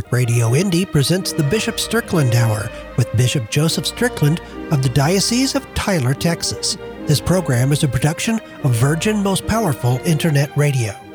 Catholic 0.00 0.12
Radio 0.12 0.54
Indy 0.54 0.86
presents 0.86 1.30
the 1.30 1.42
Bishop 1.42 1.78
Strickland 1.78 2.34
Hour 2.34 2.70
with 2.96 3.14
Bishop 3.18 3.50
Joseph 3.50 3.84
Strickland 3.86 4.40
of 4.70 4.82
the 4.82 4.88
Diocese 4.88 5.54
of 5.54 5.74
Tyler, 5.74 6.14
Texas. 6.14 6.78
This 7.04 7.20
program 7.20 7.70
is 7.70 7.84
a 7.84 7.88
production 7.88 8.40
of 8.64 8.74
Virgin 8.76 9.22
Most 9.22 9.46
Powerful 9.46 9.98
Internet 10.06 10.56
Radio. 10.56 11.09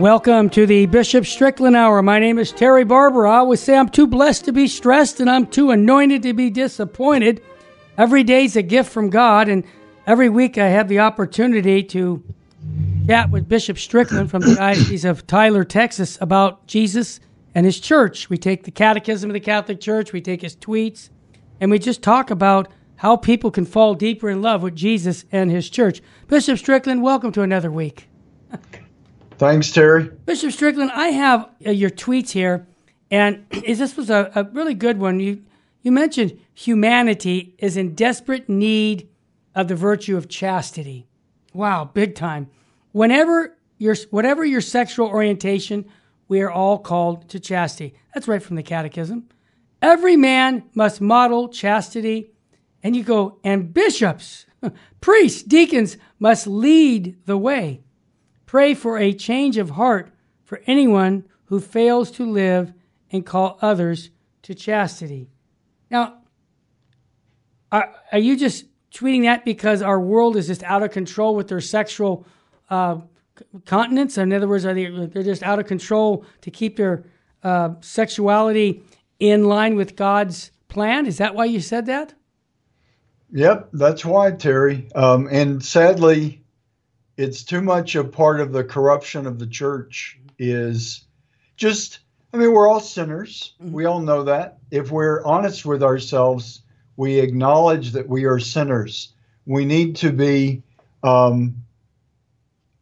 Welcome 0.00 0.48
to 0.50 0.64
the 0.64 0.86
Bishop 0.86 1.26
Strickland 1.26 1.76
Hour. 1.76 2.00
My 2.00 2.18
name 2.18 2.38
is 2.38 2.52
Terry 2.52 2.84
Barber. 2.84 3.26
I 3.26 3.36
always 3.36 3.60
say 3.60 3.76
I'm 3.76 3.90
too 3.90 4.06
blessed 4.06 4.46
to 4.46 4.52
be 4.52 4.66
stressed 4.66 5.20
and 5.20 5.28
I'm 5.28 5.46
too 5.46 5.72
anointed 5.72 6.22
to 6.22 6.32
be 6.32 6.48
disappointed. 6.48 7.42
Every 7.98 8.24
day 8.24 8.46
is 8.46 8.56
a 8.56 8.62
gift 8.62 8.90
from 8.90 9.10
God, 9.10 9.50
and 9.50 9.62
every 10.06 10.30
week 10.30 10.56
I 10.56 10.68
have 10.68 10.88
the 10.88 11.00
opportunity 11.00 11.82
to 11.82 12.24
chat 13.06 13.28
with 13.28 13.46
Bishop 13.46 13.76
Strickland 13.76 14.30
from 14.30 14.40
the 14.40 14.54
Diocese 14.54 15.04
of 15.04 15.26
Tyler, 15.26 15.64
Texas, 15.64 16.16
about 16.22 16.66
Jesus 16.66 17.20
and 17.54 17.66
his 17.66 17.78
church. 17.78 18.30
We 18.30 18.38
take 18.38 18.64
the 18.64 18.70
Catechism 18.70 19.28
of 19.28 19.34
the 19.34 19.38
Catholic 19.38 19.82
Church, 19.82 20.14
we 20.14 20.22
take 20.22 20.40
his 20.40 20.56
tweets, 20.56 21.10
and 21.60 21.70
we 21.70 21.78
just 21.78 22.02
talk 22.02 22.30
about 22.30 22.68
how 22.96 23.18
people 23.18 23.50
can 23.50 23.66
fall 23.66 23.94
deeper 23.94 24.30
in 24.30 24.40
love 24.40 24.62
with 24.62 24.74
Jesus 24.74 25.26
and 25.30 25.50
his 25.50 25.68
church. 25.68 26.00
Bishop 26.26 26.56
Strickland, 26.56 27.02
welcome 27.02 27.32
to 27.32 27.42
another 27.42 27.70
week. 27.70 28.08
Thanks, 29.40 29.70
Terry. 29.70 30.04
Bishop 30.26 30.52
Strickland, 30.52 30.90
I 30.92 31.08
have 31.08 31.48
uh, 31.66 31.70
your 31.70 31.88
tweets 31.88 32.32
here, 32.32 32.66
and 33.10 33.46
this 33.50 33.96
was 33.96 34.10
a, 34.10 34.30
a 34.34 34.44
really 34.44 34.74
good 34.74 34.98
one. 34.98 35.18
You 35.18 35.42
you 35.80 35.92
mentioned 35.92 36.38
humanity 36.52 37.54
is 37.56 37.78
in 37.78 37.94
desperate 37.94 38.50
need 38.50 39.08
of 39.54 39.68
the 39.68 39.74
virtue 39.74 40.18
of 40.18 40.28
chastity. 40.28 41.06
Wow, 41.54 41.86
big 41.86 42.16
time. 42.16 42.50
Whenever 42.92 43.56
your 43.78 43.96
whatever 44.10 44.44
your 44.44 44.60
sexual 44.60 45.06
orientation, 45.06 45.86
we 46.28 46.42
are 46.42 46.50
all 46.50 46.76
called 46.76 47.26
to 47.30 47.40
chastity. 47.40 47.94
That's 48.12 48.28
right 48.28 48.42
from 48.42 48.56
the 48.56 48.62
Catechism. 48.62 49.26
Every 49.80 50.18
man 50.18 50.64
must 50.74 51.00
model 51.00 51.48
chastity, 51.48 52.30
and 52.82 52.94
you 52.94 53.02
go, 53.02 53.38
and 53.42 53.72
bishops, 53.72 54.44
priests, 55.00 55.42
deacons 55.42 55.96
must 56.18 56.46
lead 56.46 57.16
the 57.24 57.38
way. 57.38 57.80
Pray 58.50 58.74
for 58.74 58.98
a 58.98 59.12
change 59.12 59.58
of 59.58 59.70
heart 59.70 60.10
for 60.42 60.60
anyone 60.66 61.22
who 61.44 61.60
fails 61.60 62.10
to 62.10 62.28
live 62.28 62.72
and 63.12 63.24
call 63.24 63.56
others 63.62 64.10
to 64.42 64.56
chastity. 64.56 65.30
Now, 65.88 66.14
are, 67.70 67.94
are 68.10 68.18
you 68.18 68.36
just 68.36 68.64
tweeting 68.92 69.22
that 69.22 69.44
because 69.44 69.82
our 69.82 70.00
world 70.00 70.36
is 70.36 70.48
just 70.48 70.64
out 70.64 70.82
of 70.82 70.90
control 70.90 71.36
with 71.36 71.46
their 71.46 71.60
sexual 71.60 72.26
uh, 72.70 72.96
continence? 73.66 74.18
In 74.18 74.32
other 74.32 74.48
words, 74.48 74.66
are 74.66 74.74
they 74.74 75.06
they're 75.06 75.22
just 75.22 75.44
out 75.44 75.60
of 75.60 75.66
control 75.66 76.24
to 76.40 76.50
keep 76.50 76.76
their 76.76 77.04
uh, 77.44 77.74
sexuality 77.82 78.82
in 79.20 79.44
line 79.44 79.76
with 79.76 79.94
God's 79.94 80.50
plan? 80.66 81.06
Is 81.06 81.18
that 81.18 81.36
why 81.36 81.44
you 81.44 81.60
said 81.60 81.86
that? 81.86 82.14
Yep, 83.30 83.68
that's 83.74 84.04
why, 84.04 84.32
Terry. 84.32 84.88
Um, 84.96 85.28
and 85.30 85.64
sadly, 85.64 86.39
it's 87.20 87.44
too 87.44 87.60
much 87.60 87.96
a 87.96 88.02
part 88.02 88.40
of 88.40 88.50
the 88.50 88.64
corruption 88.64 89.26
of 89.26 89.38
the 89.38 89.46
church 89.46 90.18
is 90.38 91.04
just 91.56 92.00
i 92.32 92.38
mean 92.38 92.52
we're 92.52 92.68
all 92.68 92.80
sinners. 92.80 93.54
Mm-hmm. 93.62 93.72
we 93.72 93.84
all 93.84 94.00
know 94.00 94.24
that. 94.24 94.58
If 94.70 94.90
we're 94.90 95.22
honest 95.24 95.66
with 95.66 95.82
ourselves 95.82 96.62
we 96.96 97.18
acknowledge 97.18 97.92
that 97.92 98.08
we 98.08 98.24
are 98.24 98.38
sinners. 98.38 99.12
We 99.46 99.64
need 99.64 99.96
to 99.96 100.12
be 100.12 100.62
um, 101.02 101.56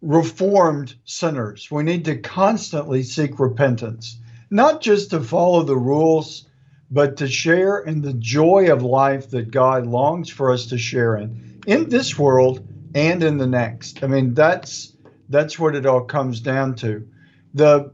reformed 0.02 0.94
sinners. 1.04 1.70
We 1.70 1.82
need 1.82 2.04
to 2.04 2.16
constantly 2.16 3.02
seek 3.02 3.40
repentance 3.40 4.18
not 4.50 4.80
just 4.80 5.10
to 5.10 5.20
follow 5.20 5.64
the 5.64 5.76
rules 5.76 6.46
but 6.92 7.16
to 7.16 7.26
share 7.26 7.80
in 7.80 8.02
the 8.02 8.14
joy 8.14 8.72
of 8.72 8.82
life 8.82 9.30
that 9.30 9.50
god 9.50 9.86
longs 9.86 10.30
for 10.30 10.52
us 10.52 10.66
to 10.66 10.78
share 10.78 11.16
in. 11.16 11.60
In 11.66 11.88
this 11.88 12.16
world 12.16 12.67
and 12.94 13.22
in 13.22 13.38
the 13.38 13.46
next. 13.46 14.02
I 14.02 14.06
mean, 14.06 14.34
that's 14.34 14.94
that's 15.28 15.58
what 15.58 15.74
it 15.74 15.86
all 15.86 16.02
comes 16.02 16.40
down 16.40 16.74
to. 16.76 17.08
The 17.54 17.92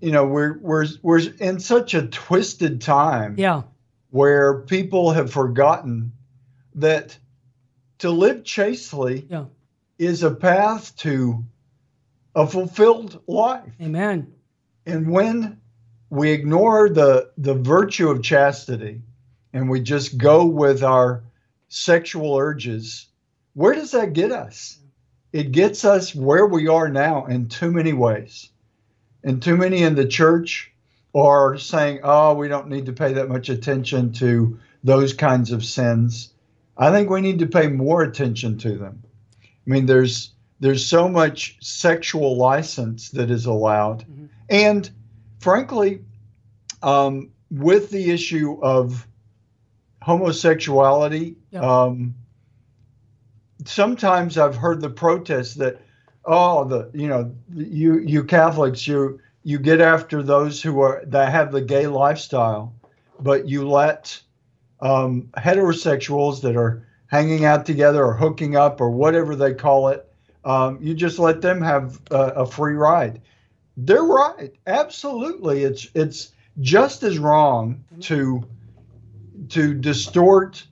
you 0.00 0.12
know, 0.12 0.26
we're 0.26 0.58
we're 0.58 0.86
we're 1.02 1.20
in 1.38 1.60
such 1.60 1.94
a 1.94 2.06
twisted 2.06 2.80
time. 2.80 3.36
Yeah. 3.38 3.62
Where 4.10 4.60
people 4.60 5.10
have 5.12 5.32
forgotten 5.32 6.12
that 6.76 7.18
to 7.98 8.10
live 8.10 8.44
chastely 8.44 9.26
yeah. 9.28 9.46
is 9.98 10.22
a 10.22 10.30
path 10.30 10.94
to 10.98 11.44
a 12.34 12.46
fulfilled 12.46 13.20
life. 13.26 13.72
Amen. 13.80 14.32
And 14.86 15.10
when 15.10 15.60
we 16.10 16.30
ignore 16.30 16.88
the 16.88 17.32
the 17.38 17.54
virtue 17.54 18.08
of 18.10 18.22
chastity 18.22 19.02
and 19.52 19.68
we 19.68 19.80
just 19.80 20.18
go 20.18 20.44
with 20.44 20.82
our 20.82 21.24
sexual 21.68 22.36
urges 22.36 23.08
where 23.54 23.74
does 23.74 23.92
that 23.92 24.12
get 24.12 24.30
us? 24.30 24.78
It 25.32 25.52
gets 25.52 25.84
us 25.84 26.14
where 26.14 26.46
we 26.46 26.68
are 26.68 26.88
now 26.88 27.26
in 27.26 27.48
too 27.48 27.70
many 27.70 27.92
ways. 27.92 28.50
And 29.24 29.42
too 29.42 29.56
many 29.56 29.82
in 29.82 29.94
the 29.94 30.06
church 30.06 30.70
are 31.14 31.56
saying, 31.56 32.00
oh, 32.02 32.34
we 32.34 32.48
don't 32.48 32.68
need 32.68 32.86
to 32.86 32.92
pay 32.92 33.14
that 33.14 33.28
much 33.28 33.48
attention 33.48 34.12
to 34.14 34.58
those 34.82 35.14
kinds 35.14 35.50
of 35.50 35.64
sins. 35.64 36.32
I 36.76 36.90
think 36.90 37.08
we 37.08 37.20
need 37.20 37.38
to 37.38 37.46
pay 37.46 37.68
more 37.68 38.02
attention 38.02 38.58
to 38.58 38.76
them. 38.76 39.02
I 39.42 39.70
mean, 39.70 39.86
there's 39.86 40.32
there's 40.60 40.86
so 40.86 41.08
much 41.08 41.56
sexual 41.60 42.36
license 42.36 43.10
that 43.10 43.30
is 43.30 43.46
allowed, 43.46 44.00
mm-hmm. 44.00 44.26
and 44.48 44.90
frankly, 45.40 46.00
um, 46.82 47.30
with 47.50 47.90
the 47.90 48.10
issue 48.10 48.58
of 48.62 49.06
homosexuality, 50.02 51.36
um, 51.54 52.14
sometimes 53.64 54.38
I've 54.38 54.56
heard 54.56 54.80
the 54.80 54.90
protests 54.90 55.54
that, 55.54 55.80
oh, 56.24 56.64
the 56.64 56.90
you 56.92 57.08
know, 57.08 57.34
you 57.54 57.98
you 57.98 58.24
Catholics, 58.24 58.86
you 58.86 59.20
you 59.42 59.58
get 59.58 59.80
after 59.80 60.22
those 60.22 60.62
who 60.62 60.80
are 60.80 61.02
that 61.06 61.30
have 61.30 61.52
the 61.52 61.60
gay 61.60 61.86
lifestyle, 61.86 62.74
but 63.20 63.48
you 63.48 63.68
let 63.68 64.20
um, 64.80 65.30
heterosexuals 65.36 66.40
that 66.42 66.56
are 66.56 66.86
hanging 67.06 67.44
out 67.44 67.64
together 67.66 68.04
or 68.04 68.14
hooking 68.14 68.56
up 68.56 68.80
or 68.80 68.90
whatever 68.90 69.36
they 69.36 69.54
call 69.54 69.88
it, 69.88 70.10
um, 70.44 70.78
you 70.80 70.94
just 70.94 71.18
let 71.18 71.40
them 71.40 71.60
have 71.60 72.00
a, 72.10 72.16
a 72.16 72.46
free 72.46 72.74
ride. 72.74 73.20
They're 73.76 74.02
right, 74.02 74.54
absolutely. 74.66 75.64
It's 75.64 75.88
it's 75.94 76.32
just 76.60 77.02
as 77.02 77.18
wrong 77.18 77.84
to 78.00 78.44
to 79.50 79.74
distort 79.74 80.64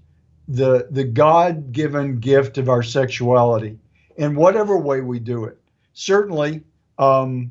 the 0.53 0.87
the 0.91 1.05
God 1.05 1.73
given 1.73 2.21
gift 2.21 2.59
of 2.59 2.69
our 2.69 2.83
sexuality 2.83 3.79
in 4.17 4.35
whatever 4.35 4.77
way 4.77 5.01
we 5.01 5.19
do 5.19 5.45
it. 5.45 5.59
Certainly, 5.95 6.63
um, 6.99 7.51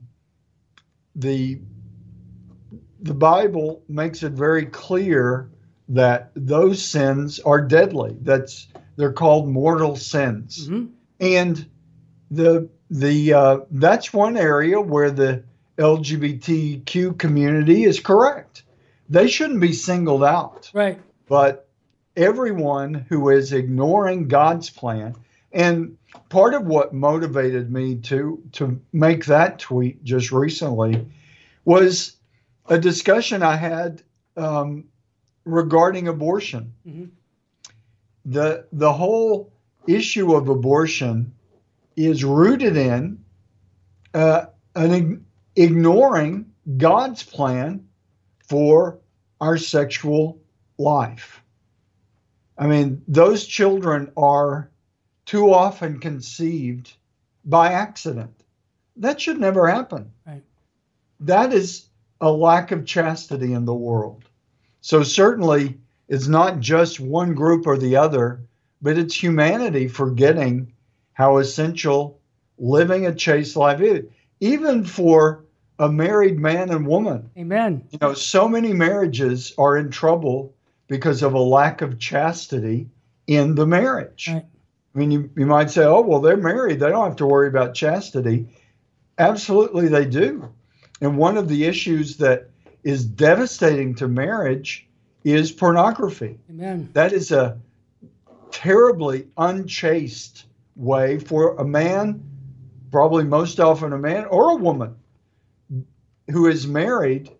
the 1.15 1.59
the 3.01 3.13
Bible 3.15 3.83
makes 3.87 4.21
it 4.21 4.33
very 4.33 4.67
clear 4.67 5.49
that 5.89 6.31
those 6.35 6.83
sins 6.83 7.39
are 7.39 7.59
deadly. 7.59 8.17
That's 8.21 8.67
they're 8.97 9.13
called 9.13 9.49
mortal 9.49 9.95
sins, 9.95 10.67
mm-hmm. 10.67 10.93
and 11.19 11.67
the 12.29 12.69
the 12.91 13.33
uh, 13.33 13.57
that's 13.71 14.13
one 14.13 14.37
area 14.37 14.79
where 14.79 15.09
the 15.09 15.43
LGBTQ 15.79 17.17
community 17.17 17.83
is 17.83 17.99
correct. 17.99 18.61
They 19.09 19.27
shouldn't 19.27 19.59
be 19.59 19.73
singled 19.73 20.23
out. 20.23 20.69
Right. 20.71 21.01
But 21.27 21.67
everyone 22.15 22.93
who 22.93 23.29
is 23.29 23.53
ignoring 23.53 24.27
God's 24.27 24.69
plan. 24.69 25.15
And 25.51 25.97
part 26.29 26.53
of 26.53 26.65
what 26.65 26.93
motivated 26.93 27.71
me 27.71 27.95
to 27.95 28.41
to 28.53 28.79
make 28.93 29.25
that 29.25 29.59
tweet 29.59 30.03
just 30.03 30.31
recently 30.31 31.05
was 31.65 32.17
a 32.67 32.77
discussion 32.77 33.43
I 33.43 33.55
had 33.55 34.01
um, 34.37 34.85
regarding 35.45 36.07
abortion. 36.07 36.73
Mm-hmm. 36.87 37.05
The 38.25 38.65
the 38.71 38.93
whole 38.93 39.51
issue 39.87 40.35
of 40.35 40.47
abortion 40.47 41.33
is 41.95 42.23
rooted 42.23 42.77
in 42.77 43.23
uh, 44.13 44.45
an 44.75 45.25
ignoring 45.55 46.51
God's 46.77 47.23
plan 47.23 47.87
for 48.47 48.99
our 49.39 49.57
sexual 49.57 50.39
life. 50.77 51.40
I 52.61 52.67
mean, 52.67 53.01
those 53.07 53.47
children 53.47 54.11
are 54.15 54.69
too 55.25 55.51
often 55.51 55.99
conceived 55.99 56.93
by 57.43 57.73
accident. 57.73 58.43
That 58.97 59.19
should 59.19 59.39
never 59.39 59.67
happen. 59.67 60.11
Right. 60.27 60.43
That 61.21 61.53
is 61.53 61.87
a 62.21 62.31
lack 62.31 62.71
of 62.71 62.85
chastity 62.85 63.53
in 63.53 63.65
the 63.65 63.73
world. 63.73 64.25
So, 64.81 65.01
certainly, 65.01 65.79
it's 66.07 66.27
not 66.27 66.59
just 66.59 66.99
one 66.99 67.33
group 67.33 67.65
or 67.65 67.79
the 67.79 67.95
other, 67.95 68.41
but 68.79 68.95
it's 68.95 69.15
humanity 69.15 69.87
forgetting 69.87 70.71
how 71.13 71.37
essential 71.37 72.19
living 72.59 73.07
a 73.07 73.15
chaste 73.15 73.55
life 73.55 73.81
is, 73.81 74.05
even 74.39 74.85
for 74.85 75.45
a 75.79 75.91
married 75.91 76.37
man 76.37 76.69
and 76.69 76.85
woman. 76.85 77.31
Amen. 77.35 77.87
You 77.89 77.97
know, 78.01 78.13
so 78.13 78.47
many 78.47 78.71
marriages 78.71 79.51
are 79.57 79.77
in 79.77 79.89
trouble 79.89 80.53
because 80.91 81.23
of 81.23 81.33
a 81.33 81.39
lack 81.39 81.81
of 81.81 81.97
chastity 81.97 82.89
in 83.25 83.55
the 83.55 83.65
marriage. 83.65 84.27
Right. 84.27 84.43
I 84.93 84.99
mean, 84.99 85.09
you, 85.09 85.29
you 85.37 85.45
might 85.45 85.71
say, 85.71 85.85
oh, 85.85 86.01
well, 86.01 86.19
they're 86.19 86.35
married. 86.35 86.81
They 86.81 86.89
don't 86.89 87.07
have 87.07 87.15
to 87.15 87.25
worry 87.25 87.47
about 87.47 87.73
chastity. 87.73 88.49
Absolutely, 89.17 89.87
they 89.87 90.03
do. 90.03 90.53
And 90.99 91.17
one 91.17 91.37
of 91.37 91.47
the 91.47 91.63
issues 91.63 92.17
that 92.17 92.49
is 92.83 93.05
devastating 93.05 93.95
to 93.95 94.09
marriage 94.09 94.85
is 95.23 95.49
pornography. 95.49 96.37
Amen. 96.49 96.89
That 96.91 97.13
is 97.13 97.31
a 97.31 97.57
terribly 98.51 99.27
unchaste 99.37 100.43
way 100.75 101.19
for 101.19 101.55
a 101.55 101.63
man, 101.63 102.21
probably 102.91 103.23
most 103.23 103.61
often 103.61 103.93
a 103.93 103.97
man 103.97 104.25
or 104.25 104.51
a 104.51 104.55
woman, 104.55 104.97
who 106.29 106.47
is 106.47 106.67
married 106.67 107.31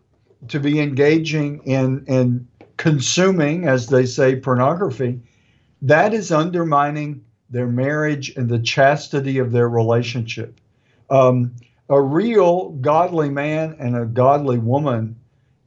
to 0.48 0.62
be 0.62 0.80
engaging 0.80 1.64
in, 1.66 2.06
in 2.08 2.48
consuming, 2.82 3.68
as 3.68 3.86
they 3.86 4.08
say, 4.08 4.36
pornography. 4.36 5.22
That 5.84 6.16
is 6.16 6.32
undermining 6.32 7.24
their 7.48 7.68
marriage 7.68 8.36
and 8.36 8.50
the 8.50 8.58
chastity 8.58 9.38
of 9.38 9.52
their 9.52 9.70
relationship. 9.70 10.60
Um, 11.12 11.56
a 11.90 12.02
real 12.02 12.70
godly 12.70 13.30
man 13.30 13.76
and 13.78 13.96
a 13.96 14.06
godly 14.06 14.58
woman 14.58 15.16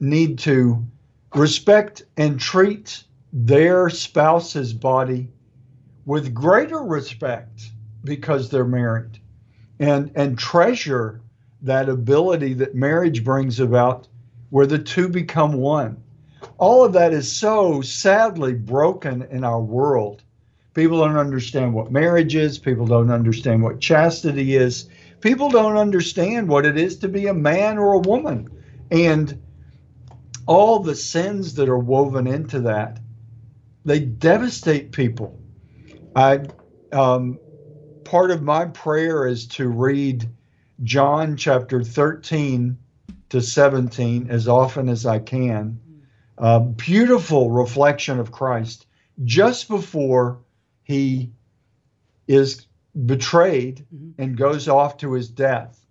need 0.01 0.39
to 0.39 0.85
respect 1.33 2.03
and 2.17 2.37
treat 2.37 3.05
their 3.31 3.89
spouse's 3.89 4.73
body 4.73 5.29
with 6.05 6.33
greater 6.33 6.83
respect 6.83 7.61
because 8.03 8.49
they're 8.49 8.65
married 8.65 9.19
and 9.79 10.11
and 10.15 10.37
treasure 10.37 11.21
that 11.61 11.87
ability 11.87 12.53
that 12.55 12.75
marriage 12.75 13.23
brings 13.23 13.61
about 13.61 14.05
where 14.49 14.67
the 14.67 14.79
two 14.79 15.07
become 15.07 15.53
one 15.53 16.01
all 16.57 16.85
of 16.85 16.93
that 16.93 17.13
is 17.13 17.31
so 17.31 17.81
sadly 17.81 18.53
broken 18.53 19.23
in 19.23 19.43
our 19.43 19.61
world. 19.61 20.23
People 20.73 20.99
don't 20.99 21.17
understand 21.17 21.73
what 21.73 21.91
marriage 21.91 22.35
is. 22.35 22.57
People 22.57 22.85
don't 22.85 23.11
understand 23.11 23.63
what 23.63 23.79
chastity 23.79 24.55
is. 24.55 24.89
People 25.21 25.49
don't 25.49 25.77
understand 25.77 26.47
what 26.47 26.65
it 26.65 26.77
is 26.77 26.97
to 26.99 27.07
be 27.07 27.27
a 27.27 27.33
man 27.33 27.77
or 27.77 27.93
a 27.93 27.99
woman. 27.99 28.49
And 28.91 29.41
all 30.45 30.79
the 30.79 30.95
sins 30.95 31.55
that 31.55 31.69
are 31.69 31.77
woven 31.77 32.27
into 32.27 32.59
that 32.61 32.99
they 33.85 33.99
devastate 33.99 34.91
people. 34.91 35.39
I 36.15 36.41
um, 36.91 37.39
part 38.03 38.31
of 38.31 38.41
my 38.41 38.65
prayer 38.65 39.27
is 39.27 39.47
to 39.47 39.67
read 39.67 40.27
john 40.83 41.37
chapter 41.37 41.83
13 41.83 42.77
to 43.29 43.41
17 43.41 44.27
as 44.29 44.47
often 44.47 44.89
as 44.89 45.05
i 45.05 45.17
can 45.17 45.79
a 46.37 46.59
beautiful 46.59 47.51
reflection 47.51 48.19
of 48.19 48.31
christ 48.31 48.85
just 49.23 49.67
before 49.67 50.39
he 50.83 51.31
is 52.27 52.65
betrayed 53.05 53.85
Mm-hmm. 53.93 54.21
and 54.21 54.37
goes 54.37 54.67
off 54.67 54.97
to 54.97 55.13
his 55.13 55.29
death 55.29 55.85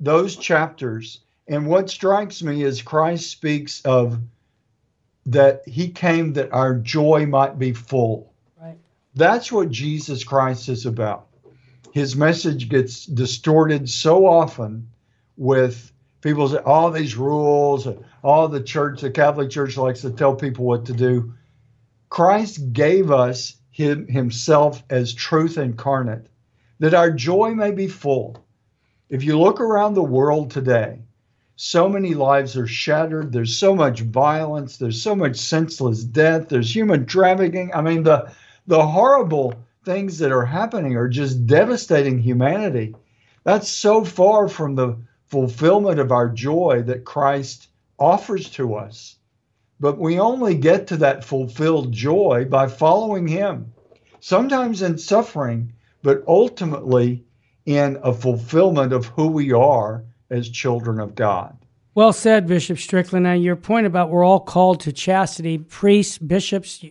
those 0.00 0.36
chapters 0.36 1.20
and 1.48 1.66
what 1.66 1.88
strikes 1.88 2.42
me 2.42 2.62
is 2.62 2.82
Christ 2.82 3.30
speaks 3.30 3.80
of 3.82 4.20
that 5.26 5.62
he 5.66 5.88
came 5.88 6.34
that 6.34 6.52
our 6.52 6.74
joy 6.74 7.26
might 7.26 7.58
be 7.58 7.72
full. 7.72 8.32
Right. 8.60 8.76
That's 9.14 9.50
what 9.50 9.70
Jesus 9.70 10.24
Christ 10.24 10.68
is 10.68 10.86
about. 10.86 11.26
His 11.92 12.14
message 12.16 12.68
gets 12.68 13.06
distorted 13.06 13.88
so 13.88 14.26
often 14.26 14.88
with 15.36 15.90
people 16.20 16.48
say 16.48 16.58
all 16.58 16.90
these 16.90 17.16
rules, 17.16 17.86
all 18.22 18.48
the 18.48 18.62
church, 18.62 19.00
the 19.00 19.10
Catholic 19.10 19.50
Church 19.50 19.76
likes 19.76 20.00
to 20.02 20.10
tell 20.10 20.34
people 20.34 20.64
what 20.64 20.86
to 20.86 20.92
do. 20.92 21.32
Christ 22.08 22.72
gave 22.72 23.10
us 23.10 23.56
him, 23.70 24.06
himself 24.08 24.82
as 24.90 25.14
truth 25.14 25.58
incarnate, 25.58 26.28
that 26.78 26.94
our 26.94 27.10
joy 27.10 27.54
may 27.54 27.70
be 27.70 27.86
full. 27.86 28.44
If 29.08 29.22
you 29.22 29.38
look 29.38 29.60
around 29.60 29.94
the 29.94 30.02
world 30.02 30.50
today, 30.50 31.00
so 31.56 31.88
many 31.88 32.14
lives 32.14 32.56
are 32.56 32.66
shattered. 32.66 33.32
There's 33.32 33.56
so 33.56 33.74
much 33.74 34.00
violence. 34.00 34.76
There's 34.76 35.02
so 35.02 35.16
much 35.16 35.36
senseless 35.36 36.04
death. 36.04 36.48
There's 36.48 36.74
human 36.74 37.04
trafficking. 37.04 37.72
I 37.74 37.80
mean, 37.80 38.04
the 38.04 38.30
the 38.68 38.86
horrible 38.86 39.54
things 39.84 40.18
that 40.18 40.30
are 40.30 40.44
happening 40.44 40.96
are 40.96 41.08
just 41.08 41.46
devastating 41.46 42.18
humanity. 42.18 42.94
That's 43.44 43.68
so 43.68 44.04
far 44.04 44.46
from 44.46 44.74
the 44.76 44.98
fulfillment 45.28 46.00
of 46.00 46.12
our 46.12 46.28
joy 46.28 46.82
that 46.86 47.04
Christ 47.04 47.68
offers 47.98 48.48
to 48.50 48.74
us. 48.74 49.16
But 49.80 49.98
we 49.98 50.18
only 50.18 50.54
get 50.54 50.86
to 50.88 50.96
that 50.98 51.24
fulfilled 51.24 51.92
joy 51.92 52.46
by 52.48 52.66
following 52.66 53.28
Him, 53.28 53.72
sometimes 54.20 54.82
in 54.82 54.98
suffering, 54.98 55.72
but 56.02 56.24
ultimately 56.26 57.24
in 57.66 57.98
a 58.02 58.12
fulfillment 58.12 58.92
of 58.92 59.06
who 59.06 59.28
we 59.28 59.52
are 59.52 60.04
as 60.30 60.48
children 60.48 60.98
of 60.98 61.14
God. 61.14 61.56
Well 61.94 62.12
said, 62.12 62.46
Bishop 62.46 62.78
Strickland. 62.78 63.24
Now, 63.24 63.32
your 63.32 63.56
point 63.56 63.86
about 63.86 64.10
we're 64.10 64.24
all 64.24 64.40
called 64.40 64.80
to 64.80 64.92
chastity, 64.92 65.58
priests, 65.58 66.16
bishops, 66.18 66.84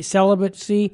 celibacy, 0.00 0.92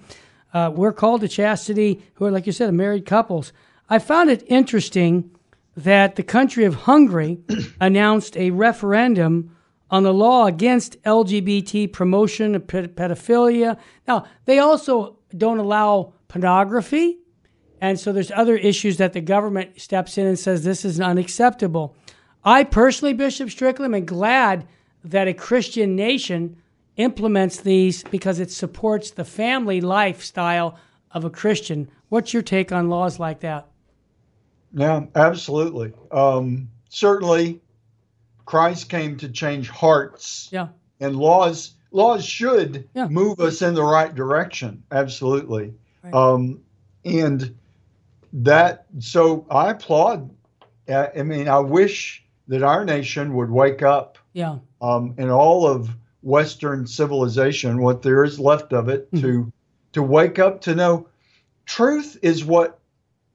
uh, 0.52 0.70
we're 0.74 0.92
called 0.92 1.22
to 1.22 1.28
chastity 1.28 2.02
who 2.14 2.26
are, 2.26 2.30
like 2.30 2.46
you 2.46 2.52
said, 2.52 2.72
married 2.72 3.06
couples. 3.06 3.52
I 3.88 3.98
found 3.98 4.30
it 4.30 4.44
interesting 4.46 5.30
that 5.76 6.16
the 6.16 6.22
country 6.22 6.64
of 6.64 6.74
Hungary 6.74 7.40
announced 7.80 8.36
a 8.36 8.50
referendum 8.50 9.56
on 9.90 10.02
the 10.02 10.14
law 10.14 10.46
against 10.46 11.00
LGBT 11.02 11.92
promotion 11.92 12.54
of 12.54 12.66
pedophilia. 12.66 13.78
Now, 14.08 14.24
they 14.44 14.58
also 14.58 15.18
don't 15.36 15.58
allow 15.58 16.14
pornography. 16.28 17.18
And 17.80 17.98
so 18.00 18.12
there's 18.12 18.30
other 18.30 18.56
issues 18.56 18.96
that 18.96 19.12
the 19.12 19.20
government 19.20 19.80
steps 19.80 20.16
in 20.16 20.26
and 20.26 20.38
says 20.38 20.64
this 20.64 20.84
is 20.84 21.00
unacceptable. 21.00 21.96
I 22.44 22.64
personally, 22.64 23.14
Bishop 23.14 23.50
Strickland, 23.50 23.94
am 23.94 24.04
glad 24.04 24.66
that 25.04 25.28
a 25.28 25.34
Christian 25.34 25.94
nation 25.94 26.56
implements 26.96 27.60
these 27.60 28.02
because 28.04 28.38
it 28.38 28.50
supports 28.50 29.10
the 29.10 29.24
family 29.24 29.80
lifestyle 29.80 30.78
of 31.10 31.24
a 31.24 31.30
Christian. 31.30 31.90
What's 32.08 32.32
your 32.32 32.42
take 32.42 32.72
on 32.72 32.88
laws 32.88 33.18
like 33.18 33.40
that? 33.40 33.68
Yeah, 34.74 35.06
absolutely. 35.14 35.92
Um, 36.10 36.68
certainly, 36.88 37.60
Christ 38.44 38.88
came 38.88 39.16
to 39.18 39.28
change 39.28 39.68
hearts. 39.68 40.48
Yeah. 40.52 40.68
And 41.00 41.16
laws 41.16 41.74
laws 41.90 42.24
should 42.24 42.88
yeah. 42.94 43.06
move 43.06 43.40
us 43.40 43.62
in 43.62 43.74
the 43.74 43.84
right 43.84 44.14
direction. 44.14 44.82
Absolutely. 44.90 45.74
Right. 46.02 46.12
Um, 46.12 46.60
and 47.04 47.56
that 48.32 48.86
so 48.98 49.46
I 49.50 49.70
applaud. 49.70 50.30
I 50.88 51.22
mean, 51.22 51.48
I 51.48 51.60
wish 51.60 52.24
that 52.48 52.62
our 52.62 52.84
nation 52.84 53.34
would 53.34 53.50
wake 53.50 53.82
up. 53.82 54.18
Yeah. 54.32 54.58
Um, 54.82 55.14
in 55.16 55.30
all 55.30 55.66
of 55.66 55.88
Western 56.22 56.86
civilization, 56.86 57.80
what 57.80 58.02
there 58.02 58.24
is 58.24 58.38
left 58.40 58.72
of 58.72 58.88
it, 58.88 59.10
mm-hmm. 59.12 59.24
to 59.24 59.52
to 59.92 60.02
wake 60.02 60.38
up 60.38 60.60
to 60.62 60.74
know 60.74 61.08
truth 61.64 62.18
is 62.22 62.44
what 62.44 62.80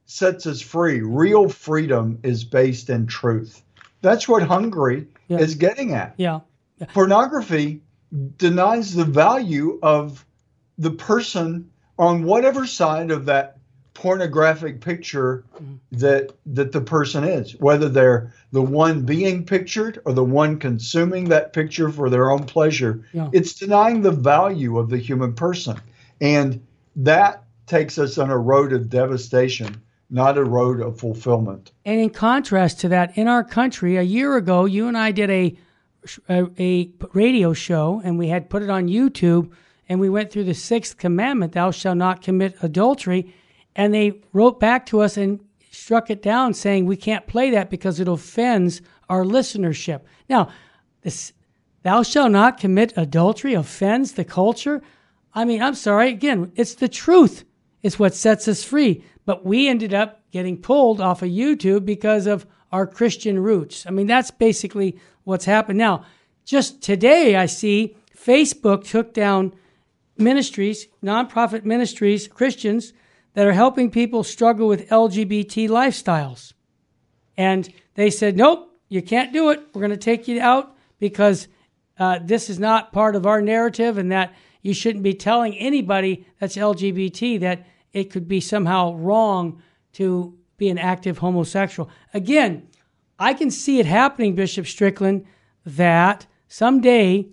sets 0.09 0.47
us 0.47 0.59
free. 0.59 1.01
Real 1.01 1.47
freedom 1.47 2.17
is 2.23 2.43
based 2.43 2.89
in 2.89 3.05
truth. 3.05 3.61
That's 4.01 4.27
what 4.27 4.41
Hungary 4.41 5.05
yeah. 5.27 5.37
is 5.37 5.53
getting 5.53 5.93
at. 5.93 6.15
Yeah. 6.17 6.39
yeah. 6.79 6.87
Pornography 6.87 7.81
denies 8.37 8.95
the 8.95 9.05
value 9.05 9.77
of 9.83 10.25
the 10.79 10.89
person 10.89 11.69
on 11.99 12.23
whatever 12.23 12.65
side 12.65 13.11
of 13.11 13.25
that 13.25 13.57
pornographic 13.93 14.81
picture 14.81 15.43
mm-hmm. 15.55 15.75
that 15.91 16.31
that 16.45 16.71
the 16.71 16.81
person 16.81 17.23
is 17.25 17.59
whether 17.59 17.89
they're 17.89 18.33
the 18.53 18.61
one 18.61 19.01
being 19.03 19.45
pictured 19.45 20.01
or 20.05 20.13
the 20.13 20.23
one 20.23 20.57
consuming 20.57 21.25
that 21.25 21.51
picture 21.51 21.89
for 21.89 22.09
their 22.09 22.31
own 22.31 22.45
pleasure 22.45 23.03
yeah. 23.11 23.29
it's 23.33 23.53
denying 23.53 24.01
the 24.01 24.11
value 24.11 24.79
of 24.79 24.89
the 24.89 24.97
human 24.97 25.33
person 25.33 25.77
and 26.21 26.65
that 26.95 27.43
takes 27.67 27.97
us 27.97 28.17
on 28.17 28.29
a 28.29 28.37
road 28.37 28.71
of 28.71 28.89
devastation 28.89 29.81
not 30.09 30.37
a 30.37 30.43
road 30.43 30.81
of 30.81 30.99
fulfillment 30.99 31.71
and 31.85 31.99
in 31.99 32.09
contrast 32.09 32.79
to 32.79 32.87
that 32.89 33.17
in 33.17 33.27
our 33.27 33.43
country 33.43 33.97
a 33.97 34.01
year 34.01 34.37
ago 34.37 34.65
you 34.65 34.87
and 34.87 34.97
I 34.97 35.11
did 35.11 35.29
a 35.29 35.57
a, 36.29 36.45
a 36.59 36.89
radio 37.13 37.53
show 37.53 38.01
and 38.03 38.17
we 38.17 38.27
had 38.27 38.49
put 38.49 38.63
it 38.63 38.69
on 38.69 38.87
YouTube 38.87 39.51
and 39.87 39.99
we 39.99 40.09
went 40.09 40.31
through 40.31 40.43
the 40.45 40.53
sixth 40.53 40.97
commandment, 40.97 41.53
thou 41.53 41.71
shalt 41.71 41.97
not 41.97 42.21
commit 42.21 42.55
adultery. 42.61 43.33
And 43.75 43.93
they 43.93 44.21
wrote 44.33 44.59
back 44.59 44.85
to 44.87 45.01
us 45.01 45.17
and 45.17 45.39
struck 45.71 46.09
it 46.09 46.21
down 46.21 46.53
saying 46.53 46.85
we 46.85 46.95
can't 46.95 47.27
play 47.27 47.49
that 47.51 47.69
because 47.69 47.99
it 47.99 48.07
offends 48.07 48.81
our 49.09 49.23
listenership. 49.23 50.01
Now, 50.29 50.49
this, 51.01 51.33
thou 51.83 52.03
shalt 52.03 52.31
not 52.31 52.59
commit 52.59 52.93
adultery 52.95 53.55
offends 53.55 54.13
the 54.13 54.25
culture. 54.25 54.81
I 55.33 55.45
mean, 55.45 55.61
I'm 55.61 55.75
sorry. 55.75 56.09
Again, 56.09 56.51
it's 56.55 56.75
the 56.75 56.89
truth. 56.89 57.45
It's 57.81 57.97
what 57.97 58.13
sets 58.13 58.47
us 58.47 58.63
free. 58.63 59.03
But 59.29 59.45
we 59.45 59.67
ended 59.67 59.93
up 59.93 60.23
getting 60.31 60.57
pulled 60.57 60.99
off 60.99 61.21
of 61.21 61.29
YouTube 61.29 61.85
because 61.85 62.25
of 62.25 62.47
our 62.71 62.87
Christian 62.87 63.37
roots. 63.37 63.85
I 63.85 63.91
mean, 63.91 64.07
that's 64.07 64.31
basically 64.31 64.99
what's 65.23 65.45
happened. 65.45 65.77
Now, 65.77 66.03
just 66.45 66.81
today, 66.81 67.35
I 67.35 67.45
see 67.45 67.95
Facebook 68.17 68.89
took 68.89 69.13
down 69.13 69.53
ministries, 70.17 70.87
nonprofit 71.03 71.63
ministries, 71.63 72.27
Christians 72.27 72.91
that 73.35 73.45
are 73.45 73.53
helping 73.53 73.91
people 73.91 74.23
struggle 74.23 74.67
with 74.67 74.89
LGBT 74.89 75.69
lifestyles. 75.69 76.53
And 77.37 77.71
they 77.93 78.09
said, 78.09 78.35
nope, 78.35 78.81
you 78.87 79.03
can't 79.03 79.31
do 79.31 79.51
it. 79.51 79.59
We're 79.75 79.81
going 79.81 79.91
to 79.91 79.97
take 79.97 80.27
you 80.27 80.41
out 80.41 80.75
because 80.97 81.47
uh, 81.99 82.17
this 82.23 82.49
is 82.49 82.57
not 82.57 82.93
part 82.93 83.15
of 83.15 83.27
our 83.27 83.41
narrative 83.41 83.99
and 83.99 84.11
that 84.11 84.33
you 84.63 84.73
shouldn't 84.73 85.03
be 85.03 85.13
telling 85.13 85.55
anybody 85.55 86.25
that's 86.39 86.55
LGBT 86.55 87.39
that 87.41 87.67
it 87.93 88.11
could 88.11 88.27
be 88.27 88.39
somehow 88.39 88.93
wrong 88.95 89.61
to 89.93 90.37
be 90.57 90.69
an 90.69 90.77
active 90.77 91.17
homosexual. 91.17 91.89
Again, 92.13 92.67
I 93.17 93.33
can 93.33 93.51
see 93.51 93.79
it 93.79 93.85
happening, 93.85 94.35
Bishop 94.35 94.67
Strickland, 94.67 95.25
that 95.65 96.25
someday 96.47 97.27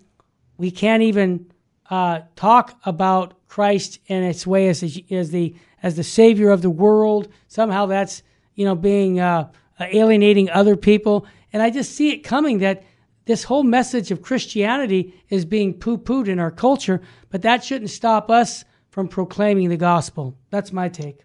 we 0.56 0.70
can't 0.70 1.02
even 1.02 1.50
uh, 1.90 2.20
talk 2.34 2.78
about 2.84 3.34
Christ 3.48 4.00
in 4.06 4.22
its 4.22 4.46
way 4.46 4.68
as 4.68 4.82
as 5.10 5.30
the 5.30 5.54
as 5.82 5.96
the 5.96 6.04
Savior 6.04 6.50
of 6.50 6.62
the 6.62 6.70
world. 6.70 7.28
Somehow 7.48 7.86
that's 7.86 8.22
you 8.54 8.64
know 8.64 8.74
being 8.74 9.20
uh, 9.20 9.50
alienating 9.80 10.50
other 10.50 10.76
people, 10.76 11.26
and 11.52 11.62
I 11.62 11.70
just 11.70 11.92
see 11.94 12.10
it 12.10 12.18
coming 12.18 12.58
that 12.58 12.82
this 13.26 13.44
whole 13.44 13.64
message 13.64 14.10
of 14.10 14.22
Christianity 14.22 15.14
is 15.28 15.44
being 15.44 15.74
poo-pooed 15.74 16.28
in 16.28 16.38
our 16.38 16.50
culture, 16.50 17.02
but 17.28 17.42
that 17.42 17.64
shouldn't 17.64 17.90
stop 17.90 18.30
us 18.30 18.64
from 18.96 19.08
proclaiming 19.08 19.68
the 19.68 19.76
gospel. 19.76 20.34
That's 20.48 20.72
my 20.72 20.88
take. 20.88 21.18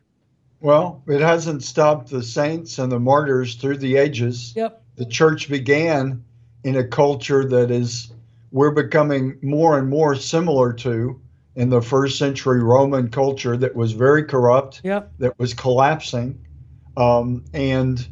Well, 0.60 1.02
it 1.08 1.22
hasn't 1.22 1.64
stopped 1.64 2.10
the 2.10 2.22
saints 2.22 2.78
and 2.80 2.92
the 2.92 3.00
martyrs 3.00 3.56
through 3.56 3.78
the 3.78 3.96
ages. 3.96 4.52
Yep. 4.58 4.84
The 4.98 5.06
church 5.06 5.48
began 5.48 6.26
in 6.66 6.76
a 6.76 6.84
culture 6.86 7.46
that 7.46 7.72
is 7.72 8.12
we're 8.52 8.72
becoming 8.72 9.38
more 9.42 9.80
and 9.80 9.90
more 9.90 10.16
similar 10.16 10.74
to 10.74 11.22
in 11.56 11.70
the 11.70 11.82
first 11.82 12.18
century 12.18 12.62
Roman 12.62 13.10
culture 13.10 13.56
that 13.56 13.74
was 13.74 13.94
very 13.94 14.26
corrupt, 14.26 14.82
yep. 14.84 15.10
that 15.20 15.40
was 15.40 15.54
collapsing, 15.54 16.46
um, 16.98 17.46
and 17.54 18.06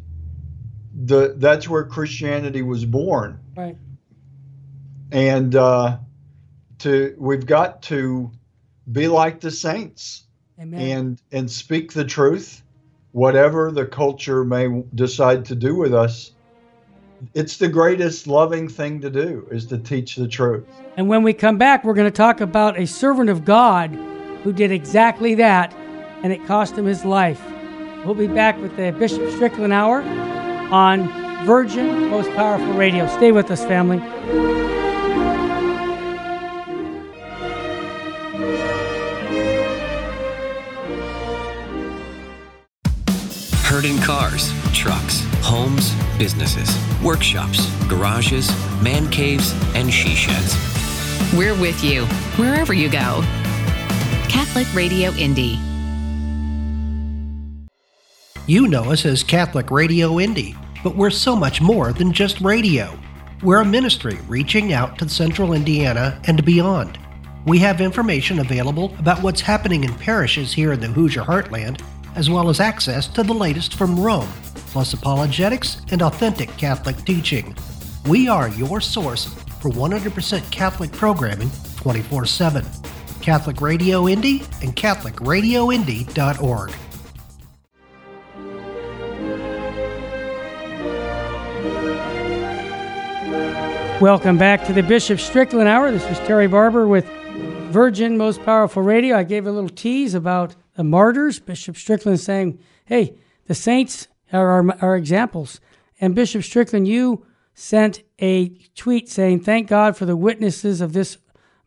the 1.03 1.33
that's 1.35 1.67
where 1.67 1.83
Christianity 1.83 2.61
was 2.61 2.85
born. 2.85 3.41
Right. 3.57 3.75
And 5.11 5.53
uh, 5.53 5.97
to 6.77 7.13
we've 7.17 7.45
got 7.45 7.81
to 7.83 8.31
be 8.91 9.07
like 9.07 9.39
the 9.39 9.51
saints 9.51 10.23
Amen. 10.59 10.79
and 10.79 11.21
and 11.31 11.51
speak 11.51 11.93
the 11.93 12.05
truth, 12.05 12.63
whatever 13.11 13.71
the 13.71 13.85
culture 13.85 14.43
may 14.43 14.83
decide 14.95 15.45
to 15.45 15.55
do 15.55 15.75
with 15.75 15.93
us 15.93 16.31
it's 17.33 17.57
the 17.57 17.67
greatest 17.67 18.27
loving 18.27 18.67
thing 18.67 19.01
to 19.01 19.09
do 19.09 19.47
is 19.51 19.65
to 19.67 19.77
teach 19.77 20.15
the 20.15 20.27
truth. 20.27 20.65
And 20.97 21.07
when 21.07 21.23
we 21.23 21.33
come 21.33 21.57
back, 21.57 21.83
we're 21.83 21.93
going 21.93 22.07
to 22.07 22.15
talk 22.15 22.41
about 22.41 22.79
a 22.79 22.85
servant 22.85 23.29
of 23.29 23.45
God 23.45 23.91
who 24.43 24.53
did 24.53 24.71
exactly 24.71 25.35
that, 25.35 25.73
and 26.23 26.31
it 26.31 26.45
cost 26.45 26.77
him 26.77 26.85
his 26.85 27.05
life. 27.05 27.41
We'll 28.05 28.15
be 28.15 28.27
back 28.27 28.59
with 28.61 28.75
the 28.77 28.91
Bishop 28.91 29.29
Strickland 29.31 29.73
Hour 29.73 30.01
on 30.71 31.07
Virgin 31.45 32.09
Most 32.09 32.29
Powerful 32.31 32.73
Radio. 32.73 33.07
Stay 33.07 33.31
with 33.31 33.51
us, 33.51 33.63
family. 33.65 34.58
Homes, 45.59 45.93
businesses, 46.17 46.69
workshops, 47.03 47.69
garages, 47.87 48.49
man 48.81 49.09
caves, 49.09 49.53
and 49.75 49.91
she 49.91 50.15
sheds. 50.15 50.55
We're 51.33 51.59
with 51.59 51.83
you 51.83 52.05
wherever 52.37 52.71
you 52.71 52.89
go. 52.89 53.21
Catholic 54.29 54.73
Radio 54.73 55.11
Indy. 55.15 55.59
You 58.47 58.69
know 58.69 58.91
us 58.91 59.05
as 59.05 59.21
Catholic 59.21 59.69
Radio 59.69 60.17
Indy, 60.21 60.55
but 60.81 60.95
we're 60.95 61.09
so 61.09 61.35
much 61.35 61.59
more 61.59 61.91
than 61.91 62.13
just 62.13 62.39
radio. 62.39 62.97
We're 63.43 63.59
a 63.59 63.65
ministry 63.65 64.17
reaching 64.29 64.71
out 64.71 64.97
to 64.99 65.09
central 65.09 65.51
Indiana 65.51 66.21
and 66.25 66.45
beyond. 66.45 66.97
We 67.45 67.59
have 67.59 67.81
information 67.81 68.39
available 68.39 68.95
about 68.97 69.21
what's 69.21 69.41
happening 69.41 69.83
in 69.83 69.93
parishes 69.95 70.53
here 70.53 70.71
in 70.71 70.79
the 70.79 70.87
Hoosier 70.87 71.23
Heartland, 71.23 71.81
as 72.15 72.29
well 72.29 72.49
as 72.49 72.61
access 72.61 73.07
to 73.09 73.23
the 73.23 73.33
latest 73.33 73.73
from 73.75 73.99
Rome 73.99 74.31
plus 74.71 74.93
apologetics 74.93 75.81
and 75.91 76.01
authentic 76.01 76.49
Catholic 76.57 76.97
teaching. 77.05 77.55
We 78.07 78.27
are 78.27 78.49
your 78.49 78.81
source 78.81 79.25
for 79.61 79.69
100% 79.69 80.51
Catholic 80.51 80.91
programming 80.91 81.51
24 81.77 82.25
7. 82.25 82.65
Catholic 83.21 83.61
Radio 83.61 84.07
Indy 84.07 84.39
and 84.61 84.75
CatholicRadioIndy.org. 84.75 86.71
Welcome 94.01 94.37
back 94.37 94.65
to 94.65 94.71
the 94.71 94.81
Bishop 94.81 95.19
Strickland 95.19 95.67
Hour. 95.67 95.91
This 95.91 96.05
is 96.05 96.17
Terry 96.19 96.47
Barber 96.47 96.87
with 96.87 97.05
Virgin 97.69 98.17
Most 98.17 98.41
Powerful 98.45 98.81
Radio. 98.81 99.17
I 99.17 99.23
gave 99.23 99.45
a 99.45 99.51
little 99.51 99.69
tease 99.69 100.13
about 100.13 100.55
the 100.75 100.85
martyrs. 100.85 101.37
Bishop 101.39 101.75
Strickland 101.75 102.21
saying, 102.21 102.59
hey, 102.85 103.19
the 103.47 103.55
saints 103.55 104.07
are 104.31 104.49
our, 104.49 104.77
our 104.81 104.95
examples. 104.95 105.59
And 105.99 106.15
Bishop 106.15 106.43
Strickland, 106.43 106.87
you 106.87 107.25
sent 107.53 108.03
a 108.21 108.49
tweet 108.75 109.09
saying, 109.09 109.41
Thank 109.41 109.67
God 109.67 109.97
for 109.97 110.05
the 110.05 110.15
witnesses 110.15 110.81
of 110.81 110.93
this 110.93 111.17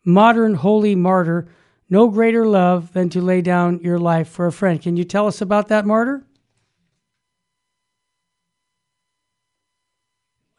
modern 0.03 0.55
holy 0.55 0.95
martyr. 0.95 1.47
No 1.89 2.07
greater 2.07 2.45
love 2.47 2.93
than 2.93 3.09
to 3.09 3.21
lay 3.21 3.41
down 3.41 3.79
your 3.81 3.99
life 3.99 4.27
for 4.27 4.47
a 4.47 4.51
friend. 4.51 4.81
Can 4.81 4.97
you 4.97 5.03
tell 5.03 5.27
us 5.27 5.41
about 5.41 5.67
that 5.67 5.85
martyr? 5.85 6.23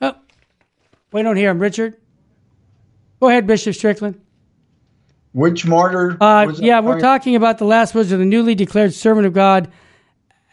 Oh, 0.01 0.15
we 1.11 1.23
don't 1.23 1.37
hear 1.37 1.51
him, 1.51 1.59
Richard. 1.59 1.97
Go 3.21 3.29
ahead, 3.29 3.47
Bishop 3.47 3.75
Strickland. 3.75 4.21
Which 5.33 5.67
martyr? 5.67 6.17
Uh, 6.21 6.53
yeah, 6.59 6.79
we're 6.79 7.01
talking 7.01 7.35
about 7.35 7.59
the 7.59 7.65
last 7.65 7.93
words 7.93 8.13
of 8.13 8.21
the 8.21 8.25
newly 8.25 8.55
declared 8.55 8.95
servant 8.95 9.27
of 9.27 9.33
God, 9.33 9.69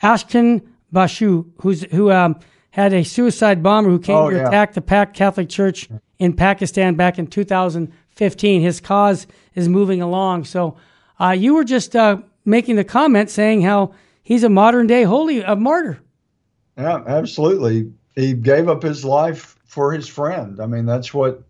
Ashton 0.01 0.70
Bashu, 0.93 1.49
who's 1.61 1.83
who 1.91 2.11
um, 2.11 2.39
had 2.71 2.93
a 2.93 3.03
suicide 3.03 3.61
bomber 3.61 3.89
who 3.89 3.99
came 3.99 4.15
oh, 4.15 4.29
to 4.29 4.35
yeah. 4.35 4.47
attack 4.47 4.73
the 4.73 4.81
Pak 4.81 5.13
Catholic 5.13 5.49
Church 5.49 5.89
in 6.19 6.33
Pakistan 6.33 6.95
back 6.95 7.19
in 7.19 7.27
2015. 7.27 8.61
His 8.61 8.79
cause 8.79 9.27
is 9.55 9.67
moving 9.69 10.01
along. 10.01 10.45
So 10.45 10.77
uh, 11.19 11.31
you 11.31 11.53
were 11.53 11.63
just 11.63 11.95
uh, 11.95 12.17
making 12.45 12.75
the 12.75 12.83
comment 12.83 13.29
saying 13.29 13.61
how 13.61 13.93
he's 14.23 14.43
a 14.43 14.49
modern 14.49 14.87
day 14.87 15.03
holy 15.03 15.41
a 15.41 15.55
martyr. 15.55 15.99
Yeah, 16.77 17.03
absolutely. 17.05 17.91
He 18.15 18.33
gave 18.33 18.67
up 18.69 18.81
his 18.81 19.05
life 19.05 19.57
for 19.65 19.91
his 19.93 20.07
friend. 20.07 20.59
I 20.59 20.65
mean, 20.65 20.85
that's 20.85 21.13
what 21.13 21.43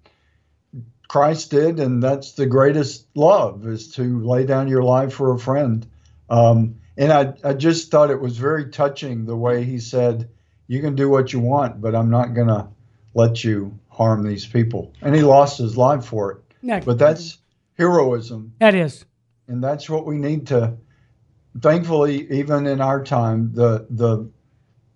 Christ 1.08 1.52
did, 1.52 1.80
and 1.80 2.02
that's 2.02 2.34
the 2.34 2.46
greatest 2.46 3.06
love 3.16 3.68
is 3.68 3.92
to 3.96 4.20
lay 4.22 4.46
down 4.46 4.68
your 4.68 4.84
life 4.84 5.14
for 5.14 5.34
a 5.34 5.40
friend. 5.40 5.86
Um, 6.30 6.76
and 7.02 7.12
I, 7.12 7.34
I 7.44 7.54
just 7.54 7.90
thought 7.90 8.12
it 8.12 8.22
was 8.22 8.38
very 8.38 8.70
touching 8.70 9.26
the 9.26 9.36
way 9.36 9.64
he 9.64 9.80
said, 9.80 10.30
You 10.68 10.82
can 10.82 10.94
do 10.96 11.10
what 11.10 11.34
you 11.34 11.40
want, 11.40 11.82
but 11.82 11.96
I'm 11.96 12.12
not 12.12 12.36
going 12.36 12.48
to 12.48 12.68
let 13.16 13.44
you 13.44 13.80
harm 13.90 14.24
these 14.24 14.46
people. 14.46 14.94
And 15.02 15.16
he 15.16 15.24
lost 15.24 15.58
his 15.58 15.76
life 15.76 16.06
for 16.06 16.32
it. 16.32 16.38
Yeah. 16.62 16.80
But 16.82 17.00
that's 17.00 17.40
heroism. 17.76 18.54
That 18.60 18.76
is. 18.76 19.06
And 19.48 19.64
that's 19.64 19.90
what 19.90 20.06
we 20.06 20.18
need 20.18 20.48
to 20.48 20.78
thankfully 21.60 22.32
even 22.32 22.66
in 22.66 22.80
our 22.80 23.04
time 23.04 23.52
the 23.54 23.86
the 23.90 24.30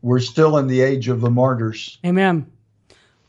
we're 0.01 0.19
still 0.19 0.57
in 0.57 0.67
the 0.67 0.81
age 0.81 1.09
of 1.09 1.19
the 1.19 1.31
martyrs. 1.31 1.97
Amen. 2.05 2.49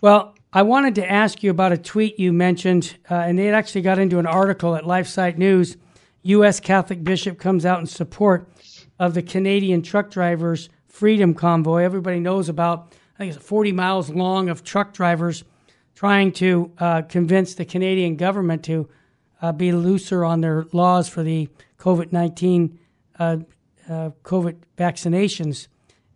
Well, 0.02 0.34
I 0.52 0.62
wanted 0.62 0.94
to 0.96 1.10
ask 1.10 1.42
you 1.42 1.50
about 1.50 1.72
a 1.72 1.78
tweet 1.78 2.18
you 2.18 2.32
mentioned, 2.34 2.98
uh, 3.10 3.14
and 3.14 3.40
it 3.40 3.54
actually 3.54 3.80
got 3.80 3.98
into 3.98 4.18
an 4.18 4.26
article 4.26 4.76
at 4.76 4.84
LifeSite 4.84 5.38
News. 5.38 5.78
U.S. 6.22 6.60
Catholic 6.60 7.02
bishop 7.02 7.38
comes 7.38 7.64
out 7.64 7.80
in 7.80 7.86
support 7.86 8.46
of 8.98 9.14
the 9.14 9.22
Canadian 9.22 9.82
truck 9.82 10.10
drivers' 10.10 10.68
freedom 10.88 11.34
convoy. 11.34 11.82
Everybody 11.82 12.20
knows 12.20 12.48
about, 12.48 12.92
I 13.14 13.18
think 13.18 13.34
it's 13.34 13.44
40 13.44 13.72
miles 13.72 14.10
long 14.10 14.48
of 14.48 14.64
truck 14.64 14.92
drivers 14.92 15.44
trying 15.94 16.32
to 16.32 16.70
uh, 16.78 17.02
convince 17.02 17.54
the 17.54 17.64
Canadian 17.64 18.16
government 18.16 18.62
to 18.64 18.88
uh, 19.42 19.52
be 19.52 19.72
looser 19.72 20.24
on 20.24 20.40
their 20.40 20.66
laws 20.72 21.08
for 21.08 21.22
the 21.22 21.48
COVID 21.78 22.12
19 22.12 22.78
uh, 23.18 23.38
uh, 23.88 24.10
COVID 24.24 24.56
vaccinations. 24.76 25.68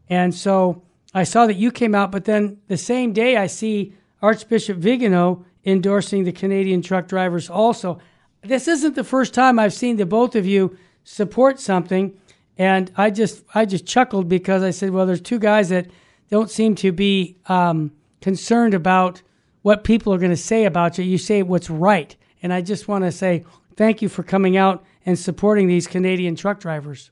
And 0.08 0.34
so 0.34 0.82
I 1.14 1.24
saw 1.24 1.46
that 1.46 1.56
you 1.56 1.70
came 1.70 1.94
out, 1.94 2.12
but 2.12 2.24
then 2.24 2.58
the 2.68 2.76
same 2.76 3.12
day 3.12 3.36
I 3.36 3.46
see 3.46 3.94
Archbishop 4.22 4.78
Vigano 4.78 5.44
endorsing 5.64 6.24
the 6.24 6.32
Canadian 6.32 6.82
truck 6.82 7.08
drivers 7.08 7.48
also. 7.50 7.98
This 8.42 8.68
isn't 8.68 8.94
the 8.94 9.04
first 9.04 9.34
time 9.34 9.58
I've 9.58 9.74
seen 9.74 9.96
the 9.96 10.06
both 10.06 10.34
of 10.34 10.46
you 10.46 10.76
support 11.04 11.60
something. 11.60 12.18
And 12.60 12.92
I 12.94 13.08
just 13.08 13.42
I 13.54 13.64
just 13.64 13.86
chuckled 13.86 14.28
because 14.28 14.62
I 14.62 14.70
said, 14.70 14.90
well, 14.90 15.06
there's 15.06 15.22
two 15.22 15.38
guys 15.38 15.70
that 15.70 15.86
don't 16.30 16.50
seem 16.50 16.74
to 16.74 16.92
be 16.92 17.38
um, 17.46 17.90
concerned 18.20 18.74
about 18.74 19.22
what 19.62 19.82
people 19.82 20.12
are 20.12 20.18
going 20.18 20.30
to 20.30 20.36
say 20.36 20.66
about 20.66 20.98
you. 20.98 21.04
You 21.04 21.16
say 21.16 21.42
what's 21.42 21.70
right. 21.70 22.14
And 22.42 22.52
I 22.52 22.60
just 22.60 22.86
want 22.86 23.04
to 23.04 23.12
say 23.12 23.46
thank 23.76 24.02
you 24.02 24.10
for 24.10 24.22
coming 24.22 24.58
out 24.58 24.84
and 25.06 25.18
supporting 25.18 25.68
these 25.68 25.86
Canadian 25.86 26.36
truck 26.36 26.60
drivers. 26.60 27.10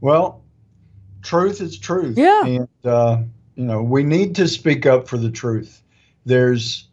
Well, 0.00 0.42
truth 1.22 1.60
is 1.60 1.78
truth. 1.78 2.16
Yeah. 2.16 2.46
And, 2.46 2.68
uh, 2.82 3.18
you 3.56 3.64
know, 3.64 3.82
we 3.82 4.04
need 4.04 4.34
to 4.36 4.48
speak 4.48 4.86
up 4.86 5.06
for 5.06 5.18
the 5.18 5.30
truth. 5.30 5.82
There's, 6.24 6.88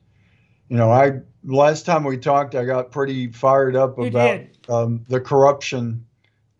you 0.68 0.76
know, 0.76 0.92
I, 0.92 1.22
last 1.46 1.86
time 1.86 2.04
we 2.04 2.18
talked, 2.18 2.56
I 2.56 2.66
got 2.66 2.92
pretty 2.92 3.32
fired 3.32 3.78
up 3.78 3.98
You 3.98 4.08
about 4.08 4.42
um, 4.68 5.06
the 5.08 5.22
corruption, 5.22 6.06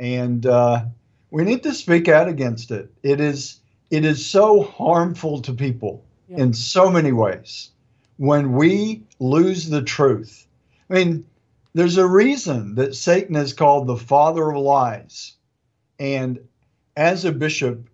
and 0.04 0.46
uh, 0.46 0.84
we 1.32 1.46
need 1.46 1.64
to 1.64 1.74
speak 1.74 2.10
out 2.10 2.28
against 2.28 2.72
it. 2.72 2.92
It 3.04 3.22
is, 3.22 3.62
it 3.90 4.04
is 4.04 4.24
so 4.26 4.62
harmful 4.62 5.42
to 5.44 5.54
people 5.54 6.04
Yeah. 6.28 6.40
in 6.44 6.54
so 6.54 6.92
many 6.92 7.14
ways 7.14 7.72
when 8.18 8.52
we 8.54 9.04
lose 9.20 9.70
the 9.70 9.82
truth. 9.82 10.46
I 10.90 10.94
mean, 10.96 11.26
there's 11.74 11.98
a 11.98 12.06
reason 12.08 12.76
that 12.76 12.96
Satan 12.96 13.36
is 13.38 13.54
called 13.54 13.88
the 13.88 13.96
father 13.96 14.50
of 14.52 14.58
lies. 14.62 15.36
And 16.00 16.40
as 16.98 17.24
a 17.24 17.32
bishop, 17.32 17.88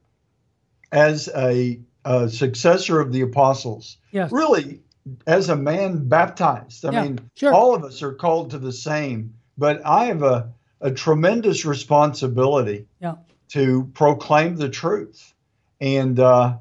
as 0.91 1.29
a, 1.35 1.79
a 2.05 2.27
successor 2.27 2.99
of 2.99 3.13
the 3.13 3.21
apostles, 3.21 3.97
Yes. 4.11 4.31
really 4.31 4.81
as 5.27 5.49
a 5.49 5.55
man 5.55 6.07
baptized, 6.09 6.85
I 6.85 6.91
Yeah, 6.91 7.03
mean, 7.03 7.19
sure. 7.35 7.53
all 7.53 7.75
of 7.75 7.83
us 7.83 8.01
are 8.01 8.13
called 8.13 8.49
to 8.51 8.57
the 8.57 8.73
same, 8.73 9.33
but 9.59 9.85
I 9.85 10.05
have 10.05 10.23
a, 10.23 10.49
a 10.81 10.91
tremendous 10.91 11.65
responsibility 11.65 12.87
Yeah. 13.01 13.15
to 13.49 13.89
proclaim 13.93 14.55
the 14.55 14.69
truth. 14.69 15.33
And 15.81 16.19
uh, 16.19 16.57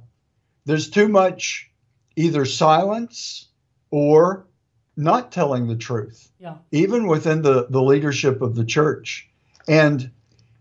there's 0.64 0.90
too 0.90 1.08
much 1.08 1.70
either 2.16 2.44
silence 2.44 3.48
or 3.90 4.46
not 4.96 5.30
telling 5.30 5.68
the 5.68 5.76
truth 5.76 6.30
Yeah. 6.40 6.56
even 6.72 7.06
within 7.06 7.42
the, 7.42 7.66
the 7.70 7.82
leadership 7.82 8.42
of 8.42 8.54
the 8.56 8.64
church. 8.64 9.28
And 9.68 10.10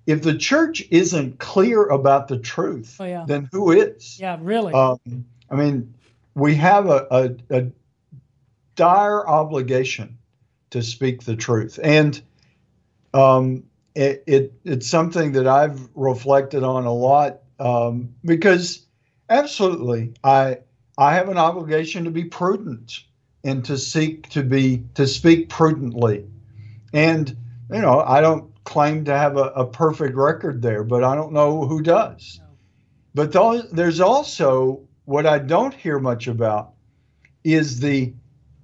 if 0.05 0.21
the 0.21 0.37
church 0.37 0.83
isn't 0.91 1.39
clear 1.39 1.83
about 1.87 2.27
the 2.27 2.37
truth, 2.37 2.97
Oh, 2.99 3.05
yeah. 3.05 3.25
then 3.27 3.49
who 3.51 3.71
is? 3.71 4.19
Yeah, 4.19 4.37
really. 4.39 4.73
Um, 4.73 4.99
I 5.49 5.55
mean, 5.55 5.93
we 6.35 6.55
have 6.55 6.85
a, 6.87 7.07
a, 7.09 7.57
a 7.57 7.71
dire 8.75 9.27
obligation 9.27 10.17
to 10.69 10.83
speak 10.83 11.23
the 11.23 11.35
truth. 11.35 11.79
And 11.83 12.21
um, 13.17 13.63
it, 13.95 14.23
it, 14.27 14.53
it's 14.63 14.87
something 14.87 15.31
that 15.33 15.47
I've 15.47 15.89
reflected 15.95 16.63
on 16.63 16.85
a 16.85 16.93
lot 16.93 17.39
um, 17.59 18.13
because 18.23 18.85
absolutely, 19.29 20.13
I, 20.23 20.59
I 20.97 21.15
have 21.15 21.29
an 21.29 21.37
obligation 21.37 22.03
to 22.03 22.11
be 22.11 22.25
prudent 22.25 22.99
and 23.43 23.65
to 23.65 23.77
seek 23.77 24.29
to 24.29 24.43
be 24.43 24.83
to 24.95 25.07
speak 25.07 25.49
prudently. 25.49 26.25
And 26.93 27.35
you 27.71 27.81
know, 27.81 27.99
I 27.99 28.21
don't 28.21 28.51
claim 28.63 29.05
to 29.05 29.17
have 29.17 29.37
a, 29.37 29.45
a 29.45 29.65
perfect 29.65 30.15
record 30.15 30.61
there, 30.61 30.83
but 30.83 31.03
I 31.03 31.15
don't 31.15 31.33
know 31.33 31.65
who 31.65 31.81
does. 31.81 32.39
But 33.13 33.31
those, 33.31 33.69
there's 33.71 33.99
also 33.99 34.81
what 35.05 35.25
I 35.25 35.39
don't 35.39 35.73
hear 35.73 35.97
much 35.97 36.27
about 36.27 36.73
is 37.43 37.79
the 37.79 38.13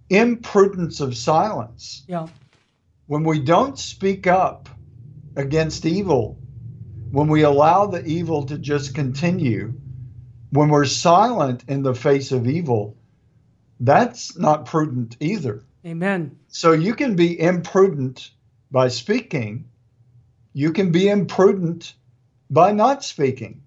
imprudence 0.09 0.99
of 0.99 1.17
silence. 1.17 2.03
yeah. 2.07 2.27
When 3.07 3.23
we 3.23 3.39
don't 3.39 3.77
speak 3.77 4.27
up 4.27 4.69
against 5.35 5.85
evil, 5.85 6.37
when 7.11 7.27
we 7.27 7.43
allow 7.43 7.85
the 7.87 8.03
evil 8.05 8.45
to 8.45 8.57
just 8.57 8.95
continue, 8.95 9.73
when 10.51 10.69
we're 10.69 10.85
silent 10.85 11.63
in 11.67 11.83
the 11.83 11.95
face 11.95 12.31
of 12.31 12.47
evil, 12.47 12.97
that's 13.79 14.37
not 14.37 14.65
prudent 14.65 15.17
either. 15.19 15.63
Amen. 15.85 16.37
So 16.47 16.71
you 16.71 16.95
can 16.95 17.15
be 17.15 17.39
imprudent 17.39 18.31
by 18.71 18.87
speaking, 18.87 19.69
you 20.53 20.71
can 20.71 20.91
be 20.91 21.09
imprudent 21.09 21.93
by 22.49 22.71
not 22.71 23.03
speaking. 23.03 23.61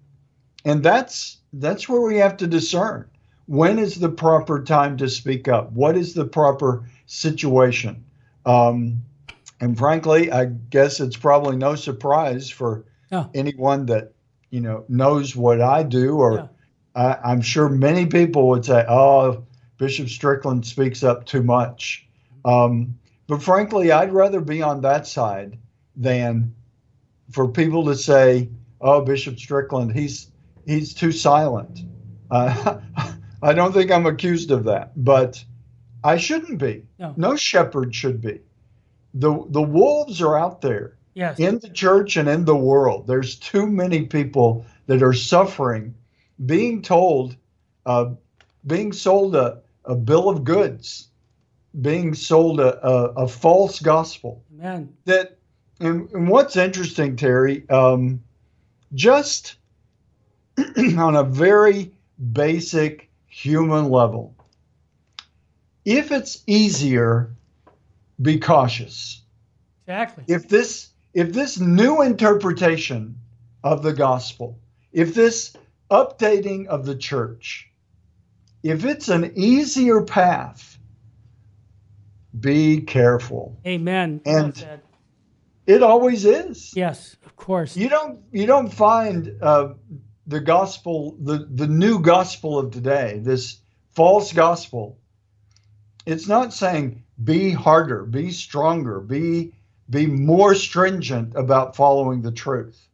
And 0.65 0.83
that's 0.83 1.37
that's 1.53 1.87
where 1.87 2.01
we 2.01 2.17
have 2.17 2.37
to 2.37 2.47
discern 2.47 3.09
when 3.47 3.79
is 3.79 3.95
the 3.95 4.09
proper 4.09 4.61
time 4.61 4.97
to 4.97 5.09
speak 5.09 5.47
up? 5.47 5.71
What 5.71 5.97
is 5.97 6.13
the 6.13 6.25
proper 6.25 6.83
situation? 7.05 8.03
Um, 8.45 9.03
and 9.59 9.77
frankly, 9.77 10.31
I 10.31 10.45
guess 10.45 10.99
it's 10.99 11.17
probably 11.17 11.57
no 11.57 11.75
surprise 11.75 12.49
for 12.49 12.85
Yeah. 13.11 13.27
anyone 13.33 13.85
that 13.87 14.13
you 14.49 14.61
know 14.61 14.85
knows 14.87 15.35
what 15.35 15.61
I 15.61 15.83
do, 15.83 16.17
or 16.17 16.33
Yeah. 16.35 16.47
I, 16.95 17.31
I'm 17.31 17.41
sure 17.41 17.69
many 17.69 18.05
people 18.05 18.47
would 18.49 18.65
say, 18.65 18.85
"Oh, 18.87 19.43
Bishop 19.77 20.09
Strickland 20.09 20.65
speaks 20.65 21.03
up 21.03 21.25
too 21.25 21.43
much." 21.43 22.07
Um, 22.45 22.97
but 23.27 23.41
frankly, 23.43 23.91
I'd 23.91 24.13
rather 24.13 24.39
be 24.41 24.61
on 24.61 24.81
that 24.81 25.05
side 25.07 25.57
than 25.95 26.53
for 27.31 27.47
people 27.47 27.83
to 27.85 27.95
say, 27.95 28.49
"Oh, 28.79 29.01
Bishop 29.01 29.37
Strickland, 29.37 29.91
he's 29.93 30.31
he's 30.65 30.93
too 30.93 31.11
silent." 31.11 31.81
Uh, 32.31 32.79
I 33.41 33.53
don't 33.53 33.73
think 33.73 33.91
I'm 33.91 34.05
accused 34.05 34.51
of 34.51 34.63
that, 34.65 34.91
but 35.03 35.43
I 36.03 36.17
shouldn't 36.17 36.59
be. 36.59 36.83
No. 37.15 37.35
shepherd 37.35 37.93
should 37.93 38.21
be. 38.21 38.39
The 39.13 39.45
The 39.49 39.61
wolves 39.61 40.21
are 40.21 40.37
out 40.37 40.61
there 40.61 40.97
Yes. 41.13 41.39
in 41.39 41.57
the 41.59 41.69
church 41.69 42.15
and 42.17 42.29
in 42.29 42.45
the 42.45 42.55
world. 42.55 43.07
There's 43.07 43.35
too 43.35 43.65
many 43.65 44.05
people 44.05 44.65
that 44.85 45.01
are 45.01 45.13
suffering, 45.13 45.95
being 46.45 46.81
told, 46.83 47.35
uh, 47.87 48.11
being 48.67 48.93
sold 48.93 49.35
a, 49.35 49.61
a 49.85 49.95
bill 49.95 50.29
of 50.29 50.43
goods, 50.43 51.07
being 51.81 52.13
sold 52.13 52.59
a, 52.59 52.85
a, 52.87 53.23
a 53.23 53.27
false 53.27 53.79
gospel. 53.79 54.43
Amen. 54.53 54.93
That, 55.05 55.37
and, 55.79 56.07
and 56.11 56.27
what's 56.27 56.55
interesting, 56.55 57.15
Terry, 57.15 57.67
um, 57.69 58.21
just 58.93 59.55
on 60.77 61.15
a 61.15 61.23
very 61.23 61.91
basic 62.31 63.09
human 63.27 63.89
level, 63.89 64.35
if 65.85 66.11
it's 66.11 66.43
easier, 66.47 67.35
be 68.21 68.39
cautious 68.39 69.21
Exactly. 69.85 70.23
if 70.27 70.47
this 70.49 70.89
if 71.13 71.33
this 71.33 71.59
new 71.59 72.01
interpretation 72.01 73.15
of 73.63 73.83
the 73.83 73.93
gospel 73.93 74.59
if 74.91 75.13
this 75.13 75.53
updating 75.91 76.67
of 76.67 76.85
the 76.85 76.95
church 76.95 77.69
if 78.63 78.83
it's 78.85 79.07
an 79.09 79.31
easier 79.35 80.01
path 80.01 80.77
be 82.39 82.81
careful 82.81 83.57
Amen. 83.65 84.21
And- 84.25 84.81
it 85.65 85.83
always 85.83 86.23
is 86.23 86.73
yes, 86.77 87.17
of 87.25 87.35
course. 87.35 87.75
you 87.75 87.89
don't 87.89 88.21
you 88.31 88.45
don't 88.45 88.71
find 88.73 89.33
uh, 89.41 89.73
the 90.25 90.39
gospel 90.39 91.17
the 91.21 91.45
the 91.51 91.67
new 91.67 91.99
gospel 91.99 92.57
of 92.57 92.71
today 92.71 93.19
this 93.21 93.59
false 93.93 94.31
gospel 94.31 94.97
it's 96.07 96.27
not 96.27 96.53
saying 96.53 97.03
be 97.23 97.51
harder 97.51 98.03
be 98.05 98.31
stronger 98.31 98.99
be 98.99 99.53
be 99.89 100.07
more 100.07 100.55
stringent 100.55 101.35
about 101.35 101.75
following 101.75 102.21
the 102.21 102.31
truth 102.31 102.87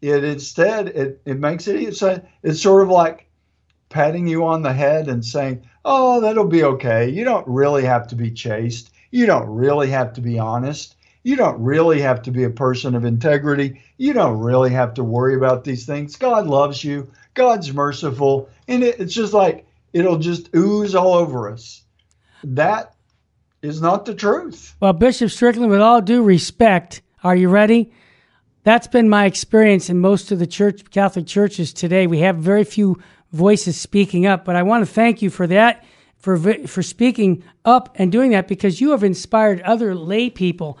it 0.00 0.22
instead 0.24 0.88
it, 0.88 1.20
it 1.24 1.38
makes 1.38 1.66
it 1.66 1.76
it's, 1.76 2.02
a, 2.02 2.22
it's 2.42 2.62
sort 2.62 2.82
of 2.82 2.88
like 2.88 3.26
patting 3.88 4.26
you 4.26 4.46
on 4.46 4.62
the 4.62 4.72
head 4.72 5.08
and 5.08 5.24
saying 5.24 5.62
oh 5.84 6.20
that'll 6.20 6.46
be 6.46 6.64
okay 6.64 7.08
you 7.08 7.24
don't 7.24 7.46
really 7.48 7.84
have 7.84 8.06
to 8.06 8.14
be 8.14 8.30
chaste 8.30 8.90
you 9.10 9.26
don't 9.26 9.48
really 9.48 9.88
have 9.88 10.12
to 10.12 10.20
be 10.20 10.38
honest 10.38 10.94
you 11.24 11.36
don't 11.36 11.60
really 11.60 12.00
have 12.00 12.22
to 12.22 12.30
be 12.30 12.44
a 12.44 12.50
person 12.50 12.94
of 12.94 13.04
integrity. 13.04 13.82
You 13.98 14.14
don't 14.14 14.38
really 14.38 14.70
have 14.70 14.94
to 14.94 15.04
worry 15.04 15.34
about 15.34 15.62
these 15.62 15.84
things. 15.84 16.16
God 16.16 16.46
loves 16.46 16.82
you. 16.82 17.10
God's 17.34 17.74
merciful. 17.74 18.48
And 18.66 18.82
it, 18.82 18.98
it's 18.98 19.12
just 19.12 19.34
like 19.34 19.66
it'll 19.92 20.16
just 20.16 20.48
ooze 20.54 20.94
all 20.94 21.12
over 21.14 21.50
us. 21.50 21.82
That 22.44 22.94
is 23.62 23.80
not 23.80 24.04
the 24.04 24.14
truth. 24.14 24.76
Well, 24.80 24.92
Bishop 24.92 25.30
Strickland, 25.30 25.70
with 25.70 25.80
all 25.80 26.00
due 26.00 26.22
respect, 26.22 27.02
are 27.24 27.36
you 27.36 27.48
ready? 27.48 27.92
That's 28.62 28.86
been 28.86 29.08
my 29.08 29.24
experience 29.24 29.88
in 29.88 29.98
most 29.98 30.30
of 30.30 30.38
the 30.38 30.46
church 30.46 30.90
Catholic 30.90 31.26
churches 31.26 31.72
today. 31.72 32.06
We 32.06 32.18
have 32.20 32.36
very 32.36 32.64
few 32.64 33.00
voices 33.32 33.80
speaking 33.80 34.26
up, 34.26 34.44
but 34.44 34.56
I 34.56 34.62
want 34.62 34.86
to 34.86 34.92
thank 34.92 35.22
you 35.22 35.30
for 35.30 35.46
that 35.46 35.84
for 36.18 36.36
for 36.66 36.82
speaking 36.82 37.44
up 37.64 37.94
and 37.94 38.12
doing 38.12 38.32
that 38.32 38.48
because 38.48 38.80
you 38.80 38.90
have 38.90 39.04
inspired 39.04 39.60
other 39.62 39.94
lay 39.94 40.28
people. 40.30 40.78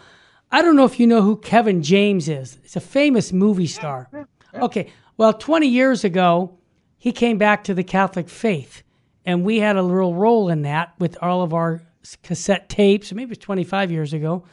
I 0.50 0.62
don't 0.62 0.76
know 0.76 0.84
if 0.84 0.98
you 0.98 1.06
know 1.06 1.22
who 1.22 1.36
Kevin 1.36 1.82
James 1.82 2.28
is. 2.28 2.58
He's 2.62 2.76
a 2.76 2.80
famous 2.80 3.32
movie 3.32 3.66
star. 3.66 4.08
Okay, 4.54 4.90
well, 5.16 5.34
20 5.34 5.66
years 5.66 6.04
ago, 6.04 6.58
he 6.96 7.12
came 7.12 7.38
back 7.38 7.64
to 7.64 7.74
the 7.74 7.84
Catholic 7.84 8.28
faith, 8.28 8.82
and 9.28 9.44
we 9.44 9.58
had 9.58 9.76
a 9.76 9.82
real 9.82 10.14
role 10.14 10.48
in 10.48 10.62
that 10.62 10.94
with 10.98 11.18
all 11.20 11.42
of 11.42 11.52
our 11.52 11.82
cassette 12.22 12.70
tapes. 12.70 13.12
Maybe 13.12 13.24
it 13.24 13.28
was 13.28 13.38
25 13.38 13.90
years 13.90 14.14
ago, 14.14 14.44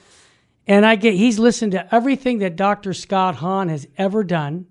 and 0.68 0.86
I 0.86 0.98
get 0.98 1.14
he's 1.14 1.40
listened 1.40 1.72
to 1.72 1.96
everything 1.96 2.40
that 2.40 2.58
Dr. 2.58 2.94
Scott 2.94 3.36
Hahn 3.36 3.70
has 3.70 3.88
ever 3.98 4.22
done. 4.22 4.66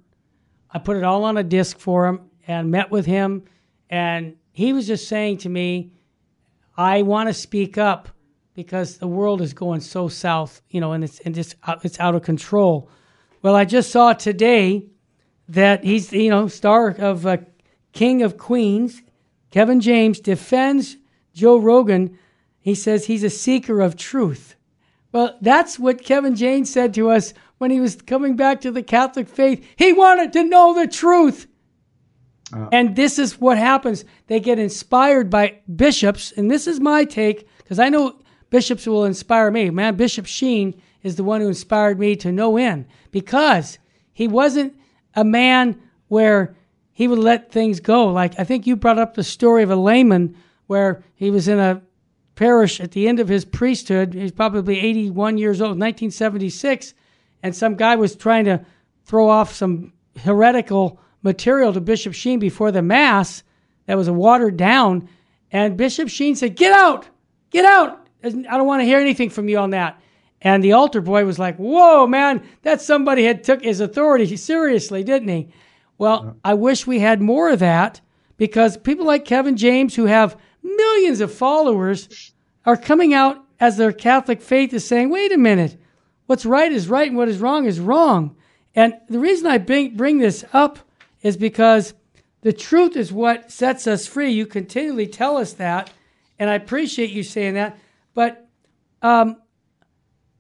I 0.70 0.78
put 0.78 0.98
it 0.98 1.04
all 1.04 1.24
on 1.24 1.38
a 1.38 1.42
disc 1.42 1.78
for 1.78 2.06
him 2.06 2.20
and 2.46 2.70
met 2.70 2.90
with 2.90 3.06
him, 3.06 3.44
and 3.88 4.36
he 4.52 4.74
was 4.74 4.86
just 4.86 5.08
saying 5.08 5.38
to 5.38 5.48
me, 5.48 5.94
"I 6.76 7.00
want 7.00 7.30
to 7.30 7.32
speak 7.32 7.78
up 7.78 8.10
because 8.52 8.98
the 8.98 9.08
world 9.08 9.40
is 9.40 9.54
going 9.54 9.80
so 9.80 10.08
south, 10.08 10.60
you 10.68 10.82
know, 10.82 10.92
and 10.92 11.02
it's 11.02 11.18
and 11.20 11.34
just 11.34 11.54
it's 11.82 11.98
out 11.98 12.14
of 12.14 12.22
control." 12.22 12.90
Well, 13.40 13.56
I 13.56 13.64
just 13.64 13.90
saw 13.90 14.12
today 14.12 14.84
that 15.48 15.82
he's 15.82 16.12
you 16.12 16.28
know 16.28 16.46
star 16.48 16.90
of 16.90 17.24
uh, 17.24 17.38
King 17.94 18.20
of 18.20 18.36
Queens, 18.36 19.00
Kevin 19.54 19.80
James 19.80 20.18
defends 20.18 20.96
Joe 21.32 21.58
Rogan. 21.58 22.18
He 22.58 22.74
says 22.74 23.06
he's 23.06 23.22
a 23.22 23.30
seeker 23.30 23.80
of 23.80 23.94
truth. 23.94 24.56
Well, 25.12 25.38
that's 25.40 25.78
what 25.78 26.02
Kevin 26.02 26.34
James 26.34 26.72
said 26.72 26.92
to 26.94 27.08
us 27.10 27.32
when 27.58 27.70
he 27.70 27.78
was 27.78 27.94
coming 27.94 28.34
back 28.34 28.60
to 28.62 28.72
the 28.72 28.82
Catholic 28.82 29.28
faith. 29.28 29.64
He 29.76 29.92
wanted 29.92 30.32
to 30.32 30.42
know 30.42 30.74
the 30.74 30.88
truth. 30.88 31.46
Uh, 32.52 32.66
and 32.72 32.96
this 32.96 33.16
is 33.16 33.40
what 33.40 33.56
happens. 33.56 34.04
They 34.26 34.40
get 34.40 34.58
inspired 34.58 35.30
by 35.30 35.60
bishops, 35.72 36.32
and 36.32 36.50
this 36.50 36.66
is 36.66 36.80
my 36.80 37.04
take 37.04 37.48
because 37.58 37.78
I 37.78 37.90
know 37.90 38.18
bishops 38.50 38.88
will 38.88 39.04
inspire 39.04 39.52
me. 39.52 39.70
Man, 39.70 39.94
Bishop 39.94 40.26
Sheen 40.26 40.82
is 41.04 41.14
the 41.14 41.22
one 41.22 41.40
who 41.40 41.46
inspired 41.46 42.00
me 42.00 42.16
to 42.16 42.32
no 42.32 42.56
end 42.56 42.86
because 43.12 43.78
he 44.12 44.26
wasn't 44.26 44.76
a 45.14 45.22
man 45.22 45.80
where 46.08 46.56
he 46.94 47.08
would 47.08 47.18
let 47.18 47.52
things 47.52 47.80
go. 47.80 48.06
Like 48.06 48.38
I 48.38 48.44
think 48.44 48.66
you 48.66 48.76
brought 48.76 48.98
up 48.98 49.14
the 49.14 49.24
story 49.24 49.62
of 49.62 49.70
a 49.70 49.76
layman 49.76 50.36
where 50.68 51.02
he 51.14 51.30
was 51.30 51.48
in 51.48 51.58
a 51.58 51.82
parish 52.36 52.80
at 52.80 52.92
the 52.92 53.06
end 53.06 53.20
of 53.20 53.28
his 53.28 53.44
priesthood. 53.44 54.14
He's 54.14 54.32
probably 54.32 54.80
81 54.80 55.36
years 55.36 55.60
old, 55.60 55.70
1976, 55.70 56.94
and 57.42 57.54
some 57.54 57.74
guy 57.74 57.96
was 57.96 58.16
trying 58.16 58.46
to 58.46 58.64
throw 59.04 59.28
off 59.28 59.52
some 59.52 59.92
heretical 60.22 61.00
material 61.22 61.72
to 61.72 61.80
Bishop 61.80 62.14
Sheen 62.14 62.38
before 62.38 62.70
the 62.70 62.80
mass 62.80 63.42
that 63.86 63.96
was 63.96 64.08
watered 64.08 64.56
down. 64.56 65.08
And 65.50 65.76
Bishop 65.76 66.08
Sheen 66.08 66.36
said, 66.36 66.56
"Get 66.56 66.72
out, 66.72 67.08
get 67.50 67.64
out! 67.64 68.06
I 68.22 68.30
don't 68.30 68.66
want 68.66 68.80
to 68.80 68.86
hear 68.86 69.00
anything 69.00 69.30
from 69.30 69.48
you 69.48 69.58
on 69.58 69.70
that." 69.70 70.00
And 70.40 70.62
the 70.62 70.72
altar 70.72 71.00
boy 71.00 71.24
was 71.24 71.38
like, 71.38 71.56
"Whoa, 71.56 72.06
man, 72.06 72.42
that 72.62 72.80
somebody 72.80 73.24
had 73.24 73.42
took 73.42 73.62
his 73.62 73.80
authority 73.80 74.36
seriously, 74.36 75.02
didn't 75.02 75.28
he?" 75.28 75.48
Well, 76.04 76.36
I 76.44 76.52
wish 76.52 76.86
we 76.86 77.00
had 77.00 77.22
more 77.22 77.48
of 77.48 77.60
that 77.60 78.02
because 78.36 78.76
people 78.76 79.06
like 79.06 79.24
Kevin 79.24 79.56
James, 79.56 79.94
who 79.94 80.04
have 80.04 80.38
millions 80.62 81.22
of 81.22 81.32
followers, 81.32 82.34
are 82.66 82.76
coming 82.76 83.14
out 83.14 83.42
as 83.58 83.78
their 83.78 83.90
Catholic 83.90 84.42
faith 84.42 84.74
is 84.74 84.86
saying, 84.86 85.08
"Wait 85.08 85.32
a 85.32 85.38
minute, 85.38 85.78
what's 86.26 86.44
right 86.44 86.70
is 86.70 86.90
right, 86.90 87.08
and 87.08 87.16
what 87.16 87.30
is 87.30 87.38
wrong 87.38 87.64
is 87.64 87.80
wrong." 87.80 88.36
And 88.74 88.92
the 89.08 89.18
reason 89.18 89.46
I 89.46 89.56
bring, 89.56 89.96
bring 89.96 90.18
this 90.18 90.44
up 90.52 90.78
is 91.22 91.38
because 91.38 91.94
the 92.42 92.52
truth 92.52 92.98
is 92.98 93.10
what 93.10 93.50
sets 93.50 93.86
us 93.86 94.06
free. 94.06 94.30
You 94.30 94.44
continually 94.44 95.06
tell 95.06 95.38
us 95.38 95.54
that, 95.54 95.90
and 96.38 96.50
I 96.50 96.54
appreciate 96.56 97.12
you 97.12 97.22
saying 97.22 97.54
that. 97.54 97.78
But 98.12 98.46
um, 99.00 99.38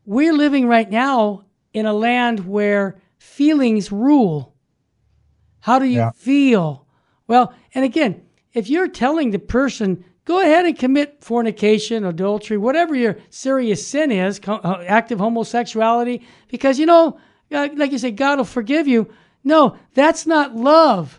we're 0.04 0.34
living 0.34 0.68
right 0.68 0.90
now 0.90 1.46
in 1.72 1.86
a 1.86 1.94
land 1.94 2.46
where 2.46 3.00
feelings 3.16 3.90
rule. 3.90 4.53
How 5.64 5.78
do 5.78 5.86
you 5.86 6.00
Yeah. 6.00 6.10
feel? 6.14 6.84
Well, 7.26 7.54
and 7.74 7.86
again, 7.86 8.20
if 8.52 8.68
you're 8.68 8.86
telling 8.86 9.30
the 9.30 9.38
person, 9.38 10.04
go 10.26 10.38
ahead 10.42 10.66
and 10.66 10.78
commit 10.78 11.16
fornication, 11.24 12.04
adultery, 12.04 12.58
whatever 12.58 12.94
your 12.94 13.16
serious 13.30 13.86
sin 13.86 14.10
is, 14.10 14.38
uh, 14.46 14.84
active 14.86 15.20
homosexuality, 15.20 16.20
because 16.48 16.78
you 16.78 16.84
know, 16.84 17.16
uh, 17.50 17.68
like 17.76 17.92
you 17.92 17.98
say, 17.98 18.10
God 18.10 18.36
will 18.36 18.44
forgive 18.44 18.86
you. 18.86 19.08
No, 19.42 19.76
that's 19.94 20.26
not 20.26 20.54
love. 20.54 21.18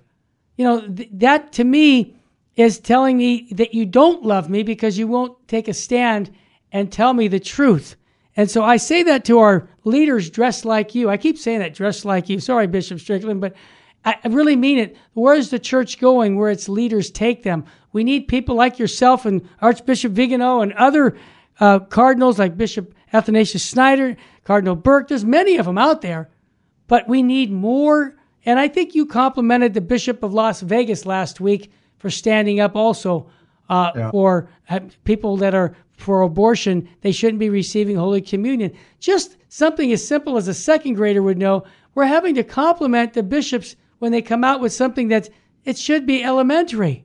You 0.58 0.66
know, 0.66 0.80
th- 0.90 1.10
that 1.14 1.52
to 1.54 1.64
me 1.64 2.16
is 2.56 2.78
telling 2.80 3.18
me 3.18 3.48
that 3.52 3.74
you 3.74 3.84
don't 3.88 4.24
love 4.24 4.48
me 4.48 4.62
because 4.62 4.96
you 4.96 5.08
won't 5.08 5.36
take 5.48 5.68
a 5.68 5.74
stand 5.74 6.30
and 6.72 6.92
tell 6.92 7.14
me 7.14 7.28
the 7.28 7.40
truth. 7.40 7.96
And 8.38 8.52
so 8.52 8.64
I 8.64 8.78
say 8.78 9.02
that 9.02 9.26
to 9.26 9.40
our 9.40 9.68
leaders 9.86 10.30
dressed 10.30 10.66
like 10.66 10.94
you. 10.94 11.10
I 11.10 11.18
keep 11.18 11.40
saying 11.40 11.60
that 11.60 11.74
dressed 11.74 12.06
like 12.06 12.30
you. 12.30 12.40
Sorry, 12.40 12.68
Bishop 12.68 13.00
Strickland, 13.00 13.42
but 13.42 13.56
I 14.06 14.28
really 14.30 14.56
mean 14.56 14.78
it. 14.78 14.96
Where's 15.14 15.50
the 15.50 15.58
church 15.60 16.00
going 16.00 16.38
where 16.38 16.52
its 16.52 16.70
leaders 16.70 17.10
take 17.10 17.44
them? 17.44 17.66
We 17.92 18.04
need 18.04 18.28
people 18.28 18.56
like 18.56 18.78
yourself 18.78 19.26
and 19.26 19.42
Archbishop 19.62 20.12
Vigano 20.12 20.62
and 20.62 20.74
other 20.74 21.18
uh, 21.60 21.80
cardinals 21.80 22.38
like 22.38 22.56
Bishop 22.58 22.94
Athanasius 23.14 23.66
Schneider, 23.68 24.16
Cardinal 24.44 24.76
Burke. 24.76 25.08
There's 25.08 25.26
many 25.26 25.58
of 25.58 25.66
them 25.66 25.78
out 25.80 26.02
there, 26.02 26.30
but 26.88 27.08
we 27.08 27.24
need 27.24 27.52
more. 27.52 28.16
And 28.46 28.60
I 28.60 28.68
think 28.68 28.94
you 28.94 29.08
complimented 29.08 29.74
the 29.74 29.82
Bishop 29.82 30.22
of 30.22 30.34
Las 30.34 30.62
Vegas 30.62 31.06
last 31.08 31.40
week 31.42 31.72
for 31.98 32.12
standing 32.12 32.60
up 32.60 32.76
also 32.76 33.28
uh, 33.70 33.92
Yeah. 33.96 34.12
for 34.12 34.50
uh, 34.70 34.82
people 35.04 35.38
that 35.38 35.56
are 35.56 35.76
for 35.98 36.22
abortion. 36.22 36.88
They 37.02 37.12
shouldn't 37.12 37.40
be 37.40 37.50
receiving 37.50 37.96
Holy 37.96 38.22
Communion. 38.22 38.72
Just 39.00 39.38
something 39.48 39.92
as 39.92 40.06
simple 40.06 40.38
as 40.38 40.48
a 40.48 40.54
second 40.54 40.94
grader 40.94 41.24
would 41.24 41.40
know. 41.40 41.64
We're 41.96 42.06
having 42.06 42.36
to 42.36 42.44
compliment 42.44 43.14
the 43.14 43.24
bishops 43.24 43.76
when 44.06 44.12
they 44.12 44.22
come 44.22 44.44
out 44.44 44.62
with 44.62 44.72
something 44.72 45.08
that 45.08 45.28
it 45.64 45.80
should 45.80 46.06
be 46.06 46.24
elementary. 46.24 47.04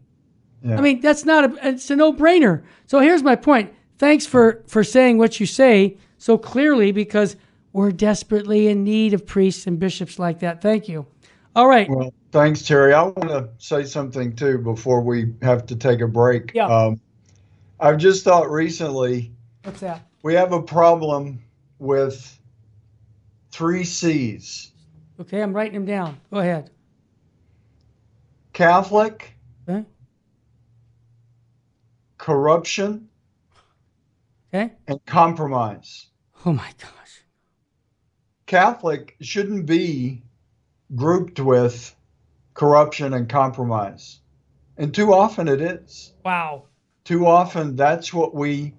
Yeah. 0.62 0.76
I 0.76 0.82
mean, 0.82 1.00
that's 1.00 1.24
not 1.24 1.44
a, 1.44 1.68
it's 1.70 1.88
a 1.88 1.96
no-brainer. 1.96 2.62
So 2.84 3.00
here's 3.00 3.22
my 3.22 3.36
point. 3.36 3.72
Thanks 3.96 4.26
for, 4.26 4.62
for 4.66 4.84
saying 4.84 5.16
what 5.16 5.40
you 5.40 5.46
say 5.46 5.96
so 6.18 6.36
clearly 6.36 6.92
because 6.92 7.36
we're 7.72 7.90
desperately 7.90 8.68
in 8.68 8.84
need 8.84 9.14
of 9.14 9.24
priests 9.24 9.66
and 9.66 9.78
bishops 9.78 10.18
like 10.18 10.40
that. 10.40 10.60
Thank 10.60 10.90
you. 10.90 11.06
All 11.56 11.66
right. 11.66 11.88
Well, 11.88 12.12
thanks, 12.32 12.66
Terry. 12.66 12.92
I 12.92 13.04
want 13.04 13.30
to 13.30 13.48
say 13.56 13.84
something 13.84 14.36
too 14.36 14.58
before 14.58 15.00
we 15.00 15.32
have 15.40 15.64
to 15.68 15.76
take 15.76 16.02
a 16.02 16.06
break. 16.06 16.52
Yeah. 16.54 16.66
Um, 16.66 17.00
I've 17.80 17.96
just 17.96 18.24
thought 18.24 18.50
recently 18.50 19.32
What's 19.62 19.80
that? 19.80 20.02
we 20.22 20.34
have 20.34 20.52
a 20.52 20.60
problem 20.60 21.42
with 21.78 22.38
three 23.52 23.84
C's 23.84 24.70
Okay, 25.20 25.42
I'm 25.42 25.52
writing 25.52 25.74
them 25.74 25.84
down. 25.84 26.18
Go 26.32 26.38
ahead. 26.38 26.70
Catholic, 28.60 29.32
Okay. 29.66 29.86
corruption, 32.18 33.08
Okay. 34.52 34.72
and 34.86 35.02
compromise. 35.06 36.08
Oh 36.44 36.52
my 36.52 36.68
gosh. 36.78 37.22
Catholic 38.44 39.16
shouldn't 39.22 39.64
be 39.64 40.24
grouped 40.94 41.40
with 41.40 41.96
corruption 42.52 43.14
and 43.14 43.30
compromise. 43.30 44.20
And 44.76 44.94
too 44.94 45.14
often 45.14 45.48
it 45.48 45.62
is. 45.62 46.12
Wow. 46.22 46.64
Too 47.04 47.26
often 47.26 47.76
that's 47.76 48.12
what 48.12 48.34
we 48.34 48.74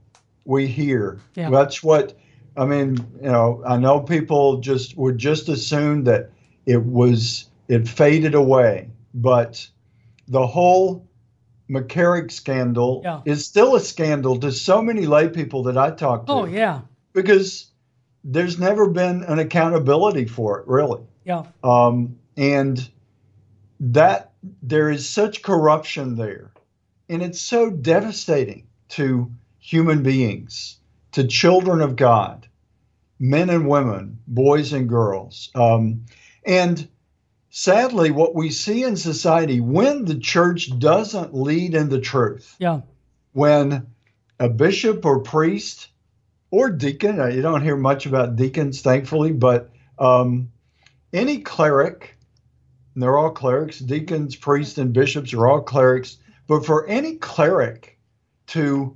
we 0.46 0.68
hear. 0.68 1.18
Yeah. 1.34 1.50
That's 1.50 1.82
what 1.82 2.16
I 2.56 2.66
mean, 2.66 2.98
you 3.20 3.32
know, 3.32 3.64
I 3.66 3.78
know 3.78 4.00
people 4.00 4.58
just 4.58 4.96
would 4.96 5.18
just 5.18 5.50
assume 5.50 6.04
that 6.04 6.30
it 6.68 6.86
was 6.86 7.50
it 7.68 7.88
faded 7.88 8.36
away, 8.36 8.92
but 9.14 9.68
the 10.28 10.46
whole 10.46 11.08
McCarrick 11.70 12.32
scandal 12.32 13.02
Yeah. 13.04 13.22
is 13.26 13.46
still 13.46 13.76
a 13.76 13.80
scandal 13.80 14.38
to 14.40 14.52
so 14.52 14.82
many 14.82 15.06
lay 15.06 15.30
people 15.30 15.64
that 15.64 15.78
I 15.78 15.92
talk 15.92 16.26
to 16.28 16.32
Oh 16.34 16.46
yeah. 16.46 16.82
because 17.14 17.68
there's 18.24 18.60
never 18.60 18.90
been 18.90 19.24
an 19.24 19.40
accountability 19.40 20.26
for 20.26 20.60
it, 20.60 20.68
really. 20.68 21.02
Yeah. 21.26 21.44
Um, 21.64 22.18
and 22.38 22.90
that 23.80 24.32
there 24.62 24.90
is 24.90 25.08
such 25.10 25.42
corruption 25.42 26.16
there, 26.16 26.52
and 27.10 27.22
it's 27.22 27.40
so 27.42 27.70
devastating 27.70 28.68
to 28.90 29.32
human 29.60 30.04
beings, 30.04 30.78
to 31.14 31.26
children 31.26 31.82
of 31.82 31.96
God, 31.96 32.48
men 33.20 33.50
and 33.50 33.68
women, 33.68 34.20
boys 34.28 34.74
and 34.74 34.88
girls. 34.90 35.50
Um, 35.56 36.06
and 36.46 36.88
sadly, 37.52 38.10
what 38.12 38.34
we 38.34 38.50
see 38.50 38.84
in 38.84 38.96
society 38.98 39.60
when 39.60 40.06
the 40.06 40.18
church 40.18 40.78
doesn't 40.80 41.36
lead 41.36 41.76
in 41.76 41.90
the 41.90 42.00
truth, 42.00 42.56
Yeah. 42.58 42.82
when 43.34 43.88
a 44.40 44.50
bishop 44.50 45.06
or 45.06 45.20
priest 45.20 45.90
or 46.50 46.70
deacon, 46.72 47.20
uh, 47.20 47.28
you 47.28 47.42
don't 47.42 47.62
hear 47.62 47.78
much 47.78 48.06
about 48.06 48.36
deacons, 48.38 48.82
thankfully, 48.82 49.32
but 49.34 49.70
um, 50.00 50.50
any 51.14 51.40
cleric, 51.42 52.18
and 52.96 53.04
they're 53.04 53.18
all 53.18 53.32
clerics, 53.32 53.80
deacons, 53.80 54.36
priests, 54.36 54.78
and 54.78 54.94
bishops 54.94 55.34
are 55.34 55.46
all 55.48 55.62
clerics, 55.62 56.18
but 56.48 56.66
for 56.66 56.88
any 56.88 57.16
cleric 57.16 58.00
to 58.48 58.96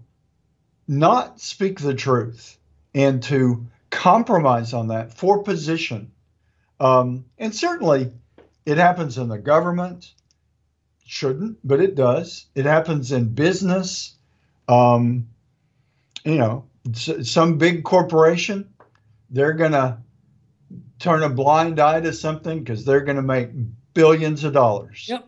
not 0.88 1.40
speak 1.40 1.80
the 1.80 1.94
truth 1.94 2.58
and 2.94 3.22
to 3.24 3.66
compromise 3.90 4.74
on 4.74 4.88
that 4.88 5.14
for 5.14 5.44
position. 5.44 6.12
Um, 6.80 7.26
and 7.38 7.54
certainly 7.56 8.12
it 8.66 8.78
happens 8.78 9.18
in 9.18 9.28
the 9.28 9.38
government, 9.38 10.14
shouldn't, 11.06 11.58
but 11.64 11.80
it 11.80 11.96
does. 11.96 12.48
It 12.56 12.66
happens 12.66 13.12
in 13.12 13.30
business. 13.30 14.16
Um, 14.68 15.30
you 16.24 16.36
know, 16.36 16.66
some 16.94 17.58
big 17.58 17.84
corporation, 17.84 18.70
they're 19.30 19.54
going 19.54 19.74
to 19.74 20.00
turn 21.00 21.24
a 21.24 21.30
blind 21.30 21.80
eye 21.80 22.02
to 22.02 22.14
something 22.14 22.60
because 22.60 22.86
they're 22.86 23.02
going 23.02 23.18
to 23.18 23.22
make 23.22 23.50
billions 23.94 24.44
of 24.44 24.54
dollars. 24.54 25.06
Yep. 25.08 25.28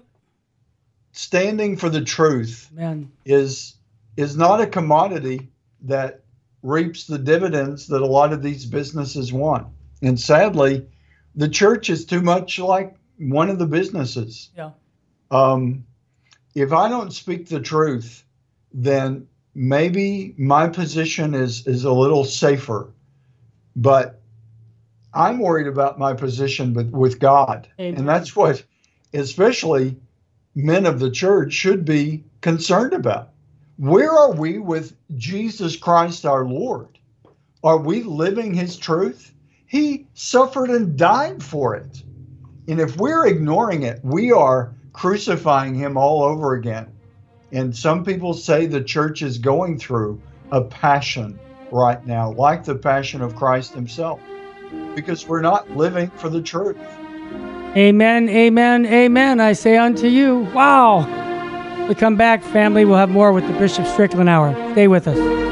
Standing 1.12 1.78
for 1.78 1.90
the 1.90 2.04
truth 2.04 2.70
Man. 2.72 3.12
is 3.26 3.76
is 4.16 4.36
not 4.36 4.62
a 4.62 4.68
commodity 4.68 5.50
that 5.82 6.22
reaps 6.64 7.06
the 7.06 7.20
dividends 7.20 7.88
that 7.88 8.02
a 8.02 8.06
lot 8.06 8.34
of 8.34 8.42
these 8.42 8.66
businesses 8.66 9.32
want. 9.32 9.68
And 10.02 10.20
sadly, 10.20 10.88
the 11.36 11.50
church 11.50 11.90
is 11.90 12.06
too 12.06 12.22
much 12.22 12.60
like 12.60 12.97
one 13.18 13.50
of 13.50 13.60
the 13.60 13.68
businesses. 13.68 14.50
Yeah. 14.56 14.72
Um, 15.32 15.86
if 16.56 16.72
I 16.74 16.90
don't 16.90 17.12
speak 17.12 17.50
the 17.50 17.60
truth, 17.60 18.24
then 18.74 19.28
maybe 19.54 20.34
my 20.38 20.68
position 20.68 21.34
is 21.34 21.68
is 21.68 21.84
a 21.84 21.92
little 21.92 22.24
safer. 22.24 22.92
But 23.76 24.22
I'm 25.14 25.40
worried 25.40 25.68
about 25.68 26.00
my 26.00 26.14
position 26.14 26.74
with, 26.74 26.92
with 26.92 27.20
God. 27.20 27.68
Amen. 27.80 28.00
And 28.00 28.08
that's 28.08 28.36
what 28.36 28.64
especially 29.14 29.98
men 30.56 30.86
of 30.86 31.00
the 31.00 31.12
church 31.12 31.54
should 31.54 31.86
be 31.86 32.24
concerned 32.42 32.94
about. 32.94 33.30
Where 33.78 34.12
are 34.12 34.32
we 34.34 34.58
with 34.58 34.96
Jesus 35.16 35.76
Christ 35.76 36.26
our 36.26 36.46
Lord? 36.46 36.98
Are 37.64 37.78
we 37.78 38.04
living 38.04 38.54
his 38.54 38.78
truth? 38.78 39.34
He 39.66 40.08
suffered 40.14 40.70
and 40.70 40.98
died 40.98 41.44
for 41.44 41.76
it. 41.76 42.02
And 42.68 42.80
if 42.82 42.98
we're 42.98 43.28
ignoring 43.28 43.84
it, 43.84 44.00
we 44.04 44.32
are 44.32 44.74
crucifying 44.94 45.74
him 45.74 45.98
all 45.98 46.24
over 46.24 46.54
again. 46.54 46.88
And 47.52 47.76
some 47.76 48.04
people 48.04 48.34
say 48.34 48.66
the 48.66 48.84
church 48.84 49.22
is 49.22 49.38
going 49.38 49.80
through 49.80 50.22
a 50.52 50.62
passion 50.62 51.40
right 51.72 52.06
now, 52.06 52.32
like 52.32 52.66
the 52.66 52.76
passion 52.76 53.22
of 53.22 53.36
Christ 53.36 53.74
himself, 53.74 54.20
because 54.96 55.28
we're 55.28 55.42
not 55.42 55.70
living 55.72 56.10
for 56.12 56.30
the 56.30 56.42
truth. 56.42 56.78
Amen, 57.76 58.28
amen, 58.28 58.86
amen. 58.86 59.40
I 59.40 59.54
say 59.54 59.78
unto 59.78 60.08
you, 60.08 60.40
wow. 60.54 61.06
We 61.88 61.96
come 61.96 62.18
back, 62.18 62.44
family. 62.44 62.84
We'll 62.84 62.98
have 62.98 63.10
more 63.10 63.32
with 63.32 63.48
the 63.48 63.54
Bishop 63.60 63.86
Strickland 63.86 64.28
Hour. 64.28 64.54
Stay 64.74 64.88
with 64.88 65.08
us. 65.08 65.47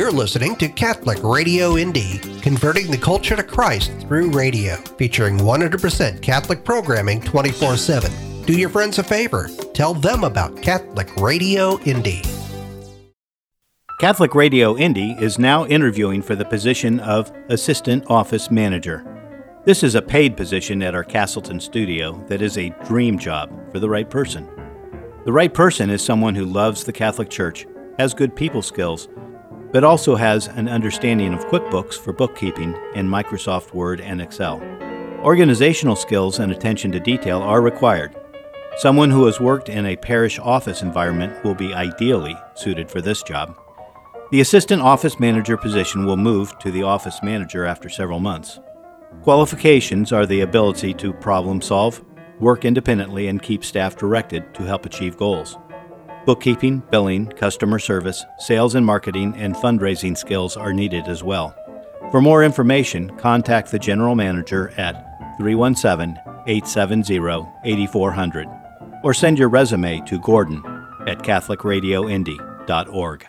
You're 0.00 0.10
listening 0.10 0.56
to 0.56 0.68
Catholic 0.70 1.22
Radio 1.22 1.76
Indy, 1.76 2.20
converting 2.40 2.90
the 2.90 2.96
culture 2.96 3.36
to 3.36 3.42
Christ 3.42 3.92
through 4.00 4.30
radio, 4.30 4.76
featuring 4.96 5.36
100% 5.36 6.22
Catholic 6.22 6.64
programming 6.64 7.20
24 7.20 7.76
7. 7.76 8.10
Do 8.46 8.54
your 8.54 8.70
friends 8.70 8.98
a 8.98 9.04
favor. 9.04 9.50
Tell 9.74 9.92
them 9.92 10.24
about 10.24 10.62
Catholic 10.62 11.14
Radio 11.16 11.78
Indy. 11.80 12.22
Catholic 14.00 14.34
Radio 14.34 14.74
Indy 14.78 15.14
is 15.20 15.38
now 15.38 15.66
interviewing 15.66 16.22
for 16.22 16.34
the 16.34 16.46
position 16.46 16.98
of 17.00 17.30
Assistant 17.50 18.02
Office 18.06 18.50
Manager. 18.50 19.04
This 19.66 19.82
is 19.82 19.96
a 19.96 20.00
paid 20.00 20.34
position 20.34 20.82
at 20.82 20.94
our 20.94 21.04
Castleton 21.04 21.60
studio 21.60 22.24
that 22.26 22.40
is 22.40 22.56
a 22.56 22.74
dream 22.86 23.18
job 23.18 23.50
for 23.70 23.78
the 23.78 23.90
right 23.90 24.08
person. 24.08 24.48
The 25.26 25.32
right 25.32 25.52
person 25.52 25.90
is 25.90 26.00
someone 26.00 26.34
who 26.34 26.46
loves 26.46 26.84
the 26.84 26.92
Catholic 26.94 27.28
Church, 27.28 27.66
has 27.98 28.14
good 28.14 28.34
people 28.34 28.62
skills, 28.62 29.06
but 29.72 29.84
also 29.84 30.16
has 30.16 30.48
an 30.48 30.68
understanding 30.68 31.32
of 31.32 31.46
QuickBooks 31.46 31.94
for 31.94 32.12
bookkeeping 32.12 32.74
and 32.94 33.08
Microsoft 33.08 33.72
Word 33.72 34.00
and 34.00 34.20
Excel. 34.20 34.60
Organizational 35.22 35.96
skills 35.96 36.38
and 36.38 36.50
attention 36.50 36.90
to 36.92 37.00
detail 37.00 37.42
are 37.42 37.60
required. 37.60 38.16
Someone 38.78 39.10
who 39.10 39.26
has 39.26 39.40
worked 39.40 39.68
in 39.68 39.86
a 39.86 39.96
parish 39.96 40.38
office 40.38 40.82
environment 40.82 41.44
will 41.44 41.54
be 41.54 41.74
ideally 41.74 42.36
suited 42.54 42.90
for 42.90 43.00
this 43.00 43.22
job. 43.22 43.56
The 44.30 44.40
assistant 44.40 44.80
office 44.80 45.18
manager 45.18 45.56
position 45.56 46.06
will 46.06 46.16
move 46.16 46.56
to 46.60 46.70
the 46.70 46.84
office 46.84 47.20
manager 47.22 47.64
after 47.64 47.88
several 47.88 48.20
months. 48.20 48.60
Qualifications 49.22 50.12
are 50.12 50.24
the 50.24 50.40
ability 50.40 50.94
to 50.94 51.12
problem 51.12 51.60
solve, 51.60 52.02
work 52.38 52.64
independently, 52.64 53.26
and 53.26 53.42
keep 53.42 53.64
staff 53.64 53.96
directed 53.96 54.54
to 54.54 54.62
help 54.62 54.86
achieve 54.86 55.16
goals. 55.16 55.58
Bookkeeping, 56.26 56.82
billing, 56.90 57.26
customer 57.26 57.78
service, 57.78 58.24
sales 58.38 58.74
and 58.74 58.84
marketing, 58.84 59.34
and 59.36 59.54
fundraising 59.54 60.14
skills 60.16 60.56
are 60.56 60.72
needed 60.72 61.06
as 61.08 61.22
well. 61.24 61.54
For 62.10 62.20
more 62.20 62.44
information, 62.44 63.16
contact 63.16 63.70
the 63.70 63.78
general 63.78 64.14
manager 64.14 64.70
at 64.76 65.36
317 65.38 66.20
870 66.46 67.46
8400 67.64 68.46
or 69.02 69.14
send 69.14 69.38
your 69.38 69.48
resume 69.48 70.02
to 70.02 70.20
Gordon 70.20 70.62
at 71.06 71.20
CatholicRadioIndy.org. 71.20 73.26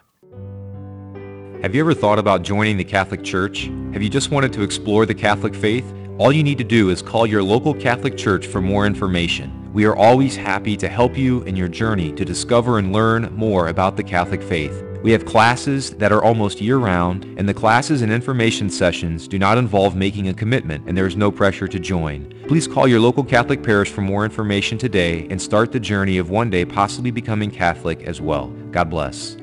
Have 1.61 1.75
you 1.75 1.81
ever 1.81 1.93
thought 1.93 2.19
about 2.19 2.41
joining 2.41 2.75
the 2.75 2.83
Catholic 2.83 3.23
Church? 3.23 3.69
Have 3.93 4.01
you 4.01 4.09
just 4.09 4.31
wanted 4.31 4.51
to 4.53 4.63
explore 4.63 5.05
the 5.05 5.13
Catholic 5.13 5.55
faith? 5.55 5.85
All 6.17 6.33
you 6.33 6.43
need 6.43 6.57
to 6.57 6.65
do 6.65 6.89
is 6.89 7.01
call 7.01 7.25
your 7.25 7.43
local 7.43 7.73
Catholic 7.73 8.17
Church 8.17 8.47
for 8.47 8.59
more 8.59 8.85
information. 8.85 9.60
We 9.73 9.85
are 9.85 9.95
always 9.95 10.35
happy 10.35 10.75
to 10.75 10.89
help 10.89 11.17
you 11.17 11.43
in 11.43 11.55
your 11.55 11.69
journey 11.69 12.11
to 12.13 12.25
discover 12.25 12.77
and 12.77 12.91
learn 12.91 13.33
more 13.33 13.69
about 13.69 13.95
the 13.95 14.03
Catholic 14.03 14.43
faith. 14.43 14.83
We 15.01 15.13
have 15.13 15.25
classes 15.25 15.91
that 15.91 16.11
are 16.11 16.21
almost 16.21 16.59
year-round, 16.59 17.23
and 17.37 17.47
the 17.47 17.53
classes 17.53 18.01
and 18.01 18.11
information 18.11 18.69
sessions 18.69 19.29
do 19.29 19.39
not 19.39 19.57
involve 19.57 19.95
making 19.95 20.27
a 20.27 20.33
commitment, 20.33 20.89
and 20.89 20.97
there 20.97 21.07
is 21.07 21.15
no 21.15 21.31
pressure 21.31 21.69
to 21.69 21.79
join. 21.79 22.33
Please 22.49 22.67
call 22.67 22.85
your 22.85 22.99
local 22.99 23.23
Catholic 23.23 23.63
parish 23.63 23.89
for 23.89 24.01
more 24.01 24.25
information 24.25 24.77
today 24.77 25.25
and 25.29 25.41
start 25.41 25.71
the 25.71 25.79
journey 25.79 26.17
of 26.17 26.29
one 26.29 26.49
day 26.49 26.65
possibly 26.65 27.09
becoming 27.09 27.49
Catholic 27.49 28.03
as 28.03 28.19
well. 28.19 28.47
God 28.71 28.89
bless. 28.89 29.37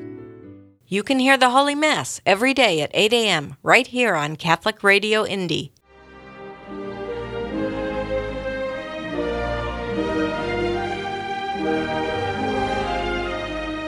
You 0.85 1.01
can 1.01 1.17
hear 1.17 1.37
the 1.37 1.49
Holy 1.49 1.75
Mass 1.75 2.21
every 2.23 2.53
day 2.53 2.81
at 2.81 2.91
8 2.93 3.13
a.m. 3.13 3.57
right 3.63 3.87
here 3.87 4.15
on 4.15 4.35
Catholic 4.35 4.83
Radio 4.83 5.25
Indy. 5.25 5.73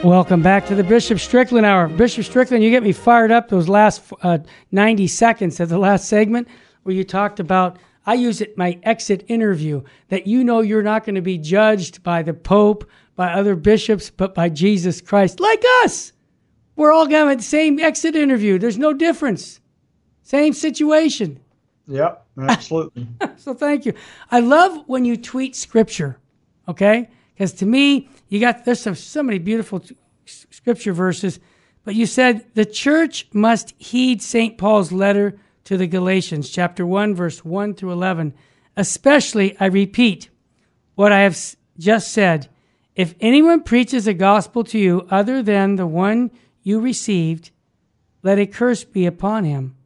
Welcome 0.04 0.42
back 0.42 0.66
to 0.66 0.74
the 0.74 0.82
Bishop 0.82 1.20
Strickland 1.20 1.64
Hour. 1.64 1.86
Bishop 1.86 2.24
Strickland, 2.24 2.64
you 2.64 2.70
get 2.70 2.82
me 2.82 2.90
fired 2.90 3.30
up 3.30 3.48
those 3.48 3.68
last 3.68 4.02
uh, 4.22 4.38
90 4.72 5.06
seconds 5.06 5.60
of 5.60 5.68
the 5.68 5.78
last 5.78 6.08
segment 6.08 6.48
where 6.82 6.92
you 6.92 7.04
talked 7.04 7.38
about, 7.38 7.78
I 8.04 8.14
use 8.14 8.40
it 8.40 8.58
my 8.58 8.80
exit 8.82 9.24
interview, 9.28 9.80
that 10.08 10.26
you 10.26 10.42
know 10.42 10.60
you're 10.60 10.82
not 10.82 11.04
going 11.04 11.14
to 11.14 11.22
be 11.22 11.38
judged 11.38 12.02
by 12.02 12.24
the 12.24 12.34
Pope, 12.34 12.90
by 13.14 13.32
other 13.32 13.54
bishops, 13.54 14.10
but 14.10 14.34
by 14.34 14.48
Jesus 14.48 15.00
Christ, 15.00 15.38
like 15.38 15.62
us. 15.84 16.12
We're 16.74 16.90
all 16.90 17.06
going 17.06 17.26
to 17.26 17.28
have 17.28 17.38
the 17.38 17.44
same 17.44 17.78
exit 17.78 18.16
interview. 18.16 18.58
There's 18.58 18.78
no 18.78 18.92
difference. 18.92 19.60
Same 20.24 20.52
situation. 20.52 21.38
Yep, 21.86 22.26
absolutely. 22.40 23.06
so 23.36 23.54
thank 23.54 23.86
you. 23.86 23.94
I 24.32 24.40
love 24.40 24.82
when 24.88 25.04
you 25.04 25.16
tweet 25.16 25.54
scripture, 25.54 26.18
okay? 26.66 27.08
Because 27.34 27.52
to 27.54 27.66
me, 27.66 28.08
you 28.32 28.40
got 28.40 28.64
there's 28.64 28.80
some, 28.80 28.94
so 28.94 29.22
many 29.22 29.38
beautiful 29.38 29.84
scripture 30.24 30.94
verses, 30.94 31.38
but 31.84 31.94
you 31.94 32.06
said 32.06 32.46
the 32.54 32.64
church 32.64 33.28
must 33.34 33.74
heed 33.76 34.22
St. 34.22 34.56
Paul's 34.56 34.90
letter 34.90 35.38
to 35.64 35.76
the 35.76 35.86
Galatians, 35.86 36.48
chapter 36.48 36.86
1, 36.86 37.14
verse 37.14 37.44
1 37.44 37.74
through 37.74 37.92
11. 37.92 38.32
Especially, 38.74 39.54
I 39.60 39.66
repeat 39.66 40.30
what 40.94 41.12
I 41.12 41.20
have 41.20 41.38
just 41.78 42.10
said. 42.10 42.48
If 42.96 43.14
anyone 43.20 43.64
preaches 43.64 44.06
a 44.06 44.14
gospel 44.14 44.64
to 44.64 44.78
you 44.78 45.06
other 45.10 45.42
than 45.42 45.76
the 45.76 45.86
one 45.86 46.30
you 46.62 46.80
received, 46.80 47.50
let 48.22 48.38
a 48.38 48.46
curse 48.46 48.82
be 48.82 49.04
upon 49.04 49.44
him. 49.44 49.76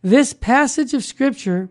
This 0.00 0.32
passage 0.32 0.94
of 0.94 1.04
scripture 1.04 1.68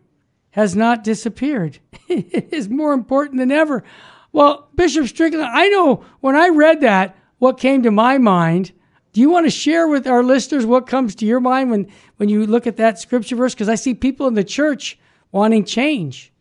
has 0.51 0.75
not 0.75 1.03
disappeared. 1.03 1.79
it 2.07 2.53
is 2.53 2.69
more 2.69 2.93
important 2.93 3.39
than 3.39 3.51
ever. 3.51 3.83
Well, 4.33 4.67
Bishop 4.75 5.07
Strickland, 5.07 5.45
I 5.45 5.69
know 5.69 6.03
when 6.19 6.35
I 6.35 6.49
read 6.49 6.81
that, 6.81 7.15
what 7.37 7.59
came 7.59 7.83
to 7.83 7.91
my 7.91 8.17
mind. 8.17 8.71
Do 9.13 9.21
you 9.21 9.29
want 9.29 9.45
to 9.45 9.51
share 9.51 9.87
with 9.87 10.07
our 10.07 10.23
listeners 10.23 10.65
what 10.65 10.87
comes 10.87 11.13
to 11.15 11.25
your 11.25 11.39
mind 11.39 11.69
when, 11.69 11.87
when 12.17 12.29
you 12.29 12.47
look 12.47 12.65
at 12.65 12.77
that 12.77 12.99
scripture 12.99 13.35
verse? 13.35 13.53
Because 13.53 13.69
I 13.69 13.75
see 13.75 13.93
people 13.93 14.27
in 14.27 14.33
the 14.33 14.43
church 14.43 14.97
wanting 15.31 15.65
change. 15.65 16.33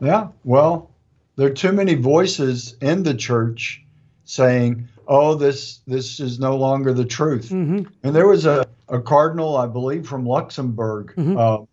Yeah, 0.00 0.28
well, 0.44 0.90
there 1.36 1.46
are 1.46 1.54
too 1.54 1.72
many 1.72 1.94
voices 1.94 2.76
in 2.82 3.02
the 3.02 3.14
church 3.14 3.82
saying, 4.24 4.86
"Oh, 5.08 5.34
this 5.34 5.80
this 5.86 6.20
is 6.20 6.38
no 6.38 6.56
longer 6.56 6.92
the 6.92 7.06
truth." 7.06 7.48
Mm-hmm. 7.48 7.84
And 8.02 8.14
there 8.14 8.26
was 8.28 8.44
a, 8.44 8.66
a 8.90 9.00
cardinal, 9.00 9.56
I 9.56 9.66
believe, 9.66 10.06
from 10.06 10.26
Luxembourg, 10.26 11.14
Mhm. 11.16 11.38
uh, 11.38 11.64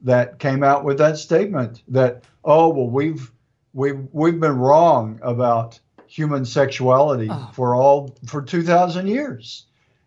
that 0.00 0.40
came 0.40 0.64
out 0.64 0.84
with 0.84 0.98
that 0.98 1.16
statement 1.18 1.84
that 1.88 2.24
oh 2.44 2.68
well 2.70 2.90
we've 2.90 3.30
we've 3.74 4.06
we've 4.12 4.40
been 4.40 4.56
wrong 4.56 5.18
about 5.22 5.78
human 6.06 6.44
sexuality 6.46 7.28
Oh. 7.30 7.50
for 7.52 7.74
all 7.74 8.16
for 8.26 8.40
2000 8.40 9.06
years 9.08 9.66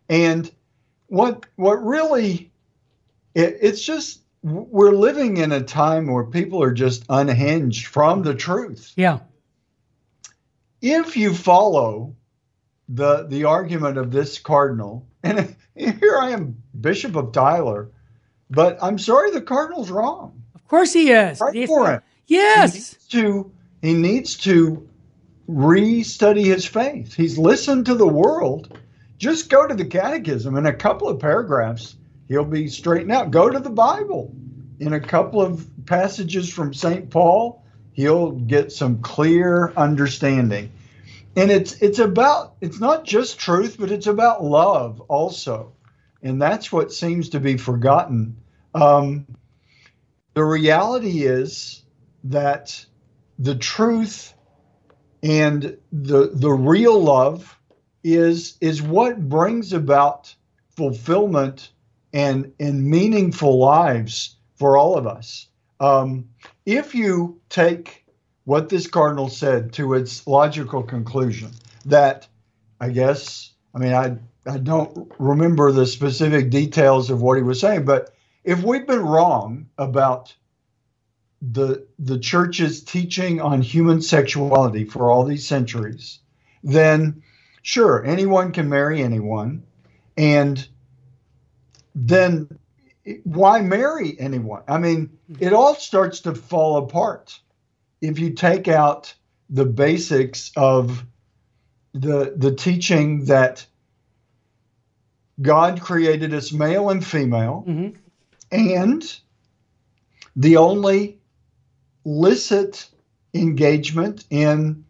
and 0.10 0.50
what 1.08 1.46
what 1.58 1.84
really 1.86 2.52
it, 3.36 3.58
it's 3.62 3.82
just 3.84 4.22
we're 4.44 4.92
living 4.94 5.38
in 5.38 5.52
a 5.52 5.62
time 5.62 6.08
where 6.08 6.24
people 6.24 6.64
are 6.64 6.72
just 6.74 7.04
unhinged 7.10 7.88
from 7.88 8.24
the 8.24 8.34
truth 8.34 8.94
Yeah. 8.96 9.20
if 10.82 11.18
you 11.18 11.34
follow 11.34 12.16
the 12.90 13.26
the 13.28 13.44
argument 13.44 13.98
of 13.98 14.12
this 14.12 14.40
cardinal, 14.40 15.06
and 15.24 15.56
here 15.76 16.18
I 16.22 16.30
am, 16.30 16.56
Bishop 16.80 17.16
of 17.18 17.34
Tyler, 17.34 17.90
but 18.50 18.78
I'm 18.82 18.98
sorry, 18.98 19.32
the 19.32 19.42
cardinal's 19.42 19.92
wrong. 19.92 20.42
Of 20.56 20.66
course 20.70 20.94
he 20.94 21.12
is. 21.12 21.42
Right 21.42 21.68
for 21.68 21.92
him. 21.92 22.02
He 22.26 22.36
Yes. 22.36 22.74
needs 22.74 23.08
to 23.10 23.52
he 23.82 23.94
needs 23.94 24.38
to 24.38 24.88
re-study 25.48 26.44
his 26.44 26.66
faith. 26.66 27.14
He's 27.14 27.38
listened 27.38 27.86
to 27.86 27.96
the 27.96 28.08
world. 28.08 28.78
Just 29.18 29.50
go 29.50 29.66
to 29.66 29.74
the 29.74 29.86
catechism 29.86 30.58
in 30.58 30.66
a 30.66 30.74
couple 30.74 31.08
of 31.08 31.20
paragraphs, 31.20 31.96
he'll 32.28 32.46
be 32.46 32.68
straightened 32.68 33.12
out. 33.12 33.32
Go 33.32 33.50
to 33.50 33.60
the 33.60 33.70
Bible. 33.70 34.34
In 34.80 34.94
a 34.94 35.00
couple 35.00 35.42
of 35.42 35.68
passages 35.86 36.54
from 36.54 36.74
St. 36.74 37.10
Paul, 37.10 37.64
he'll 37.94 38.32
get 38.32 38.72
some 38.72 39.02
clear 39.02 39.74
understanding. 39.76 40.72
And 41.36 41.52
it's 41.52 41.82
it's 41.82 42.00
about 42.00 42.56
it's 42.62 42.80
not 42.80 43.06
just 43.06 43.40
truth, 43.40 43.78
but 43.80 43.92
it's 43.92 44.08
about 44.08 44.44
love 44.44 45.02
also. 45.02 45.74
And 46.22 46.42
that's 46.42 46.72
what 46.72 46.92
seems 46.92 47.30
to 47.30 47.40
be 47.40 47.58
forgotten. 47.58 48.38
Um, 48.74 49.28
the 50.34 50.44
reality 50.44 51.24
is 51.24 51.84
that 52.26 52.86
the 53.40 53.56
truth 53.56 54.34
and 55.24 55.78
the 55.92 56.32
the 56.34 56.52
real 56.52 57.00
love 57.00 57.58
is 58.04 58.58
is 58.62 58.82
what 58.82 59.30
brings 59.30 59.74
about 59.74 60.34
fulfillment 60.76 61.72
and 62.14 62.54
and 62.60 62.86
meaningful 62.86 63.60
lives 63.60 64.36
for 64.56 64.78
all 64.78 64.98
of 64.98 65.06
us. 65.06 65.48
Um, 65.80 66.30
if 66.66 66.96
you 66.96 67.40
take 67.50 68.06
what 68.46 68.70
this 68.70 68.88
cardinal 68.88 69.30
said 69.30 69.74
to 69.74 69.94
its 69.94 70.26
logical 70.26 70.82
conclusion, 70.82 71.52
that 71.86 72.28
I 72.80 72.90
guess 72.90 73.52
I 73.76 73.80
mean 73.80 73.94
I 73.94 74.18
I 74.50 74.58
don't 74.58 75.12
remember 75.20 75.72
the 75.72 75.86
specific 75.86 76.50
details 76.50 77.10
of 77.10 77.22
what 77.22 77.38
he 77.38 77.44
was 77.44 77.60
saying, 77.60 77.86
but 77.86 78.14
if 78.44 78.64
we've 78.64 78.88
been 78.88 79.02
wrong 79.02 79.68
about 79.78 80.34
the 81.42 81.86
the 82.00 82.20
church's 82.20 82.84
teaching 82.84 83.40
on 83.42 83.62
human 83.62 84.02
sexuality 84.02 84.86
for 84.86 85.12
all 85.12 85.24
these 85.24 85.48
centuries, 85.48 86.20
then 86.64 87.22
sure, 87.62 88.04
anyone 88.06 88.52
can 88.52 88.70
marry 88.70 89.02
anyone, 89.02 89.64
and 90.18 90.68
then 91.94 92.48
why 93.24 93.62
marry 93.62 94.20
anyone? 94.20 94.64
I 94.68 94.78
mean, 94.80 95.12
it 95.40 95.54
all 95.54 95.76
starts 95.76 96.22
to 96.22 96.34
fall 96.36 96.78
apart 96.78 97.40
if 98.02 98.20
you 98.20 98.32
take 98.32 98.68
out 98.68 99.14
the 99.50 99.66
basics 99.66 100.52
of 100.56 101.06
the 101.94 102.34
the 102.36 102.54
teaching 102.54 103.26
that 103.26 103.66
God 105.42 105.82
created 105.82 106.34
us 106.34 106.52
male 106.52 106.90
and 106.90 107.06
female, 107.06 107.64
Mhm. 107.68 107.96
and 108.52 109.20
the 110.36 110.58
only 110.58 111.17
licit 112.08 112.88
engagement 113.34 114.24
in 114.30 114.86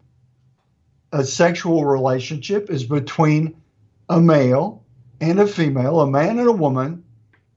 a 1.12 1.24
sexual 1.24 1.84
relationship 1.84 2.70
is 2.70 2.84
between 2.84 3.56
a 4.08 4.20
male 4.20 4.84
and 5.20 5.40
a 5.40 5.46
female, 5.46 6.00
a 6.00 6.08
man 6.08 6.38
and 6.38 6.48
a 6.48 6.52
woman, 6.52 7.02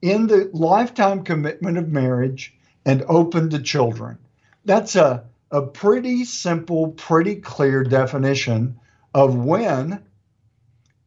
in 0.00 0.26
the 0.26 0.50
lifetime 0.52 1.22
commitment 1.22 1.78
of 1.78 1.88
marriage 1.88 2.56
and 2.84 3.04
open 3.08 3.50
to 3.50 3.62
children. 3.62 4.18
That's 4.64 4.96
a, 4.96 5.24
a 5.52 5.62
pretty 5.62 6.24
simple, 6.24 6.88
pretty 6.88 7.36
clear 7.36 7.84
definition 7.84 8.80
of 9.14 9.36
when 9.36 10.02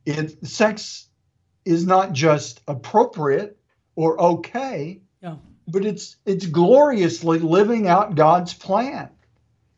it, 0.06 0.48
sex 0.48 1.10
is 1.65 1.86
not 1.86 2.13
just 2.13 2.62
appropriate 2.70 3.58
or 3.98 4.22
okay. 4.22 5.02
But 5.67 5.86
it's 5.86 6.15
it's 6.25 6.45
gloriously 6.45 7.39
living 7.39 7.88
out 7.88 8.15
God's 8.15 8.54
plan. 8.54 9.10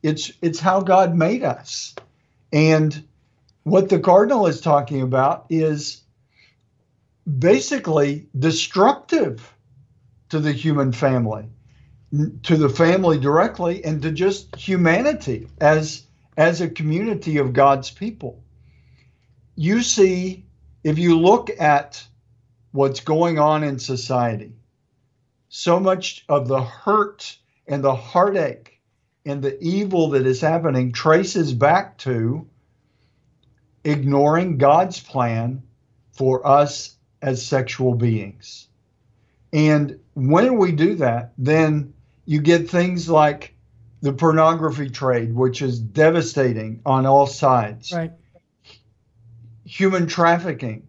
It's 0.04 0.32
it's 0.42 0.60
how 0.60 0.82
God 0.82 1.16
made 1.16 1.44
us. 1.44 1.96
And 2.52 3.04
what 3.64 3.90
the 3.90 4.00
cardinal 4.00 4.48
is 4.48 4.62
talking 4.62 5.02
about 5.02 5.48
is 5.50 6.02
basically 7.28 8.28
destructive 8.38 9.54
to 10.30 10.40
the 10.40 10.54
human 10.54 10.92
family, 10.92 11.50
to 12.44 12.56
the 12.56 12.70
family 12.70 13.18
directly 13.18 13.84
and 13.84 14.02
to 14.02 14.12
just 14.12 14.56
humanity 14.56 15.48
as 15.60 16.04
as 16.38 16.62
a 16.62 16.70
community 16.70 17.38
of 17.38 17.54
God's 17.54 17.90
people. 17.90 18.44
You 19.56 19.82
see 19.82 20.46
if 20.84 21.00
you 21.00 21.20
look 21.20 21.50
at 21.60 22.06
what's 22.72 23.00
going 23.00 23.40
on 23.40 23.64
in 23.64 23.80
society, 23.80 24.54
so 25.50 25.80
much 25.80 26.26
of 26.30 26.48
the 26.48 26.62
hurt 26.62 27.38
and 27.68 27.84
the 27.84 27.96
heartache 27.96 28.80
and 29.26 29.42
the 29.42 29.62
evil 29.62 30.10
that 30.12 30.26
is 30.26 30.42
happening 30.42 30.92
traces 30.92 31.54
back 31.54 31.98
to 32.00 32.48
ignoring 33.84 34.58
God's 34.58 35.00
plan 35.00 35.64
for 36.14 36.46
us 36.46 36.96
as 37.22 37.46
sexual 37.46 37.94
beings. 37.96 38.68
And 39.54 40.00
when 40.14 40.58
we 40.58 40.72
do 40.72 40.96
that, 40.96 41.34
then 41.38 41.94
you 42.26 42.42
get 42.42 42.70
things 42.70 43.10
like 43.10 43.56
the 44.02 44.14
pornography 44.14 44.90
trade, 44.90 45.34
which 45.34 45.62
is 45.62 45.80
devastating 45.80 46.82
on 46.86 47.06
all 47.06 47.26
sides 47.28 47.92
Right. 47.92 48.12
human 49.66 50.08
trafficking 50.08 50.88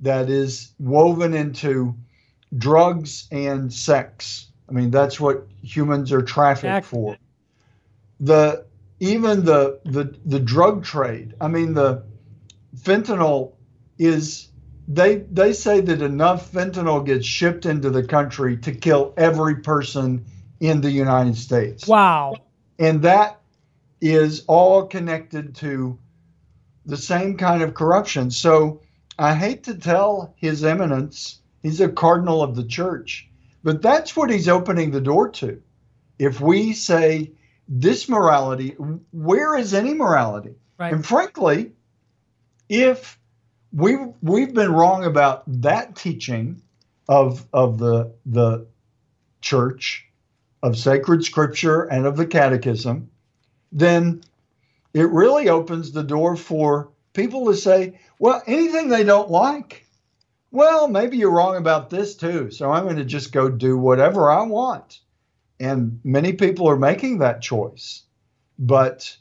that 0.00 0.30
is 0.30 0.72
woven 0.78 1.34
into 1.34 1.96
drugs 2.56 3.28
and 3.30 3.72
sex. 3.72 4.46
I 4.68 4.72
mean, 4.72 4.90
that's 4.90 5.18
what 5.18 5.46
humans 5.62 6.12
are 6.12 6.22
trafficked 6.22 6.86
for. 6.86 7.16
The 8.20 8.66
even 9.00 9.44
the 9.44 9.80
the 9.84 10.14
the 10.24 10.40
drug 10.40 10.84
trade. 10.84 11.34
I 11.40 11.48
mean, 11.48 11.74
the 11.74 12.02
fentanyl 12.76 13.52
is 13.98 14.48
they 14.88 15.16
they 15.16 15.52
say 15.52 15.80
that 15.80 16.02
enough 16.02 16.50
fentanyl 16.50 17.04
gets 17.04 17.26
shipped 17.26 17.66
into 17.66 17.90
the 17.90 18.02
country 18.02 18.56
to 18.58 18.72
kill 18.72 19.12
every 19.16 19.56
person 19.56 20.24
in 20.60 20.80
the 20.80 20.90
United 20.90 21.36
States 21.36 21.86
Wow. 21.86 22.34
and 22.78 23.02
that 23.02 23.40
is 24.00 24.44
all 24.48 24.86
connected 24.86 25.54
to 25.56 25.98
the 26.86 26.96
same 26.96 27.36
kind 27.36 27.62
of 27.62 27.74
corruption. 27.74 28.30
So 28.30 28.80
I 29.18 29.34
hate 29.34 29.64
to 29.64 29.74
tell 29.74 30.34
His 30.36 30.64
Eminence, 30.64 31.40
he's 31.62 31.80
a 31.80 31.88
cardinal 31.88 32.42
of 32.42 32.56
the 32.56 32.64
church, 32.64 33.28
but 33.62 33.82
that's 33.82 34.16
what 34.16 34.30
he's 34.30 34.48
opening 34.48 34.90
the 34.90 35.00
door 35.00 35.28
to. 35.30 35.62
If 36.18 36.40
we 36.40 36.72
say 36.72 37.32
this 37.68 38.08
morality, 38.08 38.70
where 39.12 39.56
is 39.56 39.74
any 39.74 39.94
morality? 39.94 40.54
Right. 40.78 40.92
And 40.92 41.04
frankly, 41.04 41.72
if 42.68 43.18
we've 43.72 44.08
we've 44.22 44.54
been 44.54 44.72
wrong 44.72 45.04
about 45.04 45.42
that 45.62 45.96
teaching 45.96 46.62
of 47.08 47.46
of 47.52 47.78
the 47.78 48.12
the 48.26 48.66
church 49.40 50.06
of 50.62 50.76
sacred 50.76 51.24
scripture 51.24 51.82
and 51.82 52.06
of 52.06 52.16
the 52.16 52.26
catechism, 52.26 53.10
then 53.70 54.22
it 54.94 55.08
really 55.10 55.48
opens 55.48 55.92
the 55.92 56.02
door 56.02 56.36
for 56.36 56.90
people 57.12 57.46
to 57.46 57.54
say, 57.54 57.98
well, 58.18 58.42
anything 58.46 58.88
they 58.88 59.04
don't 59.04 59.30
like, 59.30 59.84
well, 60.50 60.88
maybe 60.88 61.18
you're 61.18 61.30
wrong 61.30 61.56
about 61.56 61.90
this 61.90 62.14
too. 62.14 62.50
So 62.50 62.70
I'm 62.70 62.84
going 62.84 62.96
to 62.96 63.04
just 63.04 63.32
go 63.32 63.48
do 63.48 63.76
whatever 63.76 64.30
I 64.30 64.42
want. 64.42 65.00
And 65.60 66.00
many 66.04 66.32
people 66.32 66.68
are 66.68 66.76
making 66.76 67.18
that 67.18 67.42
choice. 67.42 68.02
But 68.58 69.16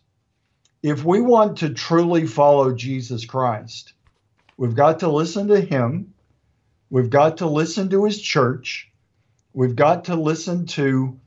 if 0.84 1.04
we 1.04 1.22
want 1.22 1.60
to 1.60 1.74
truly 1.74 2.26
follow 2.28 2.74
Jesus 2.74 3.26
Christ, 3.26 3.94
we've 4.56 4.76
got 4.76 5.00
to 5.00 5.10
listen 5.10 5.48
to 5.50 5.60
him. 5.60 6.14
We've 6.90 7.10
got 7.10 7.38
to 7.38 7.48
listen 7.48 7.90
to 7.90 8.06
his 8.06 8.22
church. 8.22 8.90
We've 9.54 9.76
got 9.76 10.06
to 10.06 10.16
listen 10.16 10.68
to 10.68 11.20